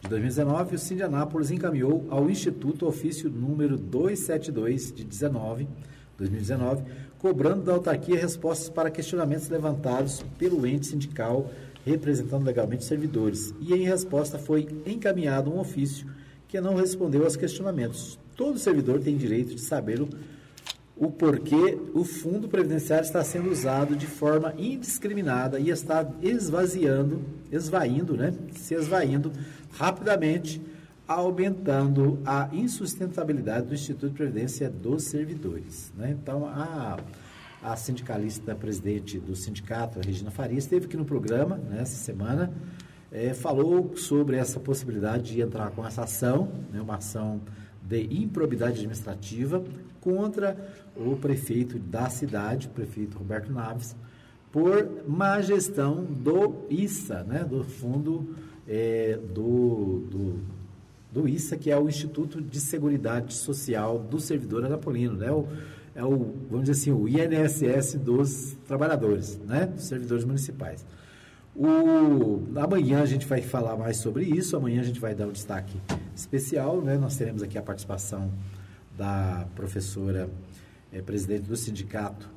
de 0.02 0.10
2019, 0.10 0.76
o 0.76 0.80
Cindy 0.80 1.04
Anápolis 1.04 1.52
encaminhou 1.52 2.08
ao 2.10 2.30
Instituto 2.30 2.88
ofício 2.88 3.30
número 3.30 3.78
272 3.78 4.92
de 4.92 5.04
19, 5.04 5.68
2019, 6.18 6.84
cobrando 7.20 7.64
da 7.64 7.74
autarquia 7.74 8.20
respostas 8.20 8.70
para 8.70 8.92
questionamentos 8.92 9.50
levantados 9.50 10.24
pelo 10.38 10.66
ente 10.66 10.88
sindical 10.88 11.50
representando 11.86 12.46
legalmente 12.46 12.84
servidores. 12.84 13.54
E 13.60 13.74
em 13.74 13.84
resposta 13.84 14.38
foi 14.38 14.68
encaminhado 14.86 15.52
um 15.52 15.60
ofício 15.60 16.08
que 16.48 16.60
não 16.60 16.76
respondeu 16.76 17.24
aos 17.24 17.36
questionamentos. 17.36 18.20
Todo 18.36 18.60
servidor 18.60 19.00
tem 19.00 19.18
direito 19.18 19.56
de 19.56 19.62
saber 19.62 20.02
o 20.02 20.10
o 21.02 21.10
porquê 21.10 21.80
o 21.96 22.04
fundo 22.04 22.48
previdenciário 22.48 23.04
está 23.04 23.24
sendo 23.24 23.50
usado 23.50 23.96
de 23.96 24.06
forma 24.06 24.54
indiscriminada 24.56 25.60
e 25.60 25.72
está 25.72 26.08
esvaziando, 26.22 27.24
esvaindo, 27.52 28.16
né? 28.16 28.32
Se 28.52 28.76
esvaindo 28.76 29.32
rapidamente, 29.72 30.62
aumentando 31.08 32.20
a 32.24 32.50
insustentabilidade 32.54 33.66
do 33.66 33.74
Instituto 33.74 34.10
de 34.10 34.16
Previdência 34.16 34.70
dos 34.70 35.06
servidores, 35.06 35.92
né? 35.98 36.16
Então, 36.22 36.46
a 36.46 37.00
a 37.64 37.76
sindicalista 37.76 38.56
presidente 38.56 39.20
do 39.20 39.36
sindicato, 39.36 40.00
a 40.00 40.02
Regina 40.02 40.32
Faria, 40.32 40.58
esteve 40.58 40.88
aqui 40.88 40.98
no 40.98 41.06
programa 41.06 41.58
né, 41.58 41.86
semana, 41.86 42.52
é, 43.12 43.36
falou 43.36 43.96
sobre 43.96 44.36
essa 44.36 44.60
possibilidade 44.60 45.34
de 45.34 45.42
entrar 45.42 45.70
com 45.70 45.86
essa 45.86 46.04
ação, 46.04 46.52
né, 46.72 46.82
uma 46.82 46.96
ação 46.96 47.40
de 47.92 48.24
improbidade 48.24 48.74
administrativa 48.74 49.62
contra 50.00 50.56
o 50.96 51.18
prefeito 51.18 51.78
da 51.78 52.10
cidade, 52.10 52.70
prefeito 52.70 53.18
Roberto 53.18 53.52
Naves, 53.52 53.96
por 54.50 55.04
má 55.08 55.42
gestão 55.42 56.04
do 56.04 56.66
ISA, 56.70 57.24
né, 57.24 57.44
do 57.44 57.64
fundo 57.64 58.34
é, 58.68 59.20
do, 59.34 60.06
do, 60.10 60.40
do, 61.12 61.28
ISA, 61.28 61.58
que 61.58 61.70
é 61.70 61.78
o 61.78 61.90
Instituto 61.90 62.42
de 62.42 62.60
Seguridade 62.62 63.34
Social 63.34 64.00
do 64.00 64.20
Servidor 64.20 64.66
Anapolino, 64.66 65.16
né, 65.16 65.32
o, 65.32 65.48
é 65.94 66.04
o, 66.04 66.34
vamos 66.50 66.70
dizer 66.70 66.82
assim, 66.82 66.92
o 66.92 67.08
INSS 67.08 67.96
dos 67.96 68.56
trabalhadores, 68.66 69.38
né, 69.46 69.66
dos 69.66 69.86
servidores 69.86 70.24
municipais. 70.24 70.86
O, 71.64 72.42
amanhã 72.60 73.04
a 73.04 73.06
gente 73.06 73.28
vai 73.28 73.40
falar 73.40 73.78
mais 73.78 73.98
sobre 73.98 74.24
isso, 74.24 74.58
amanhã 74.58 74.82
a 74.82 74.84
gente 74.84 75.00
vai 75.00 75.14
dar 75.14 75.28
um 75.28 75.32
destaque 75.32 75.80
especial, 76.16 76.82
né? 76.82 76.98
Nós 76.98 77.16
teremos 77.16 77.44
aqui 77.44 77.56
a 77.56 77.62
participação 77.62 78.32
da 78.98 79.48
professora 79.54 80.28
é, 80.92 81.04
presidente 81.04 81.44
do 81.44 81.56
sindicato 81.56 82.28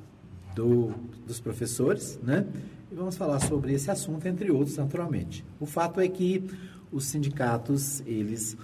do, 0.55 0.93
dos 1.27 1.41
professores, 1.41 2.19
né? 2.23 2.47
E 2.93 2.95
vamos 2.95 3.17
falar 3.17 3.41
sobre 3.41 3.73
esse 3.73 3.91
assunto, 3.91 4.27
entre 4.29 4.51
outros, 4.51 4.77
naturalmente. 4.77 5.43
O 5.59 5.65
fato 5.65 6.03
é 6.03 6.09
que 6.09 6.45
os 6.93 7.07
sindicatos, 7.07 8.03
eles 8.05 8.59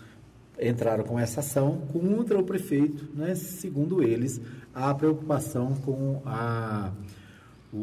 entraram 0.60 1.04
com 1.04 1.18
essa 1.18 1.40
ação 1.40 1.86
contra 1.90 2.38
o 2.38 2.44
prefeito, 2.44 3.08
né? 3.14 3.34
Segundo 3.34 4.02
eles, 4.02 4.38
a 4.74 4.92
preocupação 4.92 5.74
com 5.76 6.20
a 6.26 6.92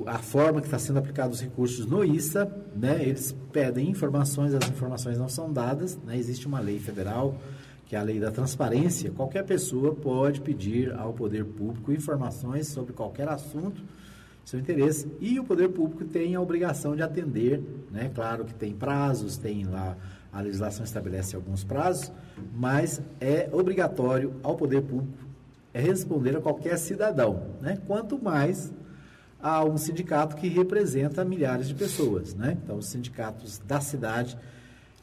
a 0.05 0.17
forma 0.17 0.59
que 0.59 0.67
está 0.67 0.77
sendo 0.77 0.99
aplicados 0.99 1.37
os 1.37 1.41
recursos 1.41 1.85
no 1.85 2.03
ISA, 2.03 2.51
né, 2.75 3.01
eles 3.01 3.35
pedem 3.53 3.89
informações, 3.89 4.53
as 4.53 4.69
informações 4.69 5.17
não 5.17 5.29
são 5.29 5.51
dadas, 5.51 5.97
né, 6.05 6.17
existe 6.17 6.45
uma 6.45 6.59
lei 6.59 6.77
federal, 6.77 7.35
que 7.85 7.95
é 7.95 7.99
a 7.99 8.03
lei 8.03 8.19
da 8.19 8.29
transparência, 8.29 9.11
qualquer 9.11 9.45
pessoa 9.45 9.95
pode 9.95 10.41
pedir 10.41 10.93
ao 10.93 11.13
poder 11.13 11.45
público 11.45 11.93
informações 11.93 12.67
sobre 12.67 12.91
qualquer 12.91 13.29
assunto, 13.29 13.81
seu 14.43 14.59
interesse, 14.59 15.09
e 15.21 15.39
o 15.39 15.43
poder 15.45 15.69
público 15.69 16.03
tem 16.03 16.35
a 16.35 16.41
obrigação 16.41 16.95
de 16.95 17.01
atender, 17.01 17.61
né, 17.89 18.11
claro 18.13 18.43
que 18.43 18.53
tem 18.53 18.73
prazos, 18.73 19.37
tem 19.37 19.63
lá, 19.63 19.95
a 20.33 20.41
legislação 20.41 20.83
estabelece 20.83 21.33
alguns 21.33 21.63
prazos, 21.63 22.11
mas 22.53 23.01
é 23.21 23.49
obrigatório 23.53 24.33
ao 24.43 24.57
poder 24.57 24.81
público 24.81 25.27
é 25.73 25.81
responder 25.81 26.35
a 26.35 26.41
qualquer 26.41 26.77
cidadão, 26.77 27.51
né, 27.61 27.77
quanto 27.85 28.21
mais 28.21 28.73
a 29.41 29.63
um 29.63 29.77
sindicato 29.77 30.35
que 30.35 30.47
representa 30.47 31.23
milhares 31.23 31.67
de 31.67 31.75
pessoas, 31.75 32.33
né? 32.33 32.57
Então, 32.63 32.77
os 32.77 32.87
sindicatos 32.87 33.59
da 33.59 33.79
cidade 33.79 34.37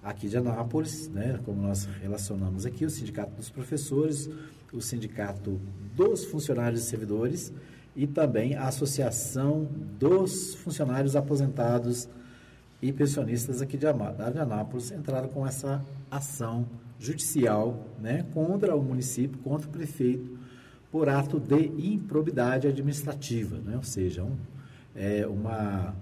aqui 0.03 0.29
de 0.29 0.37
Anápolis, 0.37 1.09
né, 1.09 1.41
como 1.45 1.63
nós 1.63 1.89
relacionamos 2.03 2.67
aqui, 2.67 2.85
o 2.85 2.91
sindicato 2.91 3.33
dos 3.33 3.49
professores, 3.49 4.29
o 4.73 4.81
sindicato 4.81 5.59
dos 5.97 6.27
funcionários 6.27 6.83
e 6.83 6.85
servidores 6.85 7.53
e 7.97 8.07
também 8.07 8.55
a 8.55 8.67
associação 8.67 9.67
dos 9.99 10.55
funcionários 10.57 11.17
aposentados 11.17 12.09
e 12.83 12.93
pensionistas 12.93 13.63
aqui 13.63 13.79
de 13.79 13.87
Anápolis 13.87 14.91
entraram 14.91 15.29
com 15.29 15.47
essa 15.47 15.83
ação 16.11 16.67
judicial, 16.99 17.87
né, 17.99 18.27
contra 18.35 18.77
o 18.77 18.83
município, 18.83 19.39
contra 19.39 19.69
o 19.69 19.71
prefeito 19.71 20.39
por 20.95 21.09
ato 21.09 21.41
de 21.41 21.73
improbidade 21.93 22.69
administrativa, 22.69 23.59
né? 23.59 23.75
ou 23.75 23.83
seja, 23.83 24.23
um, 24.23 24.37
é 24.95 25.27
uma, 25.27 25.93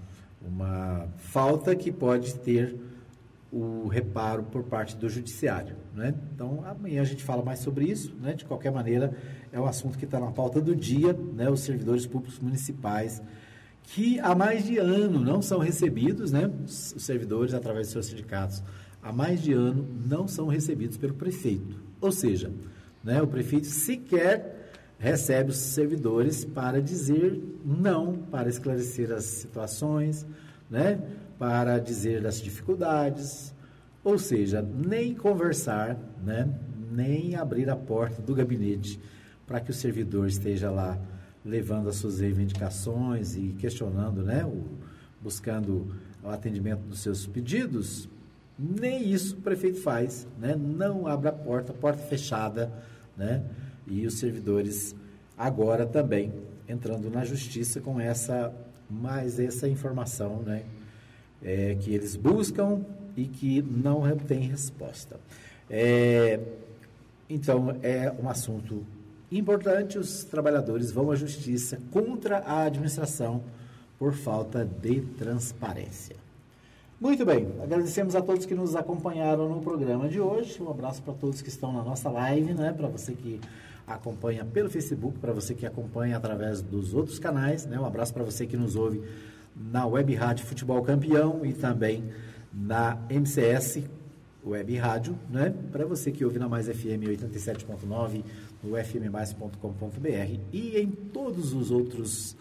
uma 0.46 1.08
falta 1.16 1.74
que 1.74 1.90
pode 1.90 2.34
ter 2.34 2.76
o 3.50 3.88
reparo 3.88 4.42
por 4.42 4.62
parte 4.64 4.94
do 4.94 5.08
judiciário. 5.08 5.76
Né? 5.94 6.12
Então, 6.34 6.62
amanhã 6.66 7.00
a 7.00 7.06
gente 7.06 7.24
fala 7.24 7.42
mais 7.42 7.60
sobre 7.60 7.86
isso. 7.86 8.14
Né? 8.20 8.34
De 8.34 8.44
qualquer 8.44 8.70
maneira, 8.70 9.16
é 9.50 9.58
um 9.58 9.64
assunto 9.64 9.96
que 9.96 10.04
está 10.04 10.20
na 10.20 10.30
pauta 10.30 10.60
do 10.60 10.76
dia, 10.76 11.14
né? 11.14 11.48
os 11.48 11.60
servidores 11.60 12.04
públicos 12.04 12.38
municipais, 12.38 13.22
que 13.84 14.20
há 14.20 14.34
mais 14.34 14.66
de 14.66 14.76
ano 14.76 15.18
não 15.18 15.40
são 15.40 15.58
recebidos, 15.58 16.30
né? 16.30 16.50
os 16.66 16.96
servidores, 16.98 17.54
através 17.54 17.86
de 17.86 17.94
seus 17.94 18.04
sindicatos, 18.08 18.62
há 19.02 19.10
mais 19.10 19.40
de 19.40 19.54
ano 19.54 19.88
não 20.06 20.28
são 20.28 20.48
recebidos 20.48 20.98
pelo 20.98 21.14
prefeito. 21.14 21.80
Ou 21.98 22.12
seja, 22.12 22.52
né? 23.02 23.22
o 23.22 23.26
prefeito 23.26 23.68
sequer 23.68 24.60
recebe 25.02 25.50
os 25.50 25.56
servidores 25.56 26.44
para 26.44 26.80
dizer 26.80 27.42
não, 27.64 28.14
para 28.14 28.48
esclarecer 28.48 29.10
as 29.10 29.24
situações, 29.24 30.24
né? 30.70 31.00
para 31.36 31.80
dizer 31.80 32.22
das 32.22 32.40
dificuldades, 32.40 33.52
ou 34.04 34.16
seja, 34.16 34.62
nem 34.62 35.12
conversar, 35.12 35.98
né? 36.24 36.48
nem 36.92 37.34
abrir 37.34 37.68
a 37.68 37.74
porta 37.74 38.22
do 38.22 38.32
gabinete 38.32 39.00
para 39.44 39.58
que 39.58 39.72
o 39.72 39.74
servidor 39.74 40.28
esteja 40.28 40.70
lá 40.70 40.96
levando 41.44 41.88
as 41.88 41.96
suas 41.96 42.20
reivindicações 42.20 43.34
e 43.34 43.56
questionando, 43.58 44.22
né? 44.22 44.44
O, 44.44 44.62
buscando 45.20 45.96
o 46.22 46.28
atendimento 46.28 46.82
dos 46.82 47.00
seus 47.00 47.26
pedidos, 47.26 48.08
nem 48.56 49.10
isso 49.10 49.34
o 49.34 49.40
prefeito 49.40 49.80
faz, 49.80 50.28
né? 50.38 50.54
não 50.54 51.08
abre 51.08 51.28
a 51.28 51.32
porta, 51.32 51.72
porta 51.72 52.02
fechada, 52.04 52.72
né? 53.16 53.42
E 53.86 54.06
os 54.06 54.18
servidores 54.18 54.94
agora 55.36 55.86
também 55.86 56.32
entrando 56.68 57.10
na 57.10 57.24
justiça 57.24 57.80
com 57.80 58.00
essa 58.00 58.52
mais 58.88 59.38
essa 59.40 59.66
informação, 59.68 60.42
né, 60.42 60.64
é, 61.42 61.74
que 61.74 61.94
eles 61.94 62.14
buscam 62.14 62.84
e 63.16 63.24
que 63.24 63.62
não 63.62 64.04
tem 64.16 64.40
resposta. 64.40 65.18
É, 65.70 66.38
então, 67.28 67.76
é 67.82 68.12
um 68.22 68.28
assunto 68.28 68.84
importante. 69.30 69.98
Os 69.98 70.24
trabalhadores 70.24 70.90
vão 70.90 71.10
à 71.10 71.16
justiça 71.16 71.78
contra 71.90 72.38
a 72.38 72.64
administração 72.64 73.42
por 73.98 74.12
falta 74.12 74.64
de 74.64 75.00
transparência. 75.00 76.16
Muito 77.00 77.24
bem, 77.24 77.48
agradecemos 77.60 78.14
a 78.14 78.22
todos 78.22 78.46
que 78.46 78.54
nos 78.54 78.76
acompanharam 78.76 79.48
no 79.48 79.60
programa 79.60 80.08
de 80.08 80.20
hoje. 80.20 80.62
Um 80.62 80.70
abraço 80.70 81.02
para 81.02 81.14
todos 81.14 81.42
que 81.42 81.48
estão 81.48 81.72
na 81.72 81.82
nossa 81.82 82.08
live, 82.08 82.54
né? 82.54 82.72
Para 82.72 82.86
você 82.86 83.12
que 83.12 83.40
acompanha 83.86 84.44
pelo 84.44 84.70
Facebook, 84.70 85.18
para 85.18 85.32
você 85.32 85.54
que 85.54 85.66
acompanha 85.66 86.16
através 86.16 86.62
dos 86.62 86.94
outros 86.94 87.18
canais, 87.18 87.66
né? 87.66 87.78
Um 87.78 87.84
abraço 87.84 88.12
para 88.12 88.24
você 88.24 88.46
que 88.46 88.56
nos 88.56 88.76
ouve 88.76 89.02
na 89.54 89.86
Web 89.86 90.14
Rádio 90.14 90.46
Futebol 90.46 90.82
Campeão 90.82 91.44
e 91.44 91.52
também 91.52 92.04
na 92.52 92.98
MCS 93.10 93.82
Web 94.44 94.76
Rádio, 94.76 95.18
né? 95.30 95.54
Para 95.70 95.86
você 95.86 96.10
que 96.10 96.24
ouve 96.24 96.38
na 96.38 96.48
Mais 96.48 96.66
FM 96.66 97.06
87.9, 97.06 98.24
no 98.62 98.76
fmmais.com.br 98.76 100.40
e 100.52 100.78
em 100.78 100.90
todos 100.90 101.52
os 101.52 101.70
outros 101.70 102.36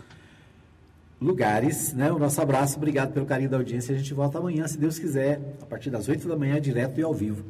lugares, 1.21 1.93
né? 1.93 2.11
O 2.11 2.17
nosso 2.17 2.41
abraço, 2.41 2.77
obrigado 2.77 3.13
pelo 3.13 3.25
carinho 3.25 3.49
da 3.49 3.57
audiência. 3.57 3.93
A 3.93 3.97
gente 3.97 4.13
volta 4.13 4.39
amanhã, 4.39 4.67
se 4.67 4.77
Deus 4.77 4.97
quiser, 4.97 5.55
a 5.61 5.65
partir 5.65 5.91
das 5.91 6.09
8 6.09 6.27
da 6.27 6.35
manhã, 6.35 6.59
direto 6.59 6.99
e 6.99 7.03
ao 7.03 7.13
vivo, 7.13 7.45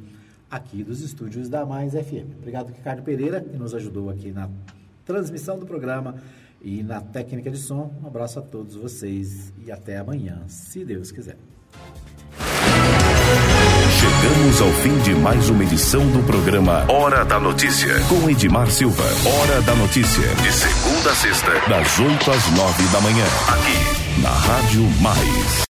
aqui 0.52 0.84
dos 0.84 1.02
estúdios 1.02 1.47
da 1.47 1.66
Mais 1.66 1.93
FM. 1.93 2.36
Obrigado, 2.38 2.68
Ricardo 2.68 3.02
Pereira, 3.02 3.39
que 3.39 3.56
nos 3.56 3.74
ajudou 3.74 4.10
aqui 4.10 4.32
na 4.32 4.49
transmissão 5.06 5.58
do 5.58 5.66
programa 5.66 6.16
e 6.62 6.84
na 6.84 6.99
técnica 6.99 7.49
de 7.49 7.58
som. 7.58 7.91
Um 8.04 8.08
abraço 8.08 8.38
a 8.38 8.41
todos 8.41 8.76
vocês 8.76 9.54
e 9.66 9.72
até 9.72 9.97
amanhã, 9.97 10.43
se 10.47 10.84
Deus 10.84 11.12
quiser. 11.12 11.38
Chegamos 13.99 14.62
ao 14.62 14.70
fim 14.82 14.97
de 15.04 15.14
mais 15.16 15.49
uma 15.49 15.64
edição 15.64 16.06
do 16.12 16.24
programa 16.24 16.86
Hora 16.91 17.24
da 17.24 17.39
Notícia, 17.39 17.93
com 18.08 18.30
Edmar 18.30 18.70
Silva. 18.70 19.04
Hora 19.04 19.62
da 19.62 19.76
Notícia, 19.76 20.28
de 20.36 20.52
segunda 20.52 21.12
a 21.12 21.16
sexta, 21.16 21.52
das 21.70 21.99
8 21.99 22.32
às 22.32 22.52
9 22.52 22.84
da 22.91 23.02
manhã, 23.02 23.26
aqui 23.47 24.22
na 24.22 24.30
Rádio 24.30 24.84
Mais. 25.02 25.52